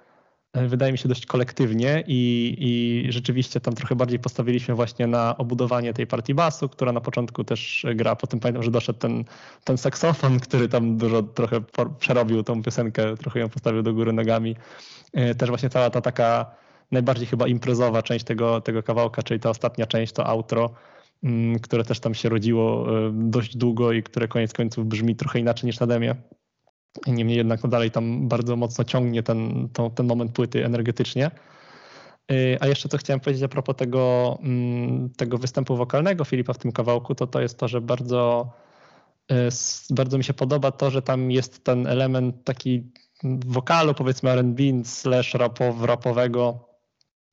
wydaje 0.54 0.92
mi 0.92 0.98
się 0.98 1.10
dość 1.10 1.26
kolektywnie 1.26 2.04
i, 2.08 2.56
i 2.60 3.12
rzeczywiście 3.12 3.60
tam 3.60 3.74
trochę 3.76 3.96
bardziej 3.96 4.20
postawiliśmy 4.20 4.76
właśnie 4.76 5.08
na 5.08 5.38
obudowanie 5.38 5.94
tej 5.94 6.08
partii 6.08 6.34
basu, 6.34 6.70
która 6.70 6.92
na 6.92 7.02
początku 7.02 7.44
też 7.44 7.86
gra, 7.96 8.16
potem 8.16 8.40
pamiętam, 8.40 8.64
że 8.64 8.72
doszedł 8.72 9.00
ten, 9.00 9.24
ten 9.64 9.78
saksofon, 9.78 10.40
który 10.40 10.70
tam 10.70 10.98
dużo 10.98 11.24
trochę 11.24 11.62
przerobił 12.00 12.44
tą 12.44 12.64
piosenkę, 12.64 13.18
trochę 13.18 13.40
ją 13.40 13.50
postawił 13.50 13.82
do 13.82 13.94
góry 13.94 14.14
nogami. 14.14 14.56
E, 15.14 15.36
też 15.36 15.50
właśnie 15.50 15.70
cała 15.70 15.90
ta 15.90 16.02
taka 16.02 16.52
najbardziej 16.92 17.28
chyba 17.28 17.48
imprezowa 17.48 18.04
część 18.04 18.26
tego, 18.26 18.62
tego 18.62 18.84
kawałka, 18.84 19.24
czyli 19.24 19.40
ta 19.40 19.50
ostatnia 19.50 19.86
część, 19.86 20.14
to 20.14 20.28
outro, 20.28 20.70
mm, 21.24 21.60
które 21.60 21.84
też 21.84 22.00
tam 22.00 22.14
się 22.14 22.30
rodziło 22.30 22.88
e, 23.08 23.12
dość 23.14 23.58
długo 23.58 23.92
i 23.92 24.04
które 24.04 24.28
koniec 24.28 24.54
końców 24.54 24.86
brzmi 24.86 25.16
trochę 25.16 25.40
inaczej 25.40 25.68
niż 25.68 25.80
na 25.80 25.88
demie. 25.88 26.16
Niemniej 27.08 27.38
jednak 27.38 27.64
no 27.64 27.70
dalej 27.70 27.92
tam 27.92 28.28
bardzo 28.28 28.56
mocno 28.56 28.84
ciągnie 28.84 29.24
ten, 29.24 29.70
to, 29.74 29.90
ten 29.90 30.08
moment 30.08 30.32
płyty 30.32 30.66
energetycznie. 30.66 31.32
Y, 32.32 32.58
a 32.60 32.68
jeszcze 32.68 32.90
co 32.90 32.98
chciałem 32.98 33.20
powiedzieć 33.20 33.44
a 33.44 33.48
propos 33.48 33.76
tego, 33.76 34.38
mm, 34.42 35.10
tego 35.10 35.38
występu 35.38 35.76
wokalnego 35.76 36.26
Filipa 36.26 36.54
w 36.54 36.58
tym 36.58 36.72
kawałku, 36.72 37.16
to 37.16 37.28
to 37.28 37.42
jest 37.42 37.58
to, 37.58 37.68
że 37.68 37.82
bardzo, 37.82 38.54
y, 39.32 39.50
bardzo 39.90 40.18
mi 40.18 40.24
się 40.24 40.34
podoba 40.34 40.72
to, 40.72 40.92
że 40.92 41.02
tam 41.02 41.32
jest 41.32 41.64
ten 41.64 41.88
element 41.88 42.44
taki 42.44 42.92
wokalu, 43.46 43.94
powiedzmy 43.94 44.30
R&B 44.30 44.64
slash 44.84 45.34
rapow, 45.34 45.84
rapowego, 45.84 46.69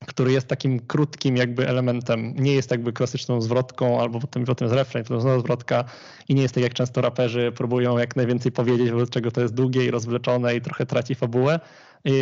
który 0.06 0.32
jest 0.32 0.48
takim 0.48 0.80
krótkim 0.80 1.36
jakby 1.36 1.68
elementem, 1.68 2.34
nie 2.34 2.52
jest 2.52 2.70
jakby 2.70 2.92
klasyczną 2.92 3.40
zwrotką, 3.40 4.00
albo 4.00 4.20
potem, 4.20 4.44
potem 4.44 4.66
jest 4.66 4.76
refren, 4.76 5.04
potem 5.04 5.20
znowu 5.20 5.40
zwrotka 5.40 5.84
i 6.28 6.34
nie 6.34 6.42
jest 6.42 6.54
tak 6.54 6.64
jak 6.64 6.74
często 6.74 7.00
raperzy 7.00 7.52
próbują 7.56 7.98
jak 7.98 8.16
najwięcej 8.16 8.52
powiedzieć, 8.52 8.90
wobec 8.90 9.10
czego 9.10 9.30
to 9.30 9.40
jest 9.40 9.54
długie 9.54 9.84
i 9.84 9.90
rozwleczone 9.90 10.56
i 10.56 10.60
trochę 10.60 10.86
traci 10.86 11.14
fabułę. 11.14 11.60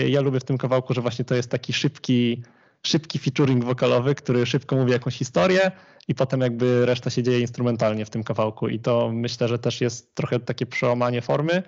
Ja 0.09 0.21
lubię 0.21 0.41
w 0.41 0.45
tym 0.45 0.59
kawałku, 0.59 0.95
że 0.95 1.01
właśnie 1.01 1.25
to 1.25 1.35
jest 1.35 1.51
taki 1.51 1.73
szybki, 1.73 2.43
szybki 2.83 3.19
featuring 3.19 3.65
wokalowy, 3.65 4.15
który 4.15 4.47
szybko 4.47 4.77
mówi 4.77 4.93
jakąś 4.93 5.15
historię 5.15 5.71
i 6.09 6.15
potem 6.15 6.41
jakby 6.41 6.87
reszta 6.87 7.11
się 7.11 7.23
dzieje 7.23 7.41
instrumentalnie 7.41 8.05
w 8.05 8.11
tym 8.11 8.25
kawałku. 8.25 8.69
I 8.69 8.79
to 8.79 9.11
myślę, 9.13 9.49
że 9.49 9.59
też 9.59 9.81
jest 9.81 10.15
trochę 10.15 10.41
takie 10.41 10.67
przełamanie 10.67 11.23
formy. 11.23 11.63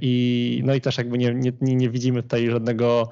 I 0.00 0.62
no 0.64 0.74
i 0.74 0.80
też 0.80 0.98
jakby 0.98 1.18
nie, 1.18 1.34
nie, 1.34 1.52
nie 1.60 1.90
widzimy 1.90 2.22
tutaj 2.22 2.50
żadnego 2.50 3.10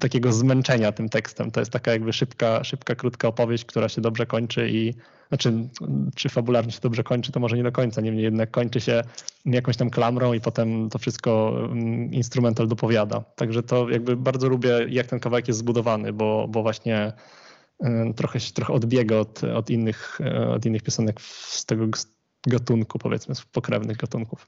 takiego 0.00 0.32
zmęczenia 0.32 0.92
tym 0.92 1.08
tekstem. 1.08 1.50
To 1.50 1.60
jest 1.60 1.72
taka 1.72 1.92
jakby 1.92 2.12
szybka, 2.12 2.64
szybka, 2.64 2.94
krótka 2.94 3.28
opowieść, 3.28 3.64
która 3.64 3.88
się 3.88 4.00
dobrze 4.00 4.26
kończy 4.26 4.68
i 4.70 4.94
znaczy, 5.28 5.68
czy 6.14 6.28
fabularnie 6.28 6.72
się 6.72 6.80
dobrze 6.82 7.04
kończy, 7.04 7.32
to 7.32 7.40
może 7.40 7.56
nie 7.56 7.62
do 7.62 7.72
końca, 7.72 8.00
niemniej 8.00 8.24
jednak 8.24 8.50
kończy 8.50 8.80
się 8.80 9.02
jakąś 9.44 9.76
tam 9.76 9.90
klamrą 9.90 10.32
i 10.32 10.40
potem 10.40 10.90
to 10.90 10.98
wszystko 10.98 11.52
mm, 11.64 12.12
instrumental 12.12 12.68
dopowiada. 12.68 13.24
Także 13.36 13.62
to 13.62 13.90
jakby 13.90 14.16
bardzo 14.16 14.48
lubię, 14.48 14.86
jak 14.88 15.06
ten 15.06 15.20
kawałek 15.20 15.48
jest 15.48 15.60
zbudowany, 15.60 16.12
bo, 16.12 16.48
bo 16.48 16.62
właśnie 16.62 17.12
y, 17.84 18.14
trochę, 18.16 18.38
trochę 18.54 18.72
odbiega 18.72 19.16
od, 19.16 19.44
od, 19.44 19.70
innych, 19.70 20.20
y, 20.20 20.48
od 20.48 20.66
innych 20.66 20.82
piosenek 20.82 21.20
z 21.20 21.66
tego 21.66 21.86
gatunku, 22.46 22.98
powiedzmy, 22.98 23.34
z 23.34 23.42
pokrewnych 23.42 23.96
gatunków. 23.96 24.46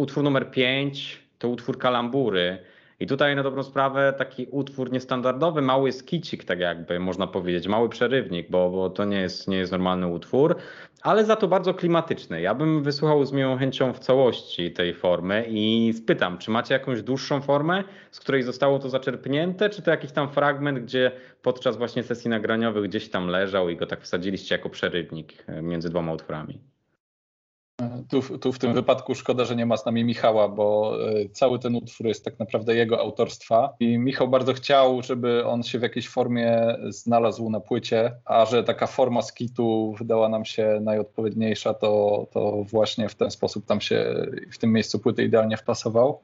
Utwór 0.00 0.24
numer 0.24 0.50
5 0.50 1.20
to 1.38 1.48
utwór 1.48 1.78
Kalambury. 1.78 2.58
I 3.00 3.06
tutaj 3.06 3.36
na 3.36 3.42
dobrą 3.42 3.62
sprawę 3.62 4.14
taki 4.18 4.46
utwór 4.50 4.92
niestandardowy, 4.92 5.62
mały 5.62 5.92
skicik, 5.92 6.44
tak 6.44 6.58
jakby 6.58 7.00
można 7.00 7.26
powiedzieć, 7.26 7.68
mały 7.68 7.88
przerywnik, 7.88 8.50
bo, 8.50 8.70
bo 8.70 8.90
to 8.90 9.04
nie 9.04 9.20
jest, 9.20 9.48
nie 9.48 9.56
jest 9.56 9.72
normalny 9.72 10.06
utwór, 10.06 10.56
ale 11.02 11.24
za 11.24 11.36
to 11.36 11.48
bardzo 11.48 11.74
klimatyczny. 11.74 12.40
Ja 12.40 12.54
bym 12.54 12.82
wysłuchał 12.82 13.24
z 13.24 13.32
miłą 13.32 13.56
chęcią 13.56 13.92
w 13.92 13.98
całości 13.98 14.70
tej 14.70 14.94
formy 14.94 15.46
i 15.48 15.92
spytam, 15.96 16.38
czy 16.38 16.50
macie 16.50 16.74
jakąś 16.74 17.02
dłuższą 17.02 17.40
formę, 17.40 17.84
z 18.10 18.20
której 18.20 18.42
zostało 18.42 18.78
to 18.78 18.88
zaczerpnięte, 18.88 19.70
czy 19.70 19.82
to 19.82 19.90
jakiś 19.90 20.12
tam 20.12 20.28
fragment, 20.28 20.78
gdzie 20.78 21.12
podczas 21.42 21.76
właśnie 21.76 22.02
sesji 22.02 22.30
nagraniowych 22.30 22.84
gdzieś 22.84 23.10
tam 23.10 23.28
leżał 23.28 23.68
i 23.68 23.76
go 23.76 23.86
tak 23.86 24.02
wsadziliście 24.02 24.54
jako 24.54 24.70
przerywnik 24.70 25.44
między 25.62 25.90
dwoma 25.90 26.12
utworami? 26.12 26.60
Tu, 28.08 28.38
tu 28.38 28.52
w 28.52 28.58
tym 28.58 28.74
wypadku 28.74 29.14
szkoda, 29.14 29.44
że 29.44 29.56
nie 29.56 29.66
ma 29.66 29.76
z 29.76 29.86
nami 29.86 30.04
Michała, 30.04 30.48
bo 30.48 30.96
e, 31.08 31.28
cały 31.28 31.58
ten 31.58 31.76
utwór 31.76 32.06
jest 32.06 32.24
tak 32.24 32.38
naprawdę 32.38 32.74
jego 32.74 33.00
autorstwa 33.00 33.74
i 33.80 33.98
Michał 33.98 34.28
bardzo 34.28 34.52
chciał, 34.52 35.02
żeby 35.02 35.46
on 35.46 35.62
się 35.62 35.78
w 35.78 35.82
jakiejś 35.82 36.08
formie 36.08 36.76
znalazł 36.88 37.50
na 37.50 37.60
płycie, 37.60 38.12
a 38.24 38.46
że 38.46 38.64
taka 38.64 38.86
forma 38.86 39.22
skitu 39.22 39.94
wydała 39.98 40.28
nam 40.28 40.44
się 40.44 40.78
najodpowiedniejsza, 40.82 41.74
to, 41.74 42.26
to 42.32 42.64
właśnie 42.64 43.08
w 43.08 43.14
ten 43.14 43.30
sposób 43.30 43.66
tam 43.66 43.80
się 43.80 44.26
w 44.52 44.58
tym 44.58 44.72
miejscu 44.72 44.98
płyty 44.98 45.24
idealnie 45.24 45.56
wpasował. 45.56 46.20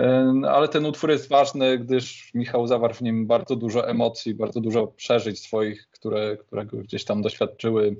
E, 0.00 0.32
ale 0.48 0.68
ten 0.68 0.86
utwór 0.86 1.10
jest 1.10 1.28
ważny, 1.28 1.78
gdyż 1.78 2.34
Michał 2.34 2.66
zawarł 2.66 2.94
w 2.94 3.02
nim 3.02 3.26
bardzo 3.26 3.56
dużo 3.56 3.88
emocji, 3.88 4.34
bardzo 4.34 4.60
dużo 4.60 4.86
przeżyć 4.86 5.40
swoich, 5.40 5.88
które, 5.90 6.36
którego 6.36 6.76
gdzieś 6.76 7.04
tam 7.04 7.22
doświadczyły 7.22 7.96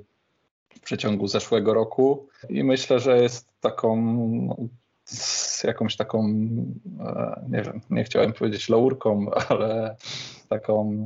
w 0.75 0.79
przeciągu 0.79 1.27
zeszłego 1.27 1.73
roku 1.73 2.27
i 2.49 2.63
myślę, 2.63 2.99
że 2.99 3.21
jest 3.21 3.49
taką 3.61 3.95
z 5.05 5.63
jakąś 5.63 5.95
taką, 5.95 6.25
e, 6.99 7.45
nie 7.49 7.61
wiem, 7.61 7.81
nie 7.89 8.03
chciałem 8.03 8.33
powiedzieć 8.33 8.69
laurką, 8.69 9.31
ale 9.49 9.95
taką, 10.49 11.05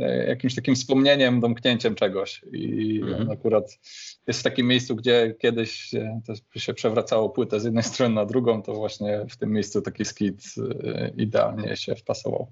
e, 0.00 0.26
jakimś 0.28 0.54
takim 0.54 0.74
wspomnieniem, 0.74 1.40
domknięciem 1.40 1.94
czegoś. 1.94 2.44
I 2.52 3.00
mhm. 3.02 3.30
akurat 3.30 3.78
jest 4.26 4.40
w 4.40 4.42
takim 4.42 4.66
miejscu, 4.66 4.96
gdzie 4.96 5.34
kiedyś 5.38 5.90
się 6.56 6.74
przewracało 6.74 7.28
płytę 7.28 7.60
z 7.60 7.64
jednej 7.64 7.84
strony 7.92 8.14
na 8.14 8.26
drugą, 8.26 8.62
to 8.62 8.74
właśnie 8.74 9.26
w 9.30 9.36
tym 9.36 9.52
miejscu 9.52 9.82
taki 9.82 10.04
skit 10.04 10.42
e, 10.84 11.08
idealnie 11.16 11.76
się 11.76 11.96
wpasował. 11.96 12.46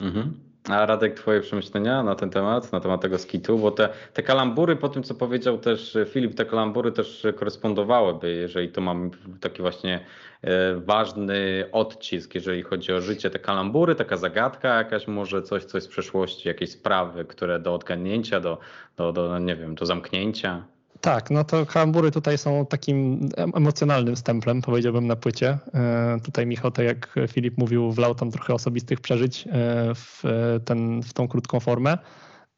Mhm. 0.00 0.49
A 0.68 0.86
Radek, 0.86 1.14
twoje 1.14 1.40
przemyślenia 1.40 2.02
na 2.02 2.14
ten 2.14 2.30
temat, 2.30 2.72
na 2.72 2.80
temat 2.80 3.00
tego 3.00 3.18
skitu, 3.18 3.58
bo 3.58 3.70
te, 3.70 3.88
te 4.12 4.22
kalambury, 4.22 4.76
po 4.76 4.88
tym 4.88 5.02
co 5.02 5.14
powiedział 5.14 5.58
też 5.58 5.98
Filip, 6.06 6.34
te 6.34 6.44
kalambury 6.44 6.92
też 6.92 7.26
korespondowałyby, 7.36 8.32
jeżeli 8.32 8.68
to 8.68 8.80
mamy 8.80 9.10
taki 9.40 9.62
właśnie 9.62 10.04
e, 10.42 10.74
ważny 10.74 11.64
odcisk, 11.72 12.34
jeżeli 12.34 12.62
chodzi 12.62 12.92
o 12.92 13.00
życie, 13.00 13.30
te 13.30 13.38
kalambury, 13.38 13.94
taka 13.94 14.16
zagadka 14.16 14.76
jakaś, 14.76 15.08
może 15.08 15.42
coś, 15.42 15.64
coś 15.64 15.82
z 15.82 15.88
przeszłości, 15.88 16.48
jakieś 16.48 16.70
sprawy, 16.70 17.24
które 17.24 17.60
do 17.60 17.74
odgadnięcia, 17.74 18.40
do, 18.40 18.58
do, 18.96 19.12
do 19.12 19.38
nie 19.38 19.56
wiem, 19.56 19.74
do 19.74 19.86
zamknięcia. 19.86 20.64
Tak, 21.00 21.30
no 21.30 21.44
to 21.44 21.66
kalambury 21.66 22.10
tutaj 22.10 22.38
są 22.38 22.66
takim 22.66 23.28
emocjonalnym 23.36 24.16
stemplem, 24.16 24.62
powiedziałbym, 24.62 25.06
na 25.06 25.16
płycie. 25.16 25.58
E, 25.74 26.18
tutaj 26.24 26.46
Michał, 26.46 26.70
tak 26.70 26.86
jak 26.86 27.14
Filip 27.28 27.58
mówił, 27.58 27.92
wlał 27.92 28.14
tam 28.14 28.30
trochę 28.30 28.54
osobistych 28.54 29.00
przeżyć 29.00 29.46
e, 29.46 29.50
w, 29.94 30.22
ten, 30.64 31.02
w 31.02 31.12
tą 31.12 31.28
krótką 31.28 31.60
formę. 31.60 31.98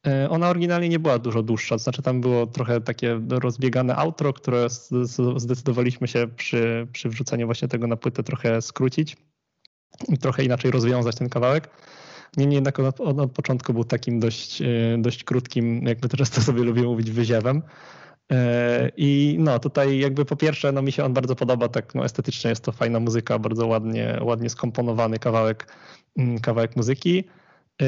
E, 0.07 0.31
ona 0.31 0.51
oryginalnie 0.51 0.89
nie 0.89 0.99
była 0.99 1.19
dużo 1.19 1.43
dłuższa, 1.43 1.75
to 1.75 1.79
znaczy 1.79 2.03
tam 2.03 2.21
było 2.21 2.47
trochę 2.47 2.81
takie 2.81 3.21
rozbiegane 3.31 3.97
outro, 3.97 4.33
które 4.33 4.67
zdecydowaliśmy 5.37 6.09
się 6.09 6.29
przy, 6.37 6.87
przy 6.93 7.09
wrzuceniu 7.09 7.47
właśnie 7.47 7.69
tego 7.69 7.87
na 7.87 7.97
płytę 7.97 8.23
trochę 8.23 8.63
skrócić 8.63 9.17
i 10.09 10.19
trochę 10.19 10.45
inaczej 10.45 10.71
rozwiązać 10.71 11.17
ten 11.17 11.29
kawałek. 11.29 11.71
Niemniej 12.37 12.55
jednak 12.55 12.81
od, 12.81 13.01
od, 13.01 13.19
od 13.19 13.33
początku 13.33 13.73
był 13.73 13.85
takim 13.85 14.21
dość, 14.21 14.63
dość 14.99 15.25
krótkim, 15.25 15.83
jakby 15.83 16.09
to 16.09 16.17
często 16.17 16.41
sobie 16.41 16.63
lubię 16.63 16.83
mówić, 16.83 17.11
wyziewem. 17.11 17.63
E, 18.33 18.91
I 18.97 19.37
no 19.39 19.59
tutaj 19.59 19.99
jakby 19.99 20.25
po 20.25 20.37
pierwsze 20.37 20.73
no 20.73 20.83
mi 20.83 20.93
się 20.93 21.05
on 21.05 21.13
bardzo 21.13 21.37
podoba, 21.37 21.69
tak 21.69 21.95
no 21.95 22.05
estetycznie 22.05 22.51
jest 22.51 22.65
to 22.65 22.73
fajna 22.73 23.01
muzyka, 23.01 23.39
bardzo 23.39 23.67
ładnie, 23.67 24.19
ładnie 24.23 24.51
skomponowany 24.51 25.19
kawałek, 25.19 25.67
mm, 26.19 26.39
kawałek 26.39 26.77
muzyki. 26.77 27.25
E, 27.83 27.87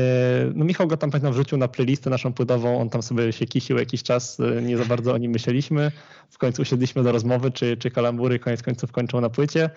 no 0.54 0.64
Michał 0.64 0.86
go 0.86 0.96
tam 0.96 1.10
pamiętam 1.10 1.32
wrzucił 1.32 1.58
na 1.58 1.68
playlistę 1.68 2.10
naszą 2.10 2.32
płytową, 2.32 2.80
on 2.80 2.90
tam 2.90 3.02
sobie 3.02 3.32
się 3.32 3.46
kisił 3.46 3.78
jakiś 3.78 4.02
czas, 4.02 4.40
e, 4.40 4.62
nie 4.62 4.76
za 4.76 4.84
bardzo 4.84 5.12
o 5.12 5.18
nim 5.18 5.32
myśleliśmy. 5.32 5.92
W 6.30 6.38
końcu 6.38 6.62
usiedliśmy 6.62 7.02
do 7.02 7.12
rozmowy, 7.12 7.50
czy, 7.50 7.76
czy 7.76 7.90
kalambury 7.90 8.38
koniec 8.38 8.62
końców 8.62 8.92
kończą 8.92 9.20
na 9.20 9.30
płycie. 9.30 9.70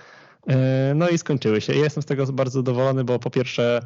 No 0.95 1.09
i 1.09 1.17
skończyły 1.17 1.61
się. 1.61 1.73
Ja 1.73 1.83
jestem 1.83 2.03
z 2.03 2.05
tego 2.05 2.25
bardzo 2.25 2.59
zadowolony, 2.59 3.03
bo 3.03 3.19
po 3.19 3.29
pierwsze 3.29 3.81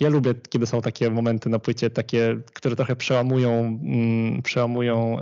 ja 0.00 0.08
lubię, 0.08 0.34
kiedy 0.48 0.66
są 0.66 0.80
takie 0.80 1.10
momenty 1.10 1.48
na 1.48 1.58
płycie, 1.58 1.90
takie, 1.90 2.36
które 2.54 2.76
trochę 2.76 2.96
przełamują, 2.96 3.80
mm, 3.82 4.42
przełamują 4.42 5.18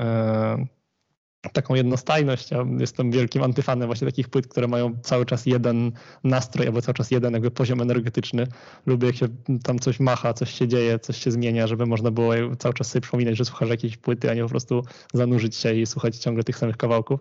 taką 1.50 1.74
jednostajność. 1.74 2.50
Ja 2.50 2.66
jestem 2.78 3.10
wielkim 3.10 3.42
antyfanem 3.42 3.86
właśnie 3.86 4.06
takich 4.06 4.28
płyt, 4.28 4.46
które 4.46 4.68
mają 4.68 4.96
cały 5.02 5.26
czas 5.26 5.46
jeden 5.46 5.92
nastrój 6.24 6.66
albo 6.66 6.82
cały 6.82 6.94
czas 6.94 7.10
jeden 7.10 7.32
jakby 7.32 7.50
poziom 7.50 7.80
energetyczny. 7.80 8.46
Lubię 8.86 9.06
jak 9.06 9.16
się 9.16 9.28
tam 9.62 9.78
coś 9.78 10.00
macha, 10.00 10.34
coś 10.34 10.50
się 10.50 10.68
dzieje, 10.68 10.98
coś 10.98 11.16
się 11.16 11.30
zmienia, 11.30 11.66
żeby 11.66 11.86
można 11.86 12.10
było 12.10 12.32
cały 12.58 12.74
czas 12.74 12.90
sobie 12.90 13.00
przypominać, 13.00 13.36
że 13.36 13.44
słuchasz 13.44 13.68
jakiejś 13.68 13.96
płyty, 13.96 14.30
a 14.30 14.34
nie 14.34 14.42
po 14.42 14.48
prostu 14.48 14.84
zanurzyć 15.14 15.56
się 15.56 15.74
i 15.74 15.86
słuchać 15.86 16.16
ciągle 16.16 16.44
tych 16.44 16.58
samych 16.58 16.76
kawałków. 16.76 17.20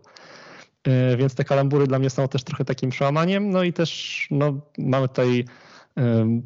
E, 0.84 1.18
więc 1.18 1.36
te 1.36 1.44
kalambury 1.44 1.88
dla 1.88 2.00
mnie 2.00 2.10
są 2.10 2.28
też 2.28 2.44
trochę 2.44 2.66
takim 2.66 2.90
przełamaniem. 2.90 3.50
No 3.50 3.64
i 3.64 3.74
też 3.74 4.28
no, 4.32 4.62
mamy 4.78 5.08
tutaj 5.08 5.46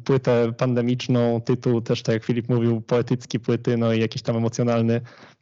płytę 0.04 0.52
pandemiczną, 0.52 1.40
tytuł 1.40 1.80
też, 1.80 2.02
tak 2.02 2.12
jak 2.12 2.24
Filip 2.24 2.48
mówił, 2.48 2.80
poetycki 2.80 3.40
płyty, 3.40 3.76
no 3.76 3.92
i 3.92 4.00
jakiś 4.00 4.22
tam 4.22 4.36
emocjonalny 4.36 5.00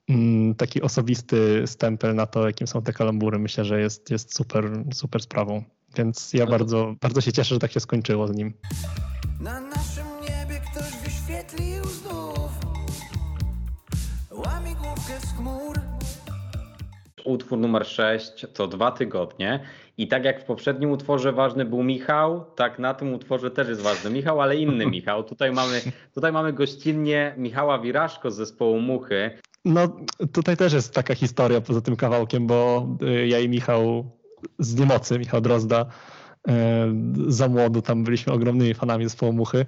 Mm, 0.09 0.55
taki 0.55 0.83
osobisty 0.83 1.67
stempel 1.67 2.15
na 2.15 2.27
to, 2.27 2.47
jakim 2.47 2.67
są 2.67 2.83
te 2.83 2.93
kalambury, 2.93 3.39
myślę, 3.39 3.65
że 3.65 3.81
jest, 3.81 4.11
jest 4.11 4.37
super, 4.37 4.71
super 4.95 5.23
sprawą. 5.23 5.65
Więc 5.97 6.33
ja 6.33 6.47
bardzo, 6.47 6.95
bardzo 7.01 7.21
się 7.21 7.33
cieszę, 7.33 7.55
że 7.55 7.59
tak 7.59 7.73
się 7.73 7.81
skończyło 7.81 8.29
z 8.29 8.37
nim. 8.37 8.55
Na 9.41 9.61
naszym 9.61 10.07
niebie 10.21 10.61
ktoś 10.71 10.93
Utwór 17.25 17.59
numer 17.59 17.87
6 17.87 18.47
to 18.55 18.67
dwa 18.67 18.91
tygodnie. 18.91 19.61
I 19.99 20.09
tak 20.09 20.25
jak 20.25 20.43
w 20.43 20.45
poprzednim 20.45 20.91
utworze 20.91 21.33
ważny 21.33 21.65
był 21.65 21.83
Michał, 21.83 22.45
tak 22.57 22.79
na 22.79 22.95
tym 22.95 23.15
utworze 23.15 23.51
też 23.51 23.69
jest 23.69 23.81
ważny 23.81 24.11
Michał, 24.11 24.41
ale 24.41 24.57
inny 24.57 24.87
Michał. 24.97 25.25
Tutaj 25.25 25.53
mamy, 25.53 25.81
tutaj 26.15 26.33
mamy 26.33 26.53
gościnnie 26.53 27.35
Michała 27.37 27.79
Wiraszko 27.79 28.31
z 28.31 28.37
zespołu 28.37 28.81
Muchy. 28.81 29.31
No 29.65 29.89
tutaj 30.33 30.57
też 30.57 30.73
jest 30.73 30.95
taka 30.95 31.15
historia 31.15 31.61
poza 31.61 31.81
tym 31.81 31.97
kawałkiem, 31.97 32.47
bo 32.47 32.89
y, 33.03 33.27
ja 33.27 33.39
i 33.39 33.49
Michał 33.49 34.11
z 34.59 34.75
niemocy, 34.75 35.19
Michał 35.19 35.41
Drozda, 35.41 35.87
y, 36.49 36.53
za 37.29 37.49
młodu 37.49 37.83
tam 37.83 38.05
byliśmy 38.05 38.33
ogromnymi 38.33 38.75
fanami 38.75 39.05
zespołu 39.05 39.33
Muchy. 39.33 39.67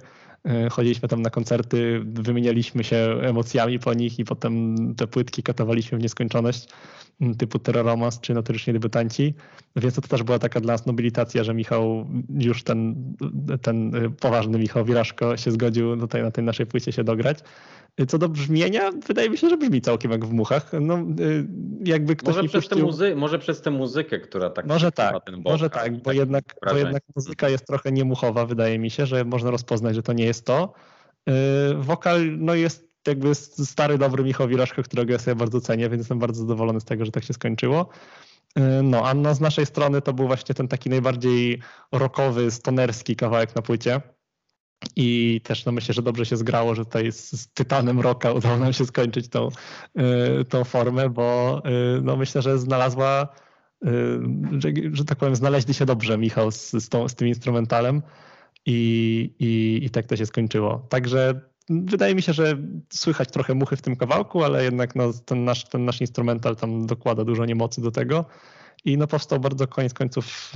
Y, 0.65 0.69
chodziliśmy 0.69 1.07
tam 1.07 1.21
na 1.21 1.29
koncerty, 1.29 2.01
wymienialiśmy 2.05 2.83
się 2.83 3.19
emocjami 3.21 3.79
po 3.79 3.93
nich 3.93 4.19
i 4.19 4.25
potem 4.25 4.75
te 4.95 5.07
płytki 5.07 5.43
katowaliśmy 5.43 5.97
w 5.97 6.01
nieskończoność 6.01 6.67
typu 7.37 7.59
Terroromans 7.59 8.19
czy 8.19 8.33
Notorycznie 8.33 8.73
Debiutanci, 8.73 9.33
więc 9.75 9.95
to 9.95 10.01
też 10.01 10.23
była 10.23 10.39
taka 10.39 10.59
dla 10.59 10.73
nas 10.73 10.85
nobilitacja, 10.85 11.43
że 11.43 11.53
Michał, 11.53 12.07
już 12.29 12.63
ten, 12.63 12.95
ten 13.61 13.91
poważny 14.19 14.59
Michał 14.59 14.85
Wiraszko 14.85 15.37
się 15.37 15.51
zgodził 15.51 15.97
tutaj 15.97 16.23
na 16.23 16.31
tej 16.31 16.43
naszej 16.43 16.65
płycie 16.65 16.91
się 16.91 17.03
dograć. 17.03 17.39
Co 18.07 18.17
do 18.17 18.29
brzmienia, 18.29 18.91
wydaje 19.07 19.29
mi 19.29 19.37
się, 19.37 19.49
że 19.49 19.57
brzmi 19.57 19.81
całkiem 19.81 20.11
jak 20.11 20.25
w 20.25 20.33
muchach. 20.33 20.71
No, 20.81 20.99
jakby 21.85 22.15
ktoś 22.15 22.35
może, 22.35 22.47
przez 22.47 22.67
puścił... 22.67 22.87
muzy- 22.87 23.15
może 23.15 23.39
przez 23.39 23.61
tę 23.61 23.71
muzykę, 23.71 24.19
która 24.19 24.49
tak 24.49 24.65
Może 24.65 24.91
tak, 24.91 25.25
ten 25.25 25.41
może 25.45 25.69
tak, 25.69 26.01
bo, 26.01 26.11
jednak, 26.11 26.43
bo 26.71 26.77
jednak 26.77 27.03
muzyka 27.15 27.49
jest 27.49 27.67
trochę 27.67 27.91
niemuchowa, 27.91 28.45
wydaje 28.45 28.79
mi 28.79 28.89
się, 28.89 29.05
że 29.05 29.25
można 29.25 29.51
rozpoznać, 29.51 29.95
że 29.95 30.03
to 30.03 30.13
nie 30.13 30.25
jest 30.27 30.45
to. 30.45 30.73
Y, 31.29 31.33
wokal 31.77 32.37
no 32.37 32.55
jest 32.55 32.87
jakby 33.07 33.35
stary, 33.35 33.97
dobry 33.97 34.23
Michał 34.23 34.47
Wiraszko, 34.47 34.83
którego 34.83 35.13
ja 35.13 35.19
sobie 35.19 35.35
bardzo 35.35 35.61
cenię, 35.61 35.89
więc 35.89 35.99
jestem 35.99 36.19
bardzo 36.19 36.41
zadowolony 36.41 36.81
z 36.81 36.85
tego, 36.85 37.05
że 37.05 37.11
tak 37.11 37.23
się 37.23 37.33
skończyło. 37.33 37.89
Y, 38.59 38.61
no, 38.83 39.07
a 39.07 39.13
no, 39.13 39.35
z 39.35 39.39
naszej 39.39 39.65
strony 39.65 40.01
to 40.01 40.13
był 40.13 40.27
właśnie 40.27 40.55
ten 40.55 40.67
taki 40.67 40.89
najbardziej 40.89 41.61
rockowy, 41.91 42.51
stonerski 42.51 43.15
kawałek 43.15 43.55
na 43.55 43.61
płycie 43.61 44.01
i 44.95 45.41
też 45.43 45.65
no 45.65 45.71
myślę, 45.71 45.93
że 45.93 46.01
dobrze 46.01 46.25
się 46.25 46.37
zgrało, 46.37 46.75
że 46.75 46.85
tutaj 46.85 47.11
z, 47.11 47.31
z 47.31 47.47
Tytanem 47.53 47.99
Rocka 47.99 48.31
udało 48.31 48.57
nam 48.57 48.73
się 48.73 48.85
skończyć 48.85 49.29
tą, 49.29 49.49
y, 50.41 50.45
tą 50.45 50.63
formę, 50.63 51.09
bo 51.09 51.61
y, 51.97 52.01
no 52.01 52.17
myślę, 52.17 52.41
że 52.41 52.59
znalazła, 52.59 53.27
y, 53.85 53.89
że, 54.59 54.69
że 54.91 55.05
tak 55.05 55.17
powiem, 55.17 55.35
znaleźli 55.35 55.73
się 55.73 55.85
dobrze 55.85 56.17
Michał 56.17 56.51
z, 56.51 56.71
z, 56.71 56.89
tą, 56.89 57.09
z 57.09 57.15
tym 57.15 57.27
instrumentalem 57.27 58.01
i, 58.67 59.33
i, 59.39 59.79
i 59.85 59.89
tak 59.89 60.05
to 60.05 60.15
się 60.15 60.25
skończyło. 60.25 60.85
Także 60.89 61.41
wydaje 61.69 62.15
mi 62.15 62.21
się, 62.21 62.33
że 62.33 62.57
słychać 62.89 63.31
trochę 63.31 63.53
muchy 63.53 63.75
w 63.75 63.81
tym 63.81 63.95
kawałku, 63.95 64.43
ale 64.43 64.63
jednak 64.63 64.95
no, 64.95 65.13
ten, 65.25 65.43
nasz, 65.43 65.63
ten 65.63 65.85
nasz 65.85 66.01
instrumental 66.01 66.55
tam 66.55 66.85
dokłada 66.85 67.23
dużo 67.23 67.45
niemocy 67.45 67.81
do 67.81 67.91
tego 67.91 68.25
i 68.85 68.97
no 68.97 69.07
powstał 69.07 69.39
bardzo 69.39 69.67
koniec 69.67 69.93
końców 69.93 70.53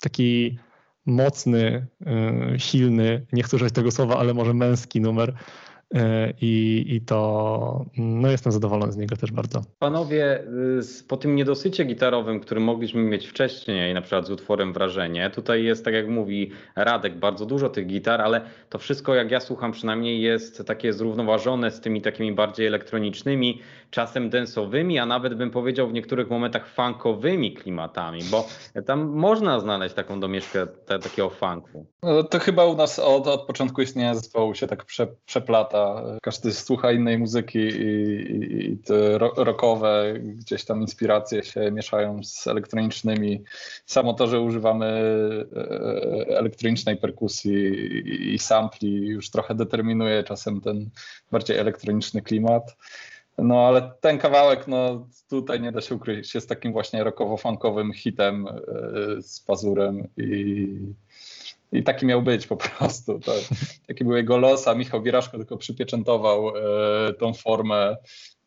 taki 0.00 0.58
mocny, 1.06 1.86
e, 2.06 2.58
silny, 2.58 3.26
nie 3.32 3.42
chcę 3.42 3.56
używać 3.56 3.72
tego 3.72 3.90
słowa, 3.90 4.16
ale 4.18 4.34
może 4.34 4.54
męski 4.54 5.00
numer. 5.00 5.34
E, 5.94 6.32
I, 6.40 6.84
I 6.88 7.00
to 7.00 7.84
no 7.96 8.30
jestem 8.30 8.52
zadowolony 8.52 8.92
z 8.92 8.96
niego 8.96 9.16
też 9.16 9.32
bardzo. 9.32 9.62
Panowie, 9.78 10.40
y, 10.40 11.08
po 11.08 11.16
tym 11.16 11.36
niedosycie 11.36 11.84
gitarowym, 11.84 12.40
który 12.40 12.60
mogliśmy 12.60 13.02
mieć 13.02 13.26
wcześniej, 13.26 13.94
na 13.94 14.02
przykład 14.02 14.26
z 14.26 14.30
utworem 14.30 14.72
Wrażenie, 14.72 15.30
tutaj 15.30 15.64
jest, 15.64 15.84
tak 15.84 15.94
jak 15.94 16.08
mówi 16.08 16.50
Radek, 16.76 17.18
bardzo 17.18 17.46
dużo 17.46 17.68
tych 17.68 17.86
gitar, 17.86 18.20
ale 18.20 18.40
to 18.68 18.78
wszystko, 18.78 19.14
jak 19.14 19.30
ja 19.30 19.40
słucham 19.40 19.72
przynajmniej, 19.72 20.20
jest 20.20 20.66
takie 20.66 20.92
zrównoważone 20.92 21.70
z 21.70 21.80
tymi 21.80 22.02
takimi 22.02 22.32
bardziej 22.32 22.66
elektronicznymi 22.66 23.60
czasem 23.90 24.30
densowymi, 24.30 24.98
a 24.98 25.06
nawet 25.06 25.34
bym 25.34 25.50
powiedział 25.50 25.88
w 25.88 25.92
niektórych 25.92 26.30
momentach 26.30 26.68
funkowymi 26.68 27.54
klimatami, 27.54 28.20
bo 28.30 28.46
tam 28.86 29.08
można 29.08 29.60
znaleźć 29.60 29.94
taką 29.94 30.20
domieszkę 30.20 30.66
te, 30.66 30.98
takiego 30.98 31.30
funku. 31.30 31.86
No, 32.02 32.22
to 32.22 32.38
chyba 32.38 32.64
u 32.64 32.76
nas 32.76 32.98
od, 32.98 33.26
od 33.26 33.46
początku 33.46 33.82
istnienia 33.82 34.14
zespołu 34.14 34.54
się 34.54 34.66
tak 34.66 34.84
prze, 34.84 35.06
przeplata. 35.26 35.81
Każdy 36.22 36.52
słucha 36.52 36.92
innej 36.92 37.18
muzyki 37.18 37.58
i, 37.58 37.92
i, 38.32 38.72
i 38.72 38.78
te 38.78 39.18
rockowe 39.18 40.14
gdzieś 40.18 40.64
tam 40.64 40.80
inspiracje 40.80 41.42
się 41.42 41.70
mieszają 41.70 42.24
z 42.24 42.46
elektronicznymi. 42.46 43.44
Samo 43.86 44.14
to, 44.14 44.26
że 44.26 44.40
używamy 44.40 44.86
e, 45.56 46.38
elektronicznej 46.38 46.96
perkusji 46.96 48.34
i 48.34 48.38
sampli 48.38 49.06
już 49.06 49.30
trochę 49.30 49.54
determinuje 49.54 50.24
czasem 50.24 50.60
ten 50.60 50.90
bardziej 51.30 51.58
elektroniczny 51.58 52.22
klimat. 52.22 52.76
No 53.38 53.66
ale 53.66 53.92
ten 54.00 54.18
kawałek, 54.18 54.68
no 54.68 55.06
tutaj 55.30 55.60
nie 55.60 55.72
da 55.72 55.80
się 55.80 55.94
ukryć, 55.94 56.34
jest 56.34 56.48
takim 56.48 56.72
właśnie 56.72 57.04
rockowo-funkowym 57.04 57.92
hitem 57.92 58.46
yy, 58.46 59.22
z 59.22 59.40
pazurem 59.40 60.08
i, 60.16 60.76
i 61.72 61.82
taki 61.82 62.06
miał 62.06 62.22
być 62.22 62.46
po 62.46 62.56
prostu. 62.56 63.20
To, 63.20 63.32
taki 63.86 64.04
był 64.04 64.16
jego 64.16 64.36
los, 64.36 64.68
a 64.68 64.74
Michał 64.74 65.02
Wiraszko 65.02 65.36
tylko 65.36 65.56
przypieczętował 65.56 66.44
yy, 66.46 67.14
tą 67.14 67.34
formę 67.34 67.96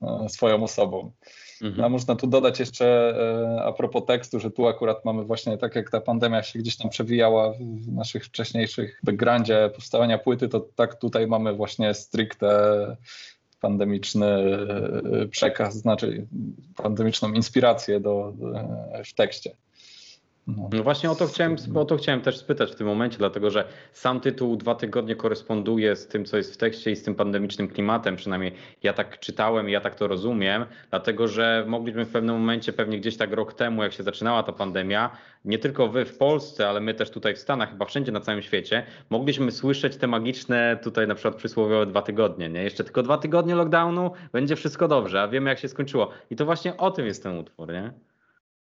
yy, 0.02 0.30
swoją 0.30 0.64
osobą. 0.64 1.12
Mhm. 1.62 1.86
A 1.86 1.90
można 1.90 2.16
tu 2.16 2.28
dodać 2.28 2.60
jeszcze 2.60 2.86
e, 3.58 3.64
a 3.64 3.74
propos 3.74 4.06
tekstu, 4.06 4.40
że 4.40 4.52
tu 4.52 4.68
akurat 4.68 5.06
mamy 5.06 5.24
właśnie 5.24 5.58
tak 5.58 5.76
jak 5.76 5.92
ta 5.92 6.02
pandemia 6.02 6.44
się 6.44 6.60
gdzieś 6.60 6.78
tam 6.78 6.90
przewijała 6.90 7.54
w 7.54 7.92
naszych 7.92 8.26
wcześniejszych 8.26 9.00
backgroundzie 9.04 9.70
powstawania 9.76 10.18
płyty, 10.18 10.50
to 10.50 10.60
tak 10.60 10.96
tutaj 10.96 11.28
mamy 11.28 11.54
właśnie 11.54 11.94
stricte 11.94 12.98
pandemiczny 13.62 14.26
e, 14.26 15.28
przekaz, 15.28 15.76
znaczy 15.76 16.28
pandemiczną 16.76 17.34
inspirację 17.34 18.00
do, 18.00 18.34
w 19.06 19.14
tekście. 19.14 19.56
No. 20.48 20.70
no. 20.74 20.84
właśnie 20.84 21.12
o 21.12 21.16
to, 21.16 21.28
chciałem, 21.28 21.56
o 21.76 21.86
to 21.86 21.98
chciałem 21.98 22.22
też 22.22 22.38
spytać 22.38 22.72
w 22.72 22.76
tym 22.76 22.88
momencie, 22.88 23.18
dlatego 23.18 23.50
że 23.50 23.68
sam 23.92 24.20
tytuł 24.20 24.56
dwa 24.56 24.76
tygodnie 24.76 25.16
koresponduje 25.16 25.96
z 25.96 26.08
tym, 26.08 26.26
co 26.26 26.38
jest 26.38 26.54
w 26.54 26.58
tekście 26.58 26.92
i 26.92 26.96
z 26.96 27.04
tym 27.04 27.16
pandemicznym 27.16 27.68
klimatem. 27.68 28.16
Przynajmniej 28.16 28.54
ja 28.84 28.94
tak 28.94 29.20
czytałem 29.20 29.70
i 29.70 29.72
ja 29.72 29.82
tak 29.82 29.96
to 29.96 30.08
rozumiem, 30.08 30.66
dlatego 30.90 31.28
że 31.28 31.66
mogliśmy 31.68 32.06
w 32.06 32.12
pewnym 32.12 32.36
momencie, 32.36 32.74
pewnie 32.74 33.00
gdzieś 33.00 33.18
tak 33.18 33.34
rok 33.34 33.54
temu, 33.54 33.84
jak 33.84 33.94
się 33.94 34.04
zaczynała 34.04 34.44
ta 34.44 34.52
pandemia, 34.52 35.10
nie 35.46 35.60
tylko 35.60 35.88
wy 35.88 36.06
w 36.06 36.18
Polsce, 36.18 36.70
ale 36.70 36.82
my 36.82 36.94
też 36.94 37.10
tutaj 37.10 37.36
w 37.36 37.40
Stanach, 37.40 37.70
chyba 37.70 37.86
wszędzie 37.86 38.12
na 38.12 38.20
całym 38.20 38.42
świecie, 38.42 38.86
mogliśmy 39.10 39.52
słyszeć 39.52 39.98
te 39.98 40.08
magiczne 40.08 40.80
tutaj 40.84 41.08
na 41.08 41.16
przykład 41.16 41.36
przysłowiowe 41.36 41.86
dwa 41.86 42.02
tygodnie. 42.02 42.50
Nie? 42.50 42.64
Jeszcze 42.64 42.84
tylko 42.84 43.04
dwa 43.04 43.18
tygodnie 43.18 43.56
lockdownu, 43.56 44.12
będzie 44.32 44.56
wszystko 44.56 44.88
dobrze, 44.88 45.22
a 45.22 45.28
wiemy 45.28 45.50
jak 45.50 45.60
się 45.60 45.68
skończyło. 45.68 46.10
I 46.30 46.36
to 46.36 46.46
właśnie 46.46 46.78
o 46.78 46.92
tym 46.92 47.06
jest 47.06 47.24
ten 47.24 47.38
utwór, 47.38 47.74
nie? 47.74 47.94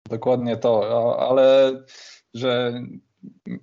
Dokładnie 0.09 0.57
to, 0.57 1.15
ale 1.19 1.71
że 2.33 2.81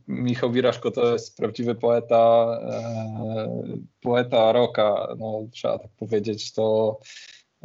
Michał 0.08 0.52
Wiraszko 0.52 0.90
to 0.90 1.12
jest 1.12 1.36
prawdziwy 1.36 1.74
poeta, 1.74 2.46
e, 2.62 3.78
poeta 4.00 4.52
roka, 4.52 5.08
no, 5.18 5.46
trzeba 5.52 5.78
tak 5.78 5.90
powiedzieć, 5.98 6.52
to 6.52 6.98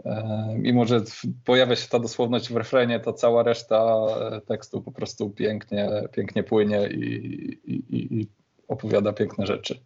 e, 0.06 0.54
mimo, 0.58 0.86
że 0.86 1.02
pojawia 1.46 1.76
się 1.76 1.88
ta 1.88 2.00
dosłowność 2.00 2.50
w 2.50 2.56
refrenie, 2.56 3.00
to 3.00 3.14
cała 3.14 3.44
reszta 3.44 3.96
tekstu 4.48 4.82
po 4.82 4.92
prostu 4.92 5.30
pięknie, 5.30 5.90
pięknie 6.12 6.44
płynie 6.44 6.88
i, 6.88 7.06
i, 7.66 8.20
i 8.20 8.28
opowiada 8.68 9.14
piękne 9.14 9.46
rzeczy. 9.46 9.80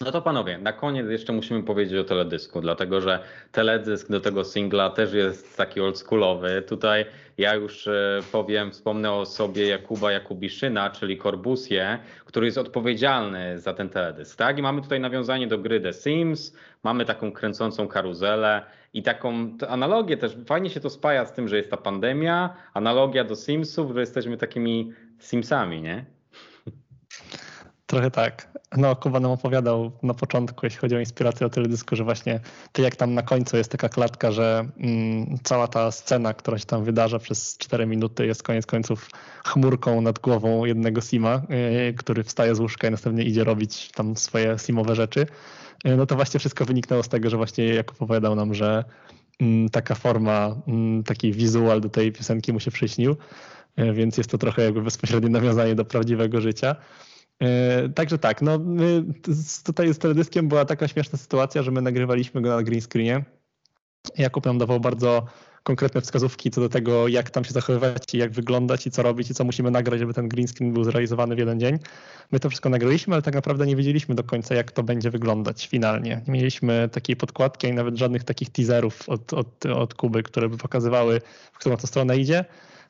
No 0.00 0.12
to 0.12 0.22
panowie, 0.22 0.58
na 0.58 0.72
koniec 0.72 1.06
jeszcze 1.10 1.32
musimy 1.32 1.62
powiedzieć 1.62 1.98
o 1.98 2.04
teledysku, 2.04 2.60
dlatego 2.60 3.00
że 3.00 3.22
teledysk 3.52 4.10
do 4.10 4.20
tego 4.20 4.44
singla 4.44 4.90
też 4.90 5.12
jest 5.12 5.56
taki 5.56 5.80
oldschoolowy. 5.80 6.62
Tutaj 6.62 7.04
ja 7.38 7.54
już 7.54 7.86
e, 7.86 8.20
powiem, 8.32 8.70
wspomnę 8.70 9.12
o 9.12 9.26
sobie 9.26 9.68
Jakuba 9.68 10.12
Jakubiszyna, 10.12 10.90
czyli 10.90 11.18
Corbusie, 11.18 11.98
który 12.24 12.46
jest 12.46 12.58
odpowiedzialny 12.58 13.58
za 13.60 13.74
ten 13.74 13.88
teledysk. 13.88 14.38
Tak? 14.38 14.58
I 14.58 14.62
mamy 14.62 14.82
tutaj 14.82 15.00
nawiązanie 15.00 15.46
do 15.46 15.58
gry 15.58 15.80
The 15.80 15.92
Sims, 15.92 16.56
mamy 16.82 17.04
taką 17.04 17.32
kręcącą 17.32 17.88
karuzelę 17.88 18.62
i 18.92 19.02
taką 19.02 19.56
analogię 19.68 20.16
też, 20.16 20.36
fajnie 20.46 20.70
się 20.70 20.80
to 20.80 20.90
spaja 20.90 21.26
z 21.26 21.32
tym, 21.32 21.48
że 21.48 21.56
jest 21.56 21.70
ta 21.70 21.76
pandemia, 21.76 22.56
analogia 22.74 23.24
do 23.24 23.36
Simsów, 23.36 23.92
że 23.94 24.00
jesteśmy 24.00 24.36
takimi 24.36 24.92
Simsami, 25.18 25.82
nie? 25.82 26.17
Trochę 27.88 28.10
tak. 28.10 28.48
No, 28.76 28.96
Kuba 28.96 29.20
nam 29.20 29.30
opowiadał 29.30 29.92
na 30.02 30.14
początku, 30.14 30.66
jeśli 30.66 30.78
chodzi 30.78 30.96
o 30.96 31.00
inspirację 31.00 31.46
o 31.46 31.50
teledysku, 31.50 31.96
że 31.96 32.04
właśnie 32.04 32.40
tak 32.72 32.84
jak 32.84 32.96
tam 32.96 33.14
na 33.14 33.22
końcu 33.22 33.56
jest 33.56 33.70
taka 33.70 33.88
klatka, 33.88 34.32
że 34.32 34.68
mm, 34.78 35.38
cała 35.42 35.68
ta 35.68 35.90
scena, 35.90 36.34
która 36.34 36.58
się 36.58 36.64
tam 36.64 36.84
wydarza 36.84 37.18
przez 37.18 37.56
4 37.58 37.86
minuty 37.86 38.26
jest 38.26 38.42
koniec 38.42 38.66
końców 38.66 39.10
chmurką 39.46 40.00
nad 40.00 40.18
głową 40.18 40.64
jednego 40.64 41.00
Sima, 41.00 41.42
yy, 41.48 41.94
który 41.94 42.24
wstaje 42.24 42.54
z 42.54 42.60
łóżka 42.60 42.88
i 42.88 42.90
następnie 42.90 43.24
idzie 43.24 43.44
robić 43.44 43.90
tam 43.90 44.16
swoje 44.16 44.58
Simowe 44.58 44.94
rzeczy. 44.94 45.26
Yy, 45.84 45.96
no 45.96 46.06
to 46.06 46.16
właśnie 46.16 46.40
wszystko 46.40 46.64
wyniknęło 46.64 47.02
z 47.02 47.08
tego, 47.08 47.30
że 47.30 47.36
właśnie 47.36 47.64
Jakub 47.64 48.02
opowiadał 48.02 48.34
nam, 48.34 48.54
że 48.54 48.84
yy, 49.40 49.70
taka 49.70 49.94
forma, 49.94 50.56
mm, 50.66 51.04
taki 51.04 51.32
wizual 51.32 51.80
do 51.80 51.88
tej 51.88 52.12
piosenki 52.12 52.52
mu 52.52 52.60
się 52.60 52.70
przyśnił, 52.70 53.16
y, 53.78 53.92
więc 53.92 54.16
jest 54.18 54.30
to 54.30 54.38
trochę 54.38 54.62
jakby 54.62 54.82
bezpośrednie 54.82 55.30
nawiązanie 55.30 55.74
do 55.74 55.84
prawdziwego 55.84 56.40
życia. 56.40 56.76
E, 57.42 57.88
także 57.88 58.18
tak, 58.18 58.42
no 58.42 58.58
tutaj 59.64 59.94
z 59.94 59.98
teledyskiem 59.98 60.48
była 60.48 60.64
taka 60.64 60.88
śmieszna 60.88 61.18
sytuacja, 61.18 61.62
że 61.62 61.70
my 61.70 61.82
nagrywaliśmy 61.82 62.42
go 62.42 62.48
na 62.56 62.62
green 62.62 62.80
screenie. 62.80 63.24
Jakub 64.18 64.46
nam 64.46 64.58
dawał 64.58 64.80
bardzo 64.80 65.26
konkretne 65.62 66.00
wskazówki 66.00 66.50
co 66.50 66.60
do 66.60 66.68
tego, 66.68 67.08
jak 67.08 67.30
tam 67.30 67.44
się 67.44 67.52
zachowywać 67.52 68.14
i 68.14 68.18
jak 68.18 68.32
wyglądać 68.32 68.86
i 68.86 68.90
co 68.90 69.02
robić 69.02 69.30
i 69.30 69.34
co 69.34 69.44
musimy 69.44 69.70
nagrać, 69.70 70.00
żeby 70.00 70.14
ten 70.14 70.28
green 70.28 70.48
screen 70.48 70.72
był 70.72 70.84
zrealizowany 70.84 71.34
w 71.34 71.38
jeden 71.38 71.60
dzień. 71.60 71.78
My 72.32 72.40
to 72.40 72.48
wszystko 72.48 72.68
nagraliśmy, 72.68 73.14
ale 73.14 73.22
tak 73.22 73.34
naprawdę 73.34 73.66
nie 73.66 73.76
wiedzieliśmy 73.76 74.14
do 74.14 74.24
końca, 74.24 74.54
jak 74.54 74.72
to 74.72 74.82
będzie 74.82 75.10
wyglądać 75.10 75.66
finalnie. 75.66 76.22
Nie 76.26 76.32
mieliśmy 76.32 76.88
takiej 76.92 77.16
podkładki 77.16 77.66
ani 77.66 77.76
nawet 77.76 77.96
żadnych 77.96 78.24
takich 78.24 78.50
teaserów 78.50 79.08
od, 79.08 79.32
od, 79.32 79.66
od 79.66 79.94
Kuby, 79.94 80.22
które 80.22 80.48
by 80.48 80.56
pokazywały, 80.56 81.20
w 81.52 81.58
którą 81.58 81.76
to 81.76 81.86
stronę 81.86 82.18
idzie. 82.18 82.44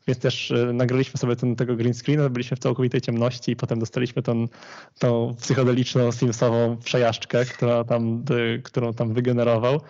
Więc 0.08 0.18
też 0.18 0.50
e, 0.50 0.72
nagraliśmy 0.72 1.18
sobie 1.18 1.36
ten, 1.36 1.56
tego 1.56 1.76
green 1.76 1.94
screena, 1.94 2.28
byliśmy 2.28 2.56
w 2.56 2.60
całkowitej 2.60 3.00
ciemności 3.00 3.52
i 3.52 3.56
potem 3.56 3.78
dostaliśmy 3.78 4.22
tą, 4.22 4.46
tą 4.98 5.34
psychodeliczną 5.40 6.12
Simsową 6.12 6.76
przejażdżkę, 6.76 7.44
która 7.44 7.84
tam, 7.84 8.24
którą 8.62 8.94
tam 8.94 9.14
wygenerował. 9.14 9.80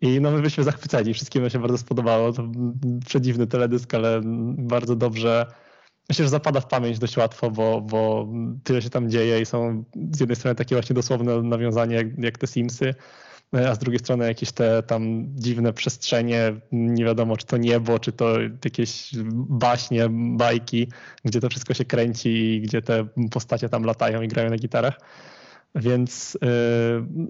I 0.00 0.20
no 0.20 0.30
my 0.30 0.36
byliśmy 0.36 0.64
zachwyceni, 0.64 1.14
wszystkim 1.14 1.50
się 1.50 1.58
bardzo 1.58 1.78
spodobało. 1.78 2.32
To 2.32 2.48
przedziwny 3.06 3.46
teledysk, 3.46 3.94
ale 3.94 4.20
bardzo 4.58 4.96
dobrze. 4.96 5.46
Myślę, 6.08 6.24
że 6.24 6.28
zapada 6.28 6.60
w 6.60 6.68
pamięć 6.68 6.98
dość 6.98 7.16
łatwo, 7.16 7.50
bo, 7.50 7.80
bo 7.80 8.28
tyle 8.64 8.82
się 8.82 8.90
tam 8.90 9.10
dzieje 9.10 9.40
i 9.40 9.46
są 9.46 9.84
z 10.10 10.20
jednej 10.20 10.36
strony 10.36 10.54
takie 10.54 10.74
właśnie 10.74 10.94
dosłowne 10.94 11.42
nawiązania 11.42 11.96
jak, 11.96 12.18
jak 12.18 12.38
te 12.38 12.46
Simsy, 12.46 12.94
a 13.52 13.74
z 13.74 13.78
drugiej 13.78 13.98
strony 13.98 14.26
jakieś 14.26 14.52
te 14.52 14.82
tam 14.82 15.26
dziwne 15.34 15.72
przestrzenie, 15.72 16.54
nie 16.72 17.04
wiadomo 17.04 17.36
czy 17.36 17.46
to 17.46 17.56
niebo, 17.56 17.98
czy 17.98 18.12
to 18.12 18.40
jakieś 18.64 19.10
baśnie, 19.34 20.06
bajki, 20.10 20.88
gdzie 21.24 21.40
to 21.40 21.48
wszystko 21.48 21.74
się 21.74 21.84
kręci 21.84 22.28
i 22.28 22.60
gdzie 22.60 22.82
te 22.82 23.06
postacie 23.30 23.68
tam 23.68 23.84
latają 23.84 24.22
i 24.22 24.28
grają 24.28 24.50
na 24.50 24.56
gitarach. 24.56 25.00
Więc 25.74 26.34
y, 26.34 26.38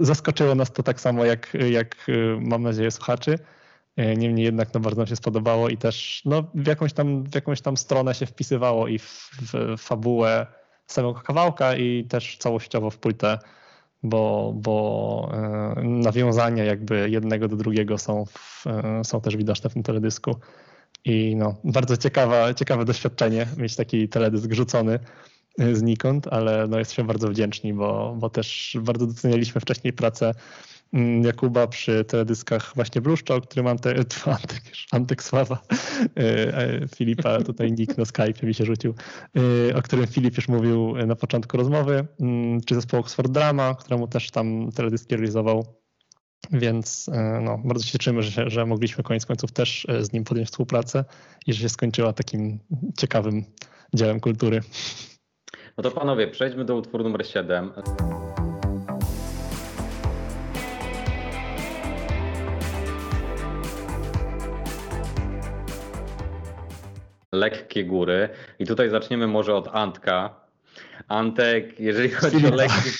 zaskoczyło 0.04 0.54
nas 0.54 0.72
to 0.72 0.82
tak 0.82 1.00
samo 1.00 1.24
jak, 1.24 1.56
jak 1.70 2.08
y, 2.08 2.36
mam 2.40 2.62
nadzieję 2.62 2.90
słuchaczy. 2.90 3.38
Niemniej 4.16 4.44
jednak 4.44 4.74
no, 4.74 4.80
bardzo 4.80 5.00
nam 5.00 5.06
się 5.06 5.16
spodobało 5.16 5.68
i 5.68 5.76
też 5.76 6.22
no, 6.24 6.50
w, 6.54 6.66
jakąś 6.66 6.92
tam, 6.92 7.24
w 7.24 7.34
jakąś 7.34 7.60
tam 7.60 7.76
stronę 7.76 8.14
się 8.14 8.26
wpisywało 8.26 8.88
i 8.88 8.98
w, 8.98 9.30
w 9.32 9.76
fabułę 9.78 10.46
samego 10.86 11.14
kawałka 11.14 11.76
i 11.76 12.04
też 12.04 12.36
całościowo 12.36 12.90
w 12.90 12.98
płytę 12.98 13.38
bo, 14.02 14.52
bo 14.56 15.30
e, 15.76 15.82
nawiązania 15.82 16.64
jakby 16.64 17.10
jednego 17.10 17.48
do 17.48 17.56
drugiego 17.56 17.98
są, 17.98 18.24
w, 18.24 18.66
e, 18.66 19.04
są 19.04 19.20
też 19.20 19.36
widoczne 19.36 19.70
w 19.70 19.72
tym 19.72 19.82
teledysku. 19.82 20.36
I 21.04 21.36
no, 21.36 21.56
bardzo 21.64 21.96
ciekawa, 21.96 22.54
ciekawe 22.54 22.84
doświadczenie 22.84 23.46
mieć 23.56 23.76
taki 23.76 24.08
teledysk 24.08 24.52
rzucony 24.52 24.98
e, 25.58 25.76
znikąd, 25.76 26.28
ale 26.28 26.66
no 26.68 26.78
jesteśmy 26.78 27.04
bardzo 27.04 27.28
wdzięczni, 27.28 27.74
bo, 27.74 28.16
bo 28.18 28.30
też 28.30 28.76
bardzo 28.80 29.06
docenialiśmy 29.06 29.60
wcześniej 29.60 29.92
pracę 29.92 30.34
Jakuba 31.22 31.66
przy 31.66 32.04
teledyskach 32.04 32.72
właśnie 32.74 33.00
Bluszcza, 33.00 33.34
o 33.34 33.40
którym 33.40 33.66
Antek, 33.66 33.96
Antek, 34.26 34.62
Antek 34.90 35.22
Sława, 35.22 35.62
e, 36.16 36.58
e, 36.58 36.88
Filipa, 36.96 37.42
tutaj 37.42 37.72
nick 37.72 37.98
na 37.98 38.04
Skype 38.04 38.46
mi 38.46 38.54
się 38.54 38.64
rzucił, 38.64 38.94
e, 39.70 39.76
o 39.76 39.82
którym 39.82 40.06
Filip 40.06 40.36
już 40.36 40.48
mówił 40.48 40.96
na 41.06 41.16
początku 41.16 41.56
rozmowy, 41.56 42.06
mm, 42.20 42.60
czy 42.60 42.74
zespołu 42.74 43.00
Oxford 43.00 43.32
Drama, 43.32 43.74
któremu 43.74 44.08
też 44.08 44.30
tam 44.30 44.72
teledyski 44.72 45.16
realizował. 45.16 45.64
Więc 46.52 47.10
no, 47.42 47.58
bardzo 47.64 47.84
się 47.84 47.98
cieszymy, 47.98 48.22
że, 48.22 48.50
że 48.50 48.66
mogliśmy 48.66 49.04
koniec 49.04 49.26
końców 49.26 49.52
też 49.52 49.86
z 50.00 50.12
nim 50.12 50.24
podjąć 50.24 50.48
współpracę 50.48 51.04
i 51.46 51.52
że 51.52 51.60
się 51.60 51.68
skończyła 51.68 52.12
takim 52.12 52.58
ciekawym 52.98 53.44
dziełem 53.94 54.20
kultury. 54.20 54.60
No 55.76 55.82
to 55.82 55.90
panowie, 55.90 56.28
przejdźmy 56.28 56.64
do 56.64 56.76
utworu 56.76 57.04
numer 57.04 57.26
7. 57.26 57.72
lekkie 67.32 67.84
góry. 67.84 68.28
I 68.58 68.66
tutaj 68.66 68.90
zaczniemy 68.90 69.26
może 69.26 69.54
od 69.54 69.68
Antka. 69.72 70.41
Antek, 71.08 71.80
jeżeli 71.80 72.08
chodzi 72.08 72.46
o 72.46 72.54
lekkie... 72.54 72.90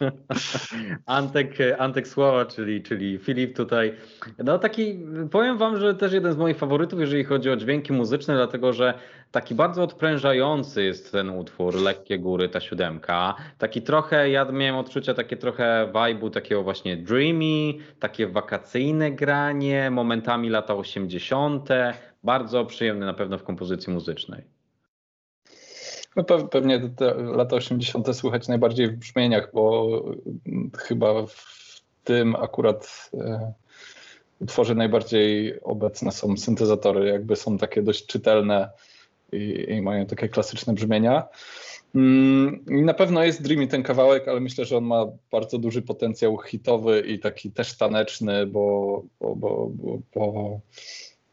Antek, 1.06 1.58
Antek 1.78 2.08
Sława, 2.08 2.46
czyli, 2.46 2.82
czyli 2.82 3.18
Filip 3.18 3.56
tutaj. 3.56 3.94
No 4.38 4.58
taki, 4.58 4.98
powiem 5.30 5.58
wam, 5.58 5.76
że 5.76 5.94
też 5.94 6.12
jeden 6.12 6.32
z 6.32 6.36
moich 6.36 6.56
faworytów, 6.56 7.00
jeżeli 7.00 7.24
chodzi 7.24 7.50
o 7.50 7.56
dźwięki 7.56 7.92
muzyczne, 7.92 8.34
dlatego 8.34 8.72
że 8.72 8.94
taki 9.30 9.54
bardzo 9.54 9.82
odprężający 9.82 10.84
jest 10.84 11.12
ten 11.12 11.30
utwór, 11.30 11.74
Lekkie 11.74 12.18
Góry, 12.18 12.48
ta 12.48 12.60
siódemka. 12.60 13.34
Taki 13.58 13.82
trochę, 13.82 14.30
ja 14.30 14.44
miałem 14.44 14.76
odczucia 14.76 15.14
takie 15.14 15.36
trochę 15.36 15.88
vibe'u 15.92 16.30
takiego 16.30 16.62
właśnie 16.62 16.96
dreamy, 16.96 17.74
takie 17.98 18.26
wakacyjne 18.26 19.12
granie, 19.12 19.90
momentami 19.90 20.50
lata 20.50 20.74
80., 20.74 21.68
bardzo 22.24 22.64
przyjemny 22.64 23.06
na 23.06 23.14
pewno 23.14 23.38
w 23.38 23.44
kompozycji 23.44 23.92
muzycznej. 23.92 24.61
No 26.16 26.24
pewnie 26.24 26.80
te 26.96 27.14
lata 27.14 27.56
80. 27.56 28.16
słychać 28.16 28.48
najbardziej 28.48 28.88
w 28.88 28.96
brzmieniach, 28.96 29.50
bo 29.54 29.88
chyba 30.78 31.26
w 31.26 31.62
tym 32.04 32.36
akurat 32.36 33.10
e, 33.14 33.52
utworze 34.40 34.74
najbardziej 34.74 35.60
obecne 35.62 36.12
są 36.12 36.36
syntezatory, 36.36 37.08
jakby 37.08 37.36
są 37.36 37.58
takie 37.58 37.82
dość 37.82 38.06
czytelne 38.06 38.70
i, 39.32 39.66
i 39.68 39.82
mają 39.82 40.06
takie 40.06 40.28
klasyczne 40.28 40.72
brzmienia. 40.72 41.28
Mm, 41.94 42.64
na 42.68 42.94
pewno 42.94 43.24
jest 43.24 43.42
Dreamy 43.42 43.66
ten 43.66 43.82
kawałek, 43.82 44.28
ale 44.28 44.40
myślę, 44.40 44.64
że 44.64 44.76
on 44.76 44.84
ma 44.84 45.06
bardzo 45.32 45.58
duży 45.58 45.82
potencjał 45.82 46.38
hitowy 46.38 47.00
i 47.00 47.18
taki 47.18 47.50
też 47.50 47.76
taneczny, 47.76 48.46
bo, 48.46 49.02
bo, 49.20 49.36
bo, 49.36 49.70
bo 50.14 50.60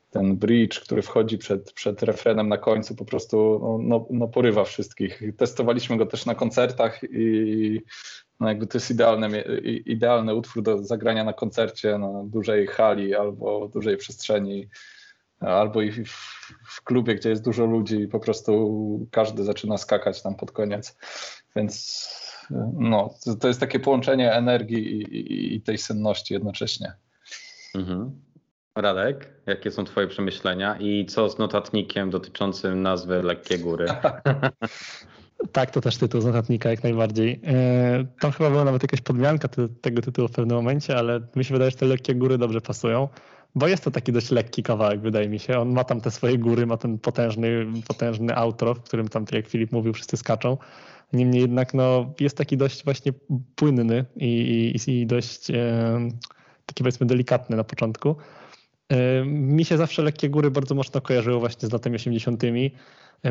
ten 0.10 0.38
bridge, 0.38 0.80
który 0.80 1.02
wchodzi 1.02 1.38
przed, 1.38 1.74
przed 1.74 2.04
refrenem 2.04 2.50
na 2.50 2.58
końcu, 2.58 2.96
po 2.96 3.06
prostu 3.06 3.60
no, 3.62 3.78
no, 3.82 4.08
no 4.10 4.28
porywa 4.28 4.64
wszystkich. 4.64 5.22
Testowaliśmy 5.38 5.98
go 5.98 6.06
też 6.06 6.26
na 6.26 6.36
koncertach 6.36 7.00
i 7.04 7.82
no 8.40 8.48
jakby 8.48 8.68
to 8.68 8.78
jest 8.78 8.92
idealny, 8.92 9.42
idealny 9.86 10.36
utwór 10.36 10.64
do 10.64 10.84
zagrania 10.84 11.24
na 11.24 11.34
koncercie 11.34 11.98
na 11.98 12.24
dużej 12.24 12.68
hali 12.68 13.16
albo 13.16 13.68
dużej 13.68 13.98
przestrzeni, 13.98 14.68
albo 15.40 15.82
i 15.82 15.92
w, 15.92 16.12
w 16.70 16.84
klubie, 16.84 17.16
gdzie 17.16 17.30
jest 17.30 17.44
dużo 17.44 17.66
ludzi 17.66 17.96
i 17.96 18.08
po 18.08 18.20
prostu 18.20 19.08
każdy 19.12 19.44
zaczyna 19.44 19.78
skakać 19.78 20.22
tam 20.22 20.36
pod 20.36 20.52
koniec. 20.52 20.98
Więc 21.56 22.10
no, 22.74 23.14
to 23.40 23.48
jest 23.48 23.60
takie 23.60 23.80
połączenie 23.80 24.34
energii 24.34 24.92
i, 24.92 25.02
i, 25.02 25.56
i 25.56 25.62
tej 25.62 25.78
senności 25.78 26.34
jednocześnie. 26.34 26.94
Mhm. 27.76 28.22
Radek, 28.76 29.30
jakie 29.46 29.72
są 29.72 29.86
Twoje 29.86 30.08
przemyślenia 30.08 30.78
i 30.80 31.06
co 31.06 31.30
z 31.30 31.38
notatnikiem 31.38 32.10
dotyczącym 32.10 32.82
nazwy 32.82 33.24
Lekkie 33.24 33.58
Góry? 33.58 33.86
Tak, 35.52 35.72
to 35.72 35.82
też 35.82 35.98
tytuł 35.98 36.22
z 36.22 36.26
notatnika 36.26 36.70
jak 36.70 36.84
najbardziej. 36.84 37.42
E, 37.48 38.06
tam 38.20 38.32
chyba 38.32 38.50
była 38.50 38.64
nawet 38.64 38.84
jakaś 38.84 39.02
podmianka 39.02 39.48
tego 39.82 40.02
tytułu 40.02 40.28
w 40.28 40.32
pewnym 40.32 40.58
momencie, 40.58 40.98
ale 40.98 41.22
mi 41.36 41.46
się 41.46 41.54
wydaje, 41.54 41.72
że 41.72 41.78
te 41.78 41.86
lekkie 41.86 42.16
góry 42.16 42.38
dobrze 42.38 42.62
pasują, 42.62 43.08
bo 43.56 43.68
jest 43.68 43.84
to 43.84 43.92
taki 43.92 44.12
dość 44.12 44.32
lekki 44.32 44.64
kawałek, 44.64 45.02
wydaje 45.02 45.30
mi 45.30 45.40
się. 45.40 45.60
On 45.60 45.74
ma 45.74 45.84
tam 45.84 46.02
te 46.02 46.12
swoje 46.12 46.38
góry, 46.38 46.66
ma 46.66 46.78
ten 46.78 47.00
potężny, 47.00 47.66
potężny 47.88 48.36
outro, 48.36 48.74
w 48.76 48.82
którym 48.82 49.08
tam, 49.08 49.26
tak 49.26 49.34
jak 49.34 49.48
Filip 49.48 49.72
mówił, 49.72 49.94
wszyscy 49.94 50.18
skaczą. 50.18 50.58
Niemniej 51.14 51.42
jednak 51.42 51.74
no, 51.74 52.14
jest 52.20 52.38
taki 52.38 52.58
dość 52.58 52.84
właśnie 52.84 53.14
płynny 53.56 54.06
i, 54.16 54.76
i, 54.88 54.92
i 54.92 55.06
dość 55.08 55.52
e, 55.52 55.56
taki 56.66 56.84
powiedzmy 56.84 57.08
delikatny 57.08 57.56
na 57.58 57.64
początku. 57.64 58.16
E, 58.90 59.26
mi 59.26 59.66
się 59.66 59.78
zawsze 59.78 60.02
lekkie 60.02 60.30
góry 60.30 60.52
bardzo 60.52 60.76
mocno 60.76 61.02
kojarzyło 61.02 61.40
właśnie 61.40 61.70
z 61.70 61.72
latami 61.72 61.96
80. 61.96 62.44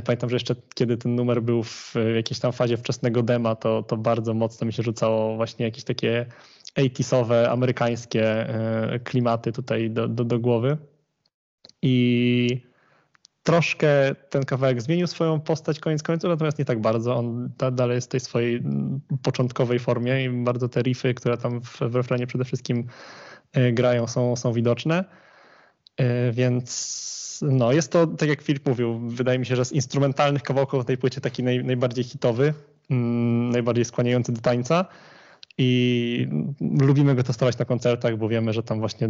Pamiętam, 0.05 0.31
że 0.31 0.37
jeszcze 0.37 0.55
kiedy 0.75 0.97
ten 0.97 1.15
numer 1.15 1.43
był 1.43 1.63
w 1.63 1.95
jakiejś 2.17 2.41
tam 2.41 2.53
fazie 2.53 2.77
wczesnego 2.77 3.23
dema, 3.23 3.55
to, 3.55 3.83
to 3.83 3.97
bardzo 3.97 4.35
mocno 4.35 4.67
mi 4.67 4.73
się 4.73 4.83
rzucało 4.83 5.37
właśnie 5.37 5.65
jakieś 5.65 5.85
takie 5.85 6.27
80sowe, 6.79 7.47
amerykańskie 7.47 8.49
e, 8.49 8.99
klimaty 8.99 9.53
tutaj 9.53 9.91
do, 9.91 10.09
do, 10.09 10.25
do 10.25 10.39
głowy. 10.39 10.77
I 11.83 12.69
troszkę 13.43 14.15
ten 14.31 14.45
kawałek 14.45 14.83
zmienił 14.83 15.07
swoją 15.07 15.41
postać 15.41 15.81
koniec 15.81 16.03
końców, 16.03 16.31
natomiast 16.31 16.59
nie 16.59 16.65
tak 16.65 16.81
bardzo. 16.81 17.17
On 17.17 17.51
dalej 17.73 17.95
jest 17.95 18.09
w 18.09 18.11
tej 18.11 18.21
swojej 18.21 18.63
początkowej 19.23 19.79
formie 19.79 20.25
i 20.25 20.31
bardzo 20.31 20.69
te 20.69 20.83
riffy, 20.83 21.15
które 21.15 21.37
tam 21.37 21.61
w, 21.61 21.79
w 21.81 21.95
refrenie 21.95 22.27
przede 22.27 22.45
wszystkim 22.45 22.87
e, 23.53 23.73
grają, 23.73 24.07
są, 24.07 24.37
są 24.37 24.53
widoczne. 24.53 25.28
E, 25.99 26.33
więc 26.33 27.09
no, 27.43 27.73
jest 27.73 27.93
to, 27.93 28.07
tak 28.07 28.29
jak 28.29 28.43
Filip 28.43 28.67
mówił, 28.67 28.99
wydaje 28.99 29.39
mi 29.39 29.47
się, 29.47 29.57
że 29.57 29.65
z 29.65 29.73
instrumentalnych 29.73 30.43
kawałków 30.43 30.85
tej 30.85 30.99
płycie 30.99 31.21
taki 31.21 31.43
naj, 31.43 31.65
najbardziej 31.65 32.05
hitowy, 32.05 32.55
mm, 32.91 33.51
najbardziej 33.51 33.85
skłaniający 33.85 34.33
do 34.33 34.41
tańca. 34.41 34.85
I 35.61 36.29
lubimy 36.81 37.15
go 37.15 37.23
testować 37.23 37.59
na 37.59 37.65
koncertach, 37.65 38.17
bo 38.17 38.29
wiemy, 38.29 38.53
że 38.53 38.63
tam 38.63 38.81
właśnie 38.81 39.09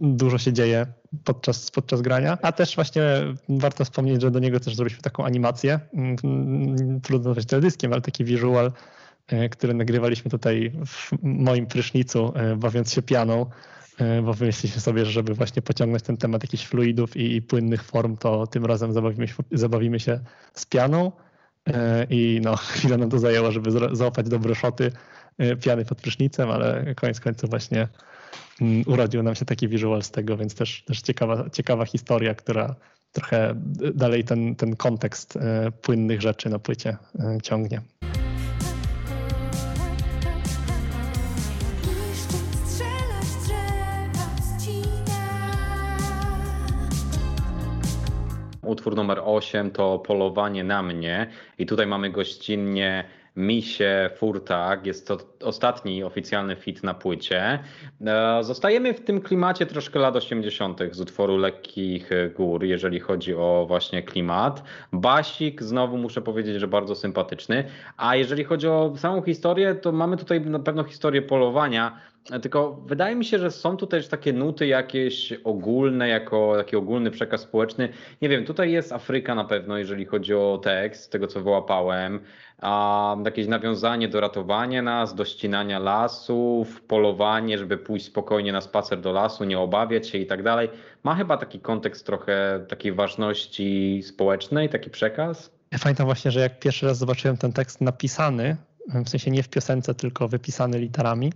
dużo 0.00 0.38
się 0.38 0.52
dzieje 0.52 0.86
podczas, 1.24 1.70
podczas 1.70 2.02
grania. 2.02 2.38
A 2.42 2.52
też 2.52 2.74
właśnie 2.74 3.02
warto 3.48 3.84
wspomnieć, 3.84 4.22
że 4.22 4.30
do 4.30 4.38
niego 4.38 4.60
też 4.60 4.74
zrobiliśmy 4.74 5.02
taką 5.02 5.24
animację. 5.24 5.80
Mm, 5.94 7.00
trudno 7.00 7.28
nazwać 7.28 7.46
teledyskiem, 7.46 7.92
ale 7.92 8.02
taki 8.02 8.24
visual, 8.24 8.72
e, 9.28 9.48
który 9.48 9.74
nagrywaliśmy 9.74 10.30
tutaj 10.30 10.72
w 10.86 11.12
moim 11.22 11.66
prysznicu, 11.66 12.32
e, 12.34 12.56
bawiąc 12.56 12.92
się 12.92 13.02
pianą 13.02 13.46
bo 14.22 14.34
wymyśliliśmy 14.34 14.80
sobie, 14.80 15.04
że 15.04 15.12
żeby 15.12 15.34
właśnie 15.34 15.62
pociągnąć 15.62 16.02
ten 16.02 16.16
temat 16.16 16.42
jakichś 16.42 16.66
fluidów 16.66 17.16
i, 17.16 17.36
i 17.36 17.42
płynnych 17.42 17.82
form, 17.82 18.16
to 18.16 18.46
tym 18.46 18.64
razem 18.64 18.92
zabawimy 18.92 19.28
się, 19.28 19.34
zabawimy 19.52 20.00
się 20.00 20.20
z 20.54 20.66
pianą 20.66 21.12
e, 21.66 22.06
i 22.10 22.40
no, 22.42 22.56
chwilę 22.76 22.98
nam 22.98 23.10
to 23.10 23.18
zajęło, 23.18 23.52
żeby 23.52 23.96
załapać 23.96 24.28
dobre 24.28 24.54
szoty 24.54 24.92
e, 25.38 25.56
piany 25.56 25.84
pod 25.84 26.00
prysznicem, 26.00 26.50
ale 26.50 26.94
koniec 26.94 27.20
końców 27.20 27.50
właśnie 27.50 27.88
mm, 28.60 28.84
urodził 28.86 29.22
nam 29.22 29.34
się 29.34 29.44
taki 29.44 29.68
visual 29.68 30.02
z 30.02 30.10
tego, 30.10 30.36
więc 30.36 30.54
też, 30.54 30.82
też 30.82 31.02
ciekawa, 31.02 31.50
ciekawa 31.50 31.84
historia, 31.84 32.34
która 32.34 32.74
trochę 33.12 33.54
dalej 33.94 34.24
ten, 34.24 34.54
ten 34.54 34.76
kontekst 34.76 35.38
płynnych 35.82 36.22
rzeczy 36.22 36.48
na 36.48 36.58
płycie 36.58 36.96
ciągnie. 37.42 37.80
Utwór 48.68 48.96
numer 48.96 49.20
8 49.24 49.70
to 49.70 49.98
Polowanie 49.98 50.64
na 50.64 50.82
mnie 50.82 51.26
i 51.58 51.66
tutaj 51.66 51.86
mamy 51.86 52.10
gościnnie 52.10 53.04
Misie 53.36 54.10
Furtak. 54.16 54.86
Jest 54.86 55.08
to 55.08 55.18
ostatni 55.44 56.04
oficjalny 56.04 56.56
fit 56.56 56.82
na 56.82 56.94
płycie. 56.94 57.58
E, 58.06 58.44
zostajemy 58.44 58.94
w 58.94 59.00
tym 59.00 59.20
klimacie 59.20 59.66
troszkę 59.66 59.98
lat 59.98 60.16
80. 60.16 60.80
z 60.90 61.00
utworu 61.00 61.36
Lekkich 61.36 62.10
Gór, 62.36 62.64
jeżeli 62.64 63.00
chodzi 63.00 63.34
o 63.34 63.64
właśnie 63.68 64.02
klimat. 64.02 64.62
Basik, 64.92 65.62
znowu 65.62 65.98
muszę 65.98 66.22
powiedzieć, 66.22 66.60
że 66.60 66.68
bardzo 66.68 66.94
sympatyczny. 66.94 67.64
A 67.96 68.16
jeżeli 68.16 68.44
chodzi 68.44 68.68
o 68.68 68.92
samą 68.96 69.22
historię, 69.22 69.74
to 69.74 69.92
mamy 69.92 70.16
tutaj 70.16 70.40
na 70.40 70.58
pewno 70.58 70.84
historię 70.84 71.22
polowania. 71.22 72.00
Tylko 72.42 72.82
wydaje 72.86 73.16
mi 73.16 73.24
się, 73.24 73.38
że 73.38 73.50
są 73.50 73.76
tutaj 73.76 74.00
też 74.00 74.08
takie 74.08 74.32
nuty 74.32 74.66
jakieś 74.66 75.32
ogólne, 75.44 76.08
jako 76.08 76.54
taki 76.56 76.76
ogólny 76.76 77.10
przekaz 77.10 77.40
społeczny. 77.40 77.88
Nie 78.22 78.28
wiem, 78.28 78.44
tutaj 78.44 78.72
jest 78.72 78.92
Afryka 78.92 79.34
na 79.34 79.44
pewno, 79.44 79.78
jeżeli 79.78 80.04
chodzi 80.04 80.34
o 80.34 80.60
tekst, 80.62 81.12
tego 81.12 81.26
co 81.26 81.40
wyłapałem 81.40 82.20
a 82.62 83.16
jakieś 83.24 83.46
nawiązanie 83.46 84.08
do 84.08 84.20
ratowania 84.20 84.82
nas, 84.82 85.14
do 85.14 85.24
ścinania 85.24 85.78
lasów, 85.78 86.82
polowanie, 86.82 87.58
żeby 87.58 87.78
pójść 87.78 88.06
spokojnie 88.06 88.52
na 88.52 88.60
spacer 88.60 89.00
do 89.00 89.12
lasu, 89.12 89.44
nie 89.44 89.58
obawiać 89.58 90.08
się 90.08 90.18
i 90.18 90.26
tak 90.26 90.42
dalej. 90.42 90.68
Ma 91.02 91.14
chyba 91.14 91.36
taki 91.36 91.60
kontekst 91.60 92.06
trochę 92.06 92.64
takiej 92.68 92.92
ważności 92.92 94.02
społecznej, 94.02 94.68
taki 94.68 94.90
przekaz. 94.90 95.50
Ja 95.72 95.78
pamiętam 95.82 96.06
właśnie, 96.06 96.30
że 96.30 96.40
jak 96.40 96.58
pierwszy 96.58 96.86
raz 96.86 96.98
zobaczyłem 96.98 97.36
ten 97.36 97.52
tekst 97.52 97.80
napisany, 97.80 98.56
w 99.04 99.08
sensie 99.08 99.30
nie 99.30 99.42
w 99.42 99.48
piosence, 99.48 99.94
tylko 99.94 100.28
wypisany 100.28 100.78
literami, 100.78 101.32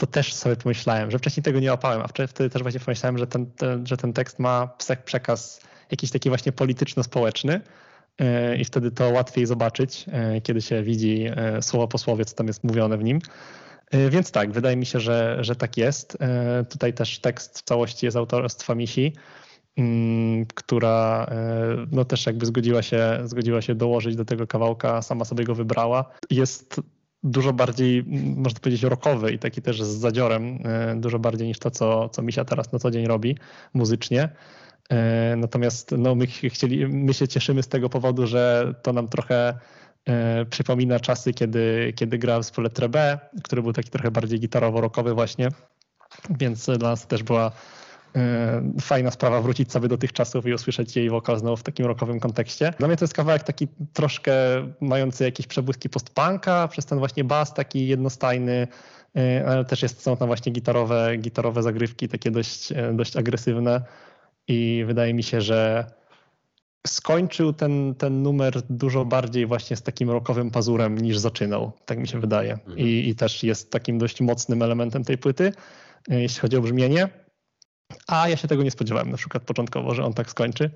to 0.00 0.06
też 0.06 0.34
sobie 0.34 0.56
pomyślałem, 0.56 1.10
że 1.10 1.18
wcześniej 1.18 1.44
tego 1.44 1.60
nie 1.60 1.70
łapałem, 1.70 2.02
a 2.02 2.08
wtedy 2.08 2.50
też 2.50 2.62
właśnie 2.62 2.80
pomyślałem, 2.80 3.18
że 3.18 3.26
ten, 3.26 3.46
że 3.84 3.96
ten 3.96 4.12
tekst 4.12 4.38
ma 4.38 4.68
przekaz 5.04 5.60
jakiś 5.90 6.10
taki 6.10 6.28
właśnie 6.28 6.52
polityczno-społeczny, 6.52 7.60
E, 8.18 8.56
i 8.56 8.64
wtedy 8.64 8.90
to 8.90 9.10
łatwiej 9.10 9.46
zobaczyć, 9.46 10.04
e, 10.12 10.40
kiedy 10.40 10.62
się 10.62 10.82
widzi 10.82 11.26
e, 11.36 11.62
słowo 11.62 11.88
po 11.88 11.98
słowie, 11.98 12.24
co 12.24 12.34
tam 12.34 12.46
jest 12.46 12.64
mówione 12.64 12.98
w 12.98 13.04
nim. 13.04 13.18
Więc 14.10 14.30
tak, 14.30 14.52
wydaje 14.52 14.76
mi 14.76 14.86
się, 14.86 15.00
że, 15.00 15.38
że 15.40 15.56
tak 15.56 15.76
jest. 15.76 16.18
Tutaj 16.70 16.94
też 16.94 17.18
tekst 17.18 17.58
w 17.58 17.62
całości 17.62 18.06
jest 18.06 18.16
autorstwa 18.16 18.74
Misi, 18.74 19.12
która 20.54 21.30
no 21.90 22.04
też 22.04 22.26
jakby 22.26 22.46
zgodziła 22.46 22.82
się, 22.82 23.18
zgodziła 23.24 23.62
się 23.62 23.74
dołożyć 23.74 24.16
do 24.16 24.24
tego 24.24 24.46
kawałka, 24.46 25.02
sama 25.02 25.24
sobie 25.24 25.44
go 25.44 25.54
wybrała. 25.54 26.10
Jest 26.30 26.80
dużo 27.22 27.52
bardziej, 27.52 28.04
można 28.36 28.60
powiedzieć, 28.60 28.82
rockowy 28.82 29.32
i 29.32 29.38
taki 29.38 29.62
też 29.62 29.82
z 29.82 29.88
zadziorem, 29.88 30.58
dużo 30.96 31.18
bardziej 31.18 31.48
niż 31.48 31.58
to, 31.58 31.70
co, 31.70 32.08
co 32.08 32.22
Misia 32.22 32.44
teraz 32.44 32.72
na 32.72 32.78
co 32.78 32.90
dzień 32.90 33.06
robi 33.06 33.36
muzycznie. 33.74 34.28
E, 34.90 35.36
natomiast 35.36 35.94
no, 35.98 36.14
my, 36.14 36.26
chcieli, 36.26 36.86
my 36.88 37.14
się 37.14 37.28
cieszymy 37.28 37.62
z 37.62 37.68
tego 37.68 37.88
powodu, 37.88 38.26
że 38.26 38.74
to 38.82 38.92
nam 38.92 39.08
trochę 39.08 39.58
e, 40.06 40.44
przypomina 40.44 41.00
czasy, 41.00 41.32
kiedy, 41.32 41.92
kiedy 41.96 42.18
grałem 42.18 42.42
w 42.42 42.44
zespole 42.44 42.70
Trebe, 42.70 43.18
który 43.44 43.62
był 43.62 43.72
taki 43.72 43.90
trochę 43.90 44.10
bardziej 44.10 44.40
gitarowo-rockowy 44.40 45.14
właśnie, 45.14 45.48
więc 46.30 46.66
dla 46.66 46.90
nas 46.90 47.06
też 47.06 47.22
była 47.22 47.46
e, 47.46 47.52
fajna 48.80 49.10
sprawa 49.10 49.42
wrócić 49.42 49.72
sobie 49.72 49.88
do 49.88 49.98
tych 49.98 50.12
czasów 50.12 50.46
i 50.46 50.52
usłyszeć 50.52 50.96
jej 50.96 51.10
wokal 51.10 51.38
znowu 51.38 51.56
w 51.56 51.62
takim 51.62 51.86
rockowym 51.86 52.20
kontekście. 52.20 52.72
Dla 52.78 52.88
mnie 52.88 52.96
to 52.96 53.04
jest 53.04 53.14
kawałek 53.14 53.42
taki 53.42 53.68
troszkę 53.92 54.32
mający 54.80 55.24
jakieś 55.24 55.46
przebłyski 55.46 55.88
post-punka, 55.88 56.68
przez 56.68 56.86
ten 56.86 56.98
właśnie 56.98 57.24
bas 57.24 57.54
taki 57.54 57.88
jednostajny, 57.88 58.68
ale 59.46 59.64
też 59.64 59.82
jest, 59.82 60.02
są 60.02 60.16
tam 60.16 60.26
właśnie 60.26 60.52
gitarowe, 60.52 61.16
gitarowe 61.16 61.62
zagrywki, 61.62 62.08
takie 62.08 62.30
dość, 62.30 62.68
dość 62.92 63.16
agresywne. 63.16 63.82
I 64.48 64.84
wydaje 64.86 65.14
mi 65.14 65.22
się, 65.22 65.40
że 65.40 65.90
skończył 66.86 67.52
ten, 67.52 67.94
ten 67.94 68.22
numer 68.22 68.62
dużo 68.70 69.04
bardziej 69.04 69.46
właśnie 69.46 69.76
z 69.76 69.82
takim 69.82 70.10
rokowym 70.10 70.50
pazurem 70.50 70.98
niż 70.98 71.18
zaczynał, 71.18 71.72
tak 71.86 71.98
mi 71.98 72.08
się 72.08 72.20
wydaje. 72.20 72.52
Mhm. 72.52 72.78
I, 72.78 73.08
I 73.08 73.14
też 73.14 73.42
jest 73.42 73.72
takim 73.72 73.98
dość 73.98 74.20
mocnym 74.20 74.62
elementem 74.62 75.04
tej 75.04 75.18
płyty, 75.18 75.52
jeśli 76.08 76.40
chodzi 76.40 76.56
o 76.56 76.60
brzmienie. 76.60 77.08
A 78.06 78.28
ja 78.28 78.36
się 78.36 78.48
tego 78.48 78.62
nie 78.62 78.70
spodziewałem 78.70 79.10
na 79.10 79.16
przykład 79.16 79.42
początkowo, 79.42 79.94
że 79.94 80.04
on 80.04 80.14
tak 80.14 80.30
skończy. 80.30 80.70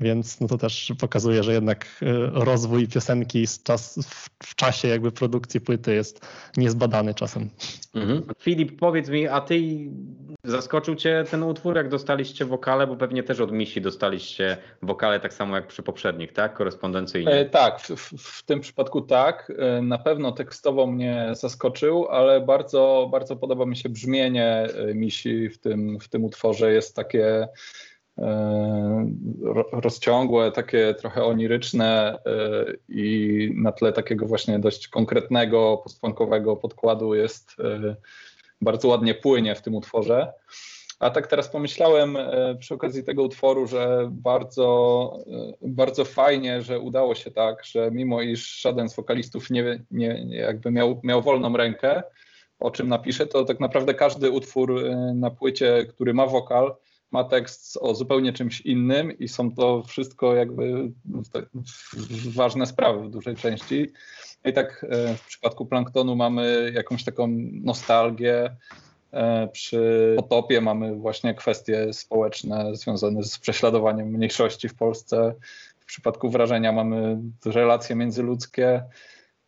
Więc 0.00 0.40
no 0.40 0.48
to 0.48 0.58
też 0.58 0.92
pokazuje, 1.00 1.42
że 1.42 1.52
jednak 1.52 1.86
e, 2.02 2.06
rozwój 2.32 2.88
piosenki 2.88 3.44
czas, 3.64 3.98
w, 4.08 4.46
w, 4.46 4.54
czasie 4.54 4.88
jakby 4.88 5.12
produkcji 5.12 5.60
płyty 5.60 5.94
jest 5.94 6.26
niezbadany 6.56 7.14
czasem. 7.14 7.50
Mhm. 7.94 8.22
Filip, 8.38 8.78
powiedz 8.80 9.08
mi, 9.08 9.28
a 9.28 9.40
ty 9.40 9.60
zaskoczył 10.44 10.94
cię 10.94 11.24
ten 11.30 11.42
utwór, 11.42 11.76
jak 11.76 11.88
dostaliście 11.88 12.44
wokale, 12.44 12.86
bo 12.86 12.96
pewnie 12.96 13.22
też 13.22 13.40
od 13.40 13.52
Misi 13.52 13.80
dostaliście 13.80 14.56
wokale 14.82 15.20
tak 15.20 15.34
samo 15.34 15.56
jak 15.56 15.66
przy 15.66 15.82
poprzednich, 15.82 16.32
tak? 16.32 16.54
Korespondencyjnie. 16.54 17.32
E, 17.32 17.44
tak, 17.44 17.80
w, 17.80 18.18
w, 18.18 18.42
tym 18.42 18.60
przypadku 18.60 19.00
tak. 19.00 19.52
E, 19.58 19.82
na 19.82 19.98
pewno 19.98 20.32
tekstowo 20.32 20.86
mnie 20.86 21.28
zaskoczył, 21.32 22.08
ale 22.08 22.40
bardzo, 22.40 23.08
bardzo 23.12 23.36
podoba 23.36 23.66
mi 23.66 23.76
się 23.76 23.88
brzmienie 23.88 24.68
e, 24.90 24.94
Misi 24.94 25.48
w 25.48 25.58
tym, 25.58 26.00
w 26.00 26.08
tym 26.08 26.24
utworze. 26.24 26.72
Jest 26.72 26.96
takie 26.96 27.48
rozciągłe, 29.72 30.52
takie 30.52 30.94
trochę 30.94 31.24
oniryczne 31.24 32.18
e, 32.26 32.64
i 32.88 33.50
na 33.56 33.72
tle 33.72 33.92
takiego 33.92 34.26
właśnie 34.26 34.58
dość 34.58 34.88
konkretnego, 34.88 35.80
postpunkowego 35.82 36.56
podkładu 36.56 37.14
jest 37.14 37.56
e, 37.60 37.96
bardzo 38.60 38.88
ładnie 38.88 39.14
płynie 39.14 39.54
w 39.54 39.62
tym 39.62 39.74
utworze. 39.74 40.32
A 41.00 41.10
tak 41.10 41.26
teraz 41.26 41.48
pomyślałem 41.48 42.16
przy 42.58 42.74
okazji 42.74 43.04
tego 43.04 43.22
utworu, 43.22 43.66
że 43.66 44.08
bardzo, 44.10 45.18
bardzo 45.62 46.04
fajnie, 46.04 46.62
że 46.62 46.80
udało 46.80 47.14
się 47.14 47.30
tak, 47.30 47.64
że 47.64 47.90
mimo 47.90 48.22
iż 48.22 48.60
żaden 48.60 48.88
z 48.88 48.96
wokalistów 48.96 49.50
nie, 49.50 49.84
nie, 49.90 50.26
jakby 50.30 50.70
miał, 50.70 51.00
miał 51.02 51.22
wolną 51.22 51.56
rękę, 51.56 52.02
o 52.58 52.70
czym 52.70 52.88
napiszę, 52.88 53.26
to 53.26 53.44
tak 53.44 53.60
naprawdę 53.60 53.94
każdy 53.94 54.30
utwór 54.30 54.82
na 55.14 55.30
płycie, 55.30 55.86
który 55.88 56.14
ma 56.14 56.26
wokal, 56.26 56.74
ma 57.14 57.24
tekst 57.24 57.78
o 57.80 57.94
zupełnie 57.94 58.32
czymś 58.32 58.60
innym 58.60 59.18
i 59.18 59.28
są 59.28 59.54
to 59.54 59.82
wszystko 59.82 60.34
jakby 60.34 60.90
ważne 62.34 62.66
sprawy 62.66 63.08
w 63.08 63.10
dużej 63.10 63.36
części. 63.36 63.92
I 64.44 64.52
tak 64.52 64.86
e, 64.90 65.14
w 65.14 65.26
przypadku 65.26 65.66
planktonu 65.66 66.16
mamy 66.16 66.72
jakąś 66.74 67.04
taką 67.04 67.28
nostalgię. 67.52 68.56
E, 69.12 69.48
przy 69.48 70.14
potopie 70.16 70.60
mamy 70.60 70.94
właśnie 70.94 71.34
kwestie 71.34 71.92
społeczne 71.92 72.76
związane 72.76 73.22
z 73.22 73.38
prześladowaniem 73.38 74.08
mniejszości 74.08 74.68
w 74.68 74.74
Polsce. 74.74 75.34
W 75.80 75.84
przypadku 75.84 76.30
wrażenia 76.30 76.72
mamy 76.72 77.18
relacje 77.44 77.96
międzyludzkie. 77.96 78.82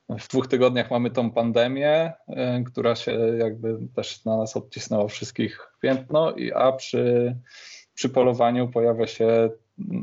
W 0.09 0.29
dwóch 0.29 0.49
tygodniach 0.49 0.91
mamy 0.91 1.11
tą 1.11 1.31
pandemię, 1.31 2.13
e, 2.29 2.63
która 2.65 2.95
się 2.95 3.13
jakby 3.39 3.79
też 3.95 4.25
na 4.25 4.37
nas 4.37 4.57
odcisnęła 4.57 5.09
wszystkich 5.09 5.73
piętno, 5.81 6.35
a 6.55 6.73
przy, 6.73 7.37
przy 7.95 8.09
polowaniu 8.09 8.69
pojawia 8.69 9.07
się 9.07 9.51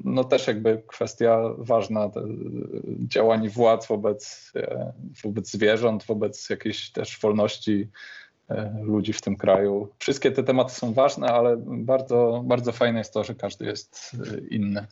no 0.04 0.24
też 0.24 0.48
jakby 0.48 0.84
kwestia 0.88 1.40
ważna 1.58 2.12
działań 3.08 3.50
władz 3.50 3.88
wobec, 3.88 4.52
e, 4.56 4.94
wobec 5.24 5.52
zwierząt, 5.52 6.06
wobec 6.06 6.50
jakiejś 6.50 6.92
też 6.92 7.20
wolności 7.20 7.90
e, 8.50 8.80
ludzi 8.82 9.14
w 9.14 9.22
tym 9.22 9.36
kraju. 9.36 9.90
Wszystkie 10.00 10.32
te 10.32 10.44
tematy 10.44 10.74
są 10.74 10.94
ważne, 10.94 11.28
ale 11.28 11.58
bardzo, 11.66 12.44
bardzo 12.46 12.72
fajne 12.72 13.00
jest 13.00 13.14
to, 13.14 13.24
że 13.24 13.36
każdy 13.36 13.66
jest 13.66 14.18
inny. 14.50 14.86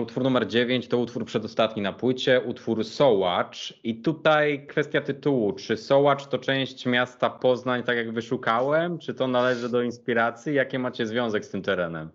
Utwór 0.00 0.24
numer 0.24 0.46
9 0.46 0.88
to 0.88 0.98
utwór 0.98 1.24
przedostatni 1.24 1.82
na 1.82 1.92
płycie, 1.92 2.40
utwór 2.40 2.84
Sołacz. 2.84 3.80
I 3.84 4.02
tutaj 4.02 4.66
kwestia 4.66 5.00
tytułu. 5.00 5.52
Czy 5.52 5.76
Sołacz 5.76 6.26
to 6.26 6.38
część 6.38 6.86
miasta 6.86 7.30
Poznań, 7.30 7.82
tak 7.82 7.96
jak 7.96 8.12
wyszukałem? 8.12 8.98
Czy 8.98 9.14
to 9.14 9.28
należy 9.28 9.68
do 9.68 9.82
inspiracji? 9.82 10.54
Jakie 10.54 10.78
macie 10.78 11.06
związek 11.06 11.44
z 11.44 11.50
tym 11.50 11.62
terenem? 11.62 12.10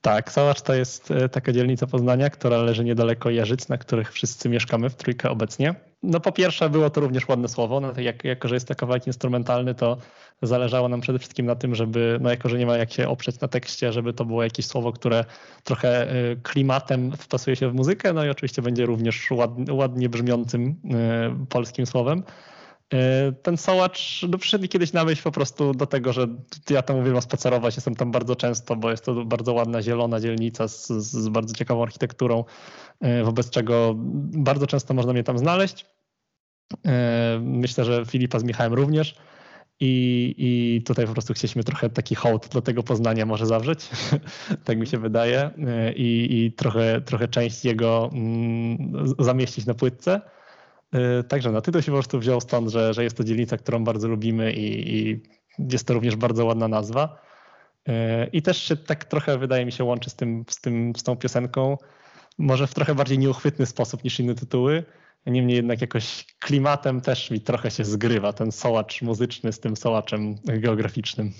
Tak, 0.00 0.32
Sołacz 0.32 0.62
to 0.62 0.74
jest 0.74 1.10
e, 1.10 1.28
taka 1.28 1.52
dzielnica 1.52 1.86
Poznania, 1.86 2.30
która 2.30 2.58
leży 2.58 2.84
niedaleko 2.84 3.30
Jeżyc, 3.30 3.68
na 3.68 3.78
których 3.78 4.12
wszyscy 4.12 4.48
mieszkamy 4.48 4.90
w 4.90 4.94
trójkę 4.94 5.30
obecnie. 5.30 5.74
No 6.02 6.20
po 6.20 6.32
pierwsze 6.32 6.70
było 6.70 6.90
to 6.90 7.00
również 7.00 7.28
ładne 7.28 7.48
słowo, 7.48 7.80
no, 7.80 7.92
jak, 8.00 8.24
jako 8.24 8.48
że 8.48 8.54
jest 8.54 8.68
to 8.68 8.74
kawałek 8.74 9.06
instrumentalny, 9.06 9.74
to 9.74 9.96
zależało 10.42 10.88
nam 10.88 11.00
przede 11.00 11.18
wszystkim 11.18 11.46
na 11.46 11.54
tym, 11.54 11.74
żeby, 11.74 12.18
no 12.20 12.30
jako 12.30 12.48
że 12.48 12.58
nie 12.58 12.66
ma 12.66 12.76
jak 12.76 12.92
się 12.92 13.08
oprzeć 13.08 13.40
na 13.40 13.48
tekście, 13.48 13.92
żeby 13.92 14.12
to 14.12 14.24
było 14.24 14.42
jakieś 14.42 14.66
słowo, 14.66 14.92
które 14.92 15.24
trochę 15.64 16.10
e, 16.10 16.36
klimatem 16.36 17.12
wpasuje 17.16 17.56
się 17.56 17.70
w 17.70 17.74
muzykę, 17.74 18.12
no 18.12 18.24
i 18.24 18.30
oczywiście 18.30 18.62
będzie 18.62 18.86
również 18.86 19.28
ładnie, 19.70 20.08
brzmiącym 20.08 20.74
e, 20.90 21.46
polskim 21.48 21.86
słowem. 21.86 22.22
E, 22.94 23.32
ten 23.32 23.56
sołacz 23.56 24.26
no, 24.28 24.38
przyszedł 24.38 24.68
kiedyś 24.68 24.92
na 24.92 25.04
myśl 25.04 25.22
po 25.22 25.32
prostu 25.32 25.74
do 25.74 25.86
tego, 25.86 26.12
że 26.12 26.26
ja 26.70 26.82
tam 26.82 26.96
uwielbiam 26.96 27.22
spacerować, 27.22 27.76
jestem 27.76 27.94
tam 27.94 28.10
bardzo 28.10 28.36
często, 28.36 28.76
bo 28.76 28.90
jest 28.90 29.04
to 29.04 29.24
bardzo 29.24 29.52
ładna, 29.52 29.82
zielona 29.82 30.20
dzielnica 30.20 30.68
z, 30.68 30.86
z 30.88 31.28
bardzo 31.28 31.54
ciekawą 31.54 31.82
architekturą, 31.82 32.44
e, 33.00 33.24
wobec 33.24 33.50
czego 33.50 33.94
bardzo 34.32 34.66
często 34.66 34.94
można 34.94 35.12
mnie 35.12 35.24
tam 35.24 35.38
znaleźć. 35.38 35.86
E, 36.86 37.40
myślę, 37.42 37.84
że 37.84 38.06
Filipa 38.06 38.38
z 38.38 38.44
Michałem 38.44 38.74
również. 38.74 39.14
I, 39.80 40.34
I 40.38 40.82
tutaj 40.82 41.06
po 41.06 41.12
prostu 41.12 41.34
chcieliśmy 41.34 41.64
trochę 41.64 41.90
taki 41.90 42.14
hołd 42.14 42.48
do 42.48 42.62
tego 42.62 42.82
Poznania 42.82 43.26
może 43.26 43.46
zawrzeć, 43.46 43.88
tak 44.64 44.78
mi 44.78 44.86
się 44.86 44.98
wydaje, 44.98 45.50
i, 45.96 46.28
i 46.30 46.52
trochę, 46.52 47.00
trochę 47.00 47.28
część 47.28 47.64
jego 47.64 48.10
mm, 48.12 49.14
zamieścić 49.18 49.66
na 49.66 49.74
płytce. 49.74 50.20
Y, 50.94 51.24
także 51.24 51.52
no, 51.52 51.60
tytuł 51.60 51.82
się 51.82 51.92
po 51.92 51.96
prostu 51.96 52.18
wziął 52.18 52.40
stąd, 52.40 52.68
że, 52.68 52.94
że 52.94 53.04
jest 53.04 53.16
to 53.16 53.24
dzielnica, 53.24 53.56
którą 53.56 53.84
bardzo 53.84 54.08
lubimy 54.08 54.52
i, 54.52 54.96
i 54.96 55.22
jest 55.58 55.86
to 55.86 55.94
również 55.94 56.16
bardzo 56.16 56.44
ładna 56.44 56.68
nazwa. 56.68 57.22
Y, 57.88 57.92
I 58.32 58.42
też 58.42 58.62
się 58.62 58.76
tak 58.76 59.04
trochę, 59.04 59.38
wydaje 59.38 59.66
mi 59.66 59.72
się, 59.72 59.84
łączy 59.84 60.10
z, 60.10 60.14
tym, 60.14 60.44
z, 60.48 60.60
tym, 60.60 60.92
z 60.96 61.02
tą 61.02 61.16
piosenką, 61.16 61.76
może 62.38 62.66
w 62.66 62.74
trochę 62.74 62.94
bardziej 62.94 63.18
nieuchwytny 63.18 63.66
sposób 63.66 64.04
niż 64.04 64.20
inne 64.20 64.34
tytuły. 64.34 64.84
Niemniej 65.26 65.56
jednak 65.56 65.80
jakoś 65.80 66.26
klimatem 66.38 67.00
też 67.00 67.30
mi 67.30 67.40
trochę 67.40 67.70
się 67.70 67.84
zgrywa 67.84 68.32
ten 68.32 68.52
sołacz 68.52 69.02
muzyczny 69.02 69.52
z 69.52 69.60
tym 69.60 69.76
sołaczem 69.76 70.34
geograficznym. 70.44 71.32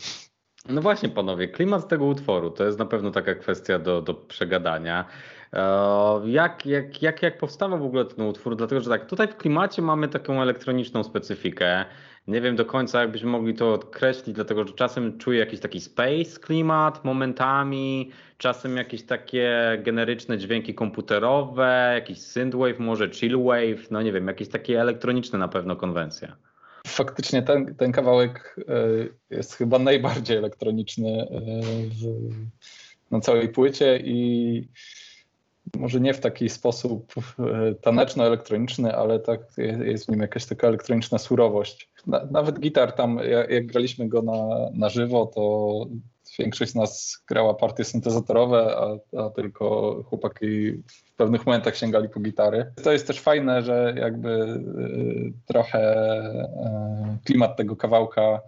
No 0.68 0.82
właśnie, 0.82 1.08
panowie, 1.08 1.48
klimat 1.48 1.88
tego 1.88 2.04
utworu 2.04 2.50
to 2.50 2.64
jest 2.64 2.78
na 2.78 2.84
pewno 2.84 3.10
taka 3.10 3.34
kwestia 3.34 3.78
do, 3.78 4.02
do 4.02 4.14
przegadania. 4.14 5.04
E, 5.52 6.20
jak, 6.24 6.66
jak, 6.66 7.02
jak, 7.02 7.22
jak 7.22 7.38
powstawał 7.38 7.78
w 7.78 7.84
ogóle 7.84 8.04
ten 8.04 8.26
utwór? 8.26 8.56
Dlatego, 8.56 8.80
że 8.80 8.90
tak, 8.90 9.06
tutaj 9.06 9.28
w 9.28 9.36
klimacie 9.36 9.82
mamy 9.82 10.08
taką 10.08 10.42
elektroniczną 10.42 11.04
specyfikę. 11.04 11.84
Nie 12.28 12.40
wiem 12.40 12.56
do 12.56 12.64
końca, 12.64 13.00
jakbyśmy 13.00 13.30
mogli 13.30 13.54
to 13.54 13.74
określić, 13.74 14.34
dlatego 14.36 14.66
że 14.66 14.74
czasem 14.74 15.18
czuję 15.18 15.38
jakiś 15.38 15.60
taki 15.60 15.80
space 15.80 16.40
klimat 16.40 17.04
momentami, 17.04 18.10
czasem 18.38 18.76
jakieś 18.76 19.02
takie 19.02 19.78
generyczne 19.82 20.38
dźwięki 20.38 20.74
komputerowe, 20.74 21.90
jakiś 21.94 22.18
synthwave, 22.18 22.78
może 22.78 23.10
chillwave, 23.10 23.90
no 23.90 24.02
nie 24.02 24.12
wiem, 24.12 24.26
jakieś 24.26 24.48
takie 24.48 24.80
elektroniczne 24.80 25.38
na 25.38 25.48
pewno 25.48 25.76
konwencje. 25.76 26.32
Faktycznie 26.86 27.42
ten, 27.42 27.74
ten 27.74 27.92
kawałek 27.92 28.56
e, 28.68 29.34
jest 29.36 29.54
chyba 29.54 29.78
najbardziej 29.78 30.36
elektroniczny 30.36 31.08
e, 31.08 31.26
w, 31.88 32.30
na 33.10 33.20
całej 33.20 33.48
płycie 33.48 33.98
i 34.04 34.68
może 35.76 36.00
nie 36.00 36.14
w 36.14 36.20
taki 36.20 36.48
sposób 36.48 37.14
e, 37.38 37.74
taneczno-elektroniczny, 37.74 38.96
ale 38.96 39.18
tak 39.18 39.40
jest 39.84 40.06
w 40.06 40.08
nim 40.08 40.20
jakaś 40.20 40.46
taka 40.46 40.66
elektroniczna 40.66 41.18
surowość. 41.18 41.90
Nawet 42.30 42.60
gitar 42.60 42.92
tam, 42.92 43.20
jak, 43.48 43.66
graliśmy 43.66 44.08
go 44.08 44.22
na, 44.22 44.70
na 44.74 44.88
żywo, 44.88 45.26
to 45.26 45.84
większość 46.38 46.72
z 46.72 46.74
nas 46.74 47.22
grała 47.28 47.54
partie 47.54 47.84
syntezatorowe, 47.84 48.76
a, 48.76 49.18
a, 49.18 49.30
tylko 49.30 49.96
chłopaki 50.08 50.72
w 50.72 51.12
pewnych 51.16 51.46
momentach 51.46 51.76
sięgali 51.76 52.08
po 52.08 52.20
gitary. 52.20 52.72
To 52.84 52.92
jest 52.92 53.06
też 53.06 53.20
fajne, 53.20 53.62
że 53.62 53.94
jakby 53.96 54.30
y, 54.30 55.32
trochę 55.46 56.06
y, 57.14 57.24
klimat 57.24 57.56
tego 57.56 57.76
kawałka, 57.76 58.40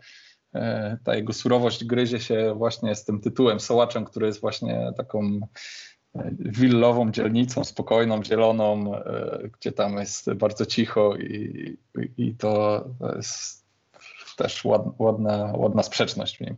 ta 1.04 1.14
jego 1.16 1.32
surowość 1.32 1.84
gryzie 1.84 2.20
się 2.20 2.54
właśnie 2.54 2.94
z 2.94 3.04
tym 3.04 3.20
tytułem 3.20 3.60
Sołaczem, 3.60 4.04
który 4.04 4.26
jest 4.26 4.40
właśnie 4.40 4.92
taką 4.96 5.40
willową 6.38 7.10
dzielnicą, 7.10 7.64
spokojną, 7.64 8.24
zieloną, 8.24 8.92
gdzie 9.58 9.72
tam 9.72 9.96
jest 9.96 10.32
bardzo 10.32 10.66
cicho 10.66 11.16
i, 11.16 11.76
i 12.18 12.34
to 12.34 12.84
jest 13.16 13.64
też 14.36 14.64
ładna, 14.98 15.52
ładna 15.56 15.82
sprzeczność 15.82 16.38
w 16.38 16.40
nim. 16.40 16.56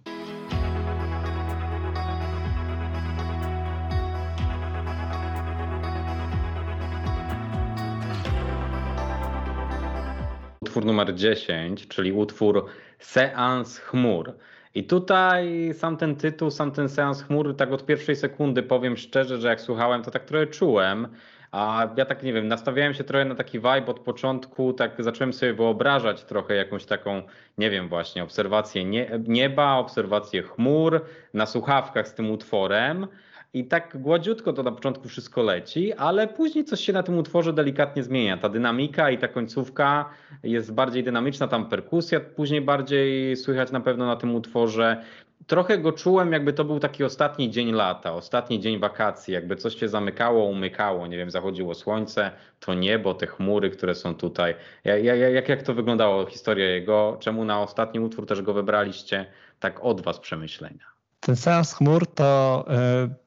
utwór 10.73 10.85
numer 10.85 11.15
10, 11.15 11.89
czyli 11.89 12.13
utwór 12.13 12.67
Seans 12.99 13.79
Chmur. 13.79 14.37
I 14.75 14.85
tutaj 14.85 15.75
sam 15.75 15.97
ten 15.97 16.17
tytuł, 16.17 16.51
sam 16.51 16.71
ten 16.71 16.89
seans 16.89 17.23
chmur, 17.23 17.57
tak 17.57 17.73
od 17.73 17.87
pierwszej 17.87 18.17
sekundy 18.17 18.63
powiem 18.63 18.97
szczerze, 18.97 19.39
że 19.39 19.49
jak 19.49 19.61
słuchałem, 19.61 20.03
to 20.03 20.11
tak 20.11 20.25
trochę 20.25 20.47
czułem, 20.47 21.09
A 21.53 21.89
ja 21.97 22.05
tak 22.05 22.23
nie 22.23 22.33
wiem, 22.33 22.49
nastawiałem 22.49 22.95
się 22.95 23.05
trochę 23.05 23.25
na 23.25 23.35
taki 23.35 23.59
vibe 23.59 23.87
od 23.87 24.01
początku, 24.01 24.73
tak 24.73 25.03
zacząłem 25.05 25.33
sobie 25.33 25.55
wyobrażać 25.55 26.25
trochę 26.25 26.55
jakąś 26.55 26.85
taką, 26.85 27.23
nie 27.59 27.71
wiem, 27.71 27.89
właśnie 27.89 28.23
obserwację 28.23 28.85
nieba, 29.29 29.75
obserwację 29.75 30.43
chmur 30.43 31.05
na 31.35 31.47
słuchawkach 31.47 32.09
z 32.09 32.15
tym 32.15 32.31
utworem. 32.31 33.07
I 33.55 33.65
tak 33.65 33.97
gładziutko 34.01 34.53
to 34.53 34.63
na 34.63 34.73
początku 34.73 35.09
wszystko 35.09 35.43
leci, 35.43 35.93
ale 35.93 36.29
później 36.29 36.65
coś 36.65 36.81
się 36.81 36.93
na 36.93 37.03
tym 37.03 37.19
utworze 37.19 37.53
delikatnie 37.53 38.03
zmienia. 38.03 38.37
Ta 38.37 38.49
dynamika 38.49 39.11
i 39.11 39.19
ta 39.19 39.29
końcówka 39.29 40.11
jest 40.43 40.75
bardziej 40.75 41.05
dynamiczna, 41.05 41.49
tam 41.49 41.69
perkusja 41.69 42.21
później 42.21 42.61
bardziej 42.61 43.37
słychać 43.37 43.73
na 43.73 43.81
pewno 43.81 44.07
na 44.07 44.17
tym 44.17 44.35
utworze. 44.35 45.05
Trochę 45.47 45.79
go 45.79 45.93
czułem, 45.93 46.33
jakby 46.33 46.53
to 46.53 46.65
był 46.65 46.81
taki 46.81 47.05
ostatni 47.05 47.51
dzień 47.51 47.73
lata, 47.73 48.15
ostatni 48.15 48.61
dzień 48.61 48.79
wakacji, 48.79 49.35
jakby 49.35 49.57
coś 49.57 49.77
się 49.77 49.89
zamykało, 49.89 50.45
umykało, 50.45 51.07
nie 51.07 51.17
wiem, 51.17 51.31
zachodziło 51.31 51.75
słońce, 51.75 52.31
to 52.61 52.75
niebo, 52.75 53.15
te 53.15 53.27
chmury, 53.27 53.71
które 53.71 53.95
są 53.95 54.15
tutaj. 54.15 54.55
Jak, 54.85 55.49
jak 55.49 55.63
to 55.63 55.75
wyglądało, 55.75 56.27
historia 56.27 56.69
jego? 56.69 57.17
Czemu 57.21 57.45
na 57.45 57.63
ostatni 57.63 58.01
utwór 58.01 58.27
też 58.27 58.43
go 58.43 58.53
wybraliście? 58.55 59.27
Tak 59.61 59.85
od 59.85 60.01
was 60.01 60.19
przemyślenia. 60.19 60.87
Ten 61.21 61.37
seans 61.37 61.75
chmur 61.75 62.07
to 62.07 62.65
yy 62.69 63.23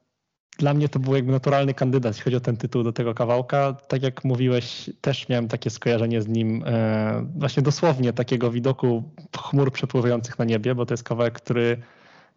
dla 0.58 0.74
mnie 0.74 0.90
to 0.90 1.00
był 1.00 1.16
jakby 1.16 1.32
naturalny 1.32 1.74
kandydat, 1.74 2.14
jeśli 2.14 2.24
chodzi 2.24 2.36
o 2.36 2.40
ten 2.40 2.58
tytuł 2.58 2.84
do 2.84 2.94
tego 2.94 3.14
kawałka. 3.14 3.74
Tak 3.74 4.04
jak 4.04 4.24
mówiłeś, 4.24 4.90
też 5.02 5.30
miałem 5.30 5.48
takie 5.48 5.70
skojarzenie 5.70 6.22
z 6.22 6.28
nim, 6.28 6.64
e, 6.66 7.26
właśnie 7.36 7.64
dosłownie 7.64 8.14
takiego 8.14 8.52
widoku 8.52 9.04
chmur 9.38 9.72
przepływających 9.72 10.40
na 10.40 10.46
niebie, 10.46 10.76
bo 10.76 10.86
to 10.86 10.94
jest 10.94 11.04
kawałek, 11.04 11.34
który 11.34 11.78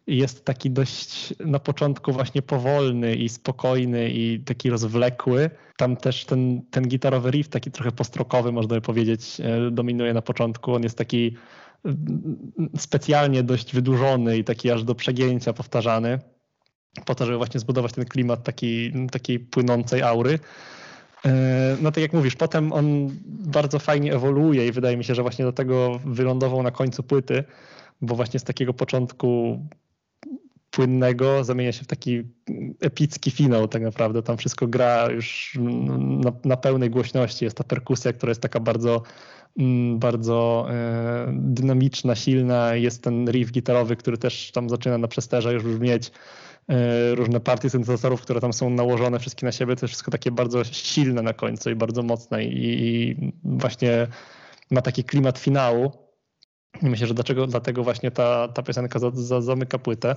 jest 0.07 0.45
taki 0.45 0.71
dość 0.71 1.35
na 1.41 1.59
początku 1.59 2.13
właśnie 2.13 2.43
powolny 2.43 3.17
i 3.17 3.29
spokojny 3.29 4.11
i 4.11 4.41
taki 4.41 4.71
rozwlekły. 4.71 5.51
Tam 5.77 5.97
też 5.97 6.25
ten, 6.25 6.63
ten 6.71 6.89
gitarowy 6.89 7.31
riff, 7.31 7.49
taki 7.49 7.71
trochę 7.71 7.93
postrokowy, 7.93 8.53
można 8.53 8.75
by 8.75 8.81
powiedzieć, 8.81 9.41
e, 9.41 9.71
dominuje 9.71 10.15
na 10.15 10.23
początku. 10.23 10.75
On 10.75 10.83
jest 10.83 10.99
taki 10.99 11.37
specjalnie 12.77 13.43
dość 13.43 13.75
wydłużony 13.75 14.39
i 14.39 14.45
taki 14.45 14.71
aż 14.71 14.85
do 14.85 14.95
przegięcia 14.95 15.53
powtarzany 15.53 16.19
po 17.05 17.15
to, 17.15 17.27
żeby 17.27 17.39
właśnie 17.39 17.61
zbudować 17.61 17.93
ten 17.93 18.05
klimat 18.05 18.43
taki, 18.43 18.93
takiej 19.11 19.41
płynącej 19.41 20.03
aury. 20.03 20.39
E, 21.27 21.77
no 21.81 21.93
tak 21.93 22.03
jak 22.03 22.13
mówisz, 22.13 22.37
potem 22.37 22.73
on 22.73 23.11
bardzo 23.27 23.79
fajnie 23.79 24.15
ewoluuje 24.15 24.67
i 24.67 24.73
wydaje 24.73 24.97
mi 24.97 25.05
się, 25.05 25.15
że 25.15 25.23
właśnie 25.23 25.45
do 25.45 25.53
tego 25.53 26.01
wylądował 26.05 26.63
na 26.63 26.71
końcu 26.71 27.03
płyty, 27.03 27.45
bo 28.01 28.15
właśnie 28.15 28.41
z 28.41 28.45
takiego 28.45 28.75
początku 28.75 29.59
płynnego 30.71 31.45
zamienia 31.45 31.73
się 31.73 31.85
w 31.85 31.87
taki 31.87 32.23
epicki 32.81 33.31
finał 33.31 33.69
tak 33.69 33.83
naprawdę. 33.83 34.23
Tam 34.23 34.37
wszystko 34.37 34.67
gra 34.67 35.11
już 35.11 35.59
na, 35.99 36.33
na 36.45 36.57
pełnej 36.57 36.91
głośności. 36.91 37.45
Jest 37.45 37.57
ta 37.57 37.65
perkusja, 37.65 38.13
która 38.13 38.31
jest 38.31 38.41
taka 38.41 38.61
bardzo 38.61 39.03
mm, 39.59 39.99
bardzo 39.99 40.67
e, 40.71 41.33
dynamiczna, 41.33 42.15
silna. 42.15 42.75
Jest 42.75 43.03
ten 43.03 43.31
riff 43.31 43.53
gitarowy, 43.53 43.97
który 43.97 44.19
też 44.19 44.51
tam 44.53 44.69
zaczyna 44.69 44.99
na 44.99 45.09
przesterze 45.09 45.53
już 45.53 45.63
brzmieć. 45.63 46.11
E, 46.69 47.15
różne 47.15 47.41
partie 47.41 47.71
syntezatorów, 47.71 48.23
które 48.23 48.41
tam 48.41 48.53
są 48.53 48.71
nałożone 48.71 49.19
wszystkie 49.19 49.47
na 49.47 49.53
siebie, 49.53 49.77
to 49.77 49.85
jest 49.85 49.91
wszystko 49.91 50.11
takie 50.11 50.31
bardzo 50.31 50.65
silne 50.65 51.23
na 51.23 51.33
końcu 51.33 51.71
i 51.71 51.75
bardzo 51.75 52.03
mocne 52.03 52.45
i, 52.45 52.85
i 52.85 53.33
właśnie 53.45 54.07
ma 54.71 54.83
taki 54.83 55.05
klimat 55.05 55.39
finału. 55.39 55.93
I 56.83 56.87
myślę, 56.87 57.07
że 57.07 57.15
dlaczego, 57.15 57.47
dlatego 57.47 57.85
właśnie 57.85 58.11
ta, 58.11 58.49
ta 58.49 58.63
piosenka 58.63 58.99
za, 58.99 59.11
za, 59.15 59.41
zamyka 59.41 59.79
płytę, 59.79 60.17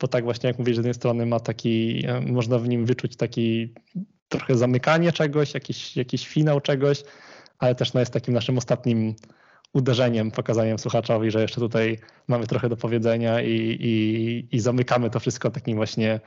bo 0.00 0.08
tak 0.08 0.24
właśnie 0.24 0.48
jak 0.48 0.58
mówisz, 0.58 0.74
z 0.74 0.78
jednej 0.78 0.94
strony 0.94 1.26
ma 1.26 1.40
taki, 1.40 2.06
e, 2.06 2.20
można 2.20 2.58
w 2.58 2.68
nim 2.68 2.86
wyczuć 2.86 3.16
taki 3.16 3.74
trochę 4.28 4.56
zamykanie 4.56 5.12
czegoś, 5.12 5.54
jakiś, 5.54 5.96
jakiś 5.96 6.28
finał 6.28 6.60
czegoś, 6.60 7.02
ale 7.58 7.74
też 7.74 7.92
no, 7.92 8.00
jest 8.00 8.12
takim 8.12 8.34
naszym 8.34 8.58
ostatnim 8.58 9.14
uderzeniem, 9.72 10.30
pokazaniem 10.30 10.78
słuchaczowi, 10.78 11.30
że 11.30 11.42
jeszcze 11.42 11.60
tutaj 11.60 11.98
mamy 12.28 12.46
trochę 12.46 12.68
do 12.68 12.76
powiedzenia 12.76 13.40
i, 13.40 13.78
i, 13.80 14.56
i 14.56 14.60
zamykamy 14.60 15.10
to 15.10 15.20
wszystko 15.20 15.50
takim 15.50 15.76
właśnie 15.76 16.20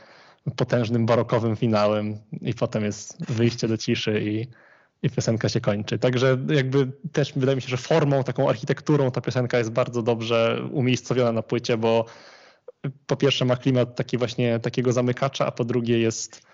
potężnym 0.56 1.06
barokowym 1.06 1.56
finałem 1.56 2.18
i 2.42 2.54
potem 2.54 2.84
jest 2.84 3.26
wyjście 3.32 3.68
do 3.68 3.78
ciszy 3.78 4.22
i, 4.22 4.48
i 5.04 5.10
piosenka 5.10 5.50
się 5.50 5.62
kończy. 5.62 6.00
Także 6.00 6.38
jakby 6.50 6.92
też 7.12 7.34
wydaje 7.36 7.56
mi 7.56 7.62
się, 7.62 7.68
że 7.68 7.78
formą, 7.78 8.24
taką 8.24 8.50
architekturą 8.50 9.12
ta 9.12 9.22
piosenka 9.22 9.58
jest 9.58 9.72
bardzo 9.72 10.02
dobrze 10.02 10.62
umiejscowiona 10.72 11.32
na 11.32 11.42
płycie, 11.42 11.78
bo 11.78 12.06
po 13.08 13.16
pierwsze 13.16 13.46
ma 13.46 13.56
klimat 13.56 13.96
taki 13.96 14.18
właśnie 14.18 14.60
takiego 14.60 14.94
zamykacza, 14.94 15.46
a 15.46 15.52
po 15.52 15.66
drugie 15.66 16.00
jest 16.00 16.48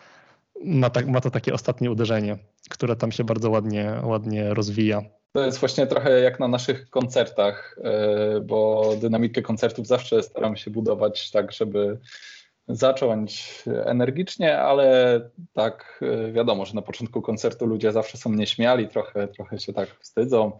ma, 0.66 0.90
tak, 0.90 1.08
ma 1.08 1.22
to 1.22 1.32
takie 1.32 1.54
ostatnie 1.54 1.92
uderzenie, 1.92 2.38
które 2.70 2.96
tam 2.96 3.12
się 3.12 3.24
bardzo 3.24 3.50
ładnie, 3.50 4.02
ładnie 4.04 4.54
rozwija. 4.54 5.02
To 5.32 5.46
jest 5.46 5.58
właśnie 5.58 5.88
trochę 5.88 6.22
jak 6.22 6.40
na 6.40 6.48
naszych 6.48 6.90
koncertach, 6.90 7.78
e, 7.84 8.40
bo 8.40 8.92
dynamikę 9.02 9.42
koncertów 9.42 9.88
zawsze 9.88 10.24
staram 10.24 10.56
się 10.56 10.72
budować 10.72 11.32
tak, 11.32 11.52
żeby 11.52 11.98
zacząć 12.68 13.64
energicznie, 13.86 14.60
ale 14.60 15.20
tak 15.54 16.02
e, 16.02 16.32
wiadomo, 16.32 16.66
że 16.66 16.74
na 16.74 16.82
początku 16.82 17.22
koncertu 17.22 17.66
ludzie 17.66 17.92
zawsze 17.92 18.18
są 18.18 18.34
nieśmiali, 18.34 18.88
trochę, 18.88 19.28
trochę 19.28 19.60
się 19.60 19.74
tak 19.74 19.90
wstydzą. 20.00 20.52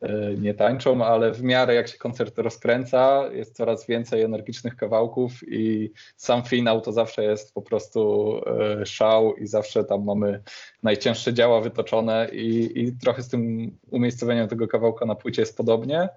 E, 0.00 0.34
nie 0.34 0.54
tańczą, 0.54 1.04
ale 1.04 1.32
w 1.32 1.42
miarę 1.42 1.74
jak 1.74 1.88
się 1.88 1.98
koncert 1.98 2.38
rozkręca, 2.38 3.28
jest 3.32 3.56
coraz 3.56 3.86
więcej 3.86 4.22
energicznych 4.22 4.76
kawałków 4.76 5.32
i 5.48 5.92
sam 6.16 6.42
finał 6.42 6.80
to 6.80 6.92
zawsze 6.92 7.24
jest 7.24 7.54
po 7.54 7.62
prostu 7.62 8.32
e, 8.80 8.86
szał 8.86 9.36
i 9.36 9.46
zawsze 9.46 9.84
tam 9.84 10.04
mamy 10.04 10.42
najcięższe 10.82 11.34
działa 11.34 11.60
wytoczone 11.60 12.28
i, 12.32 12.80
i 12.80 12.92
trochę 12.92 13.22
z 13.22 13.28
tym 13.28 13.70
umiejscowieniem 13.90 14.48
tego 14.48 14.68
kawałka 14.68 15.06
na 15.06 15.14
płycie 15.14 15.42
jest 15.42 15.56
podobnie. 15.56 16.08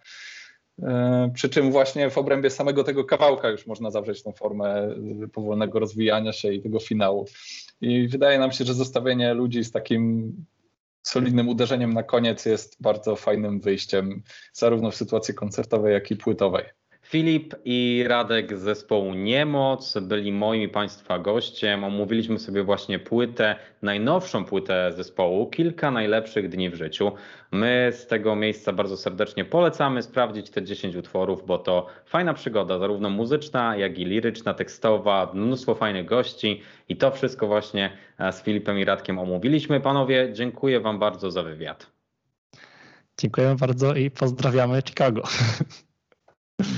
E, 0.83 1.31
przy 1.33 1.49
czym 1.49 1.71
właśnie 1.71 2.09
w 2.09 2.17
obrębie 2.17 2.49
samego 2.49 2.83
tego 2.83 3.03
kawałka 3.03 3.49
już 3.49 3.67
można 3.67 3.91
zawrzeć 3.91 4.23
tą 4.23 4.31
formę 4.31 4.95
powolnego 5.33 5.79
rozwijania 5.79 6.33
się 6.33 6.53
i 6.53 6.61
tego 6.61 6.79
finału. 6.79 7.25
I 7.81 8.07
wydaje 8.07 8.39
nam 8.39 8.51
się, 8.51 8.65
że 8.65 8.73
zostawienie 8.73 9.33
ludzi 9.33 9.63
z 9.63 9.71
takim 9.71 10.33
solidnym 11.03 11.49
uderzeniem 11.49 11.93
na 11.93 12.03
koniec 12.03 12.45
jest 12.45 12.81
bardzo 12.81 13.15
fajnym 13.15 13.59
wyjściem, 13.59 14.23
zarówno 14.53 14.91
w 14.91 14.95
sytuacji 14.95 15.33
koncertowej, 15.33 15.93
jak 15.93 16.11
i 16.11 16.15
płytowej. 16.15 16.80
Filip 17.11 17.55
i 17.65 18.03
Radek 18.07 18.57
z 18.57 18.61
zespołu 18.61 19.13
Niemoc 19.13 19.97
byli 20.01 20.31
moimi 20.31 20.69
Państwa 20.69 21.19
gościem. 21.19 21.83
Omówiliśmy 21.83 22.39
sobie 22.39 22.63
właśnie 22.63 22.99
płytę, 22.99 23.55
najnowszą 23.81 24.45
płytę 24.45 24.91
zespołu, 24.95 25.49
kilka 25.49 25.91
najlepszych 25.91 26.49
dni 26.49 26.69
w 26.69 26.75
życiu. 26.75 27.11
My 27.51 27.89
z 27.93 28.07
tego 28.07 28.35
miejsca 28.35 28.73
bardzo 28.73 28.97
serdecznie 28.97 29.45
polecamy 29.45 30.03
sprawdzić 30.03 30.49
te 30.49 30.63
10 30.63 30.95
utworów, 30.95 31.45
bo 31.45 31.57
to 31.57 31.87
fajna 32.05 32.33
przygoda, 32.33 32.79
zarówno 32.79 33.09
muzyczna, 33.09 33.75
jak 33.77 33.99
i 33.99 34.05
liryczna, 34.05 34.53
tekstowa, 34.53 35.31
mnóstwo 35.33 35.75
fajnych 35.75 36.05
gości 36.05 36.61
i 36.89 36.97
to 36.97 37.11
wszystko 37.11 37.47
właśnie 37.47 37.91
e, 38.19 38.31
z 38.33 38.41
Filipem 38.43 38.79
i 38.79 38.85
Radkiem 38.85 39.19
omówiliśmy. 39.19 39.79
Panowie, 39.79 40.29
dziękuję 40.33 40.79
Wam 40.79 40.99
bardzo 40.99 41.31
za 41.31 41.43
wywiad. 41.43 41.91
Dziękujemy 43.19 43.55
bardzo 43.55 43.95
i 43.95 44.11
pozdrawiamy 44.11 44.81
Chicago. 44.85 45.23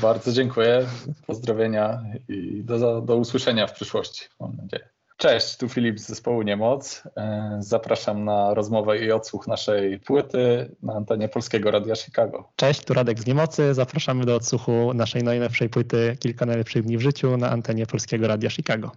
Bardzo 0.01 0.31
dziękuję. 0.31 0.85
Pozdrowienia 1.27 2.03
i 2.29 2.63
do, 2.63 3.01
do 3.01 3.15
usłyszenia 3.15 3.67
w 3.67 3.73
przyszłości, 3.73 4.25
mam 4.39 4.55
nadzieję. 4.55 4.89
Cześć, 5.17 5.57
tu 5.57 5.69
Filip 5.69 5.99
z 5.99 6.07
zespołu 6.07 6.41
Niemoc. 6.41 7.03
E, 7.17 7.57
zapraszam 7.59 8.25
na 8.25 8.53
rozmowę 8.53 8.99
i 8.99 9.11
odsłuch 9.11 9.47
naszej 9.47 9.99
płyty 9.99 10.75
na 10.83 10.93
antenie 10.93 11.29
Polskiego 11.29 11.71
Radia 11.71 11.95
Chicago. 11.95 12.49
Cześć, 12.55 12.85
tu 12.85 12.93
Radek 12.93 13.19
z 13.19 13.25
Niemocy. 13.25 13.73
Zapraszamy 13.73 14.25
do 14.25 14.35
odsłuchu 14.35 14.93
naszej 14.93 15.23
najlepszej 15.23 15.69
płyty 15.69 16.17
Kilka 16.19 16.45
najlepszych 16.45 16.83
dni 16.83 16.97
w 16.97 17.01
życiu 17.01 17.37
na 17.37 17.49
antenie 17.49 17.85
Polskiego 17.85 18.27
Radia 18.27 18.49
Chicago. 18.49 18.91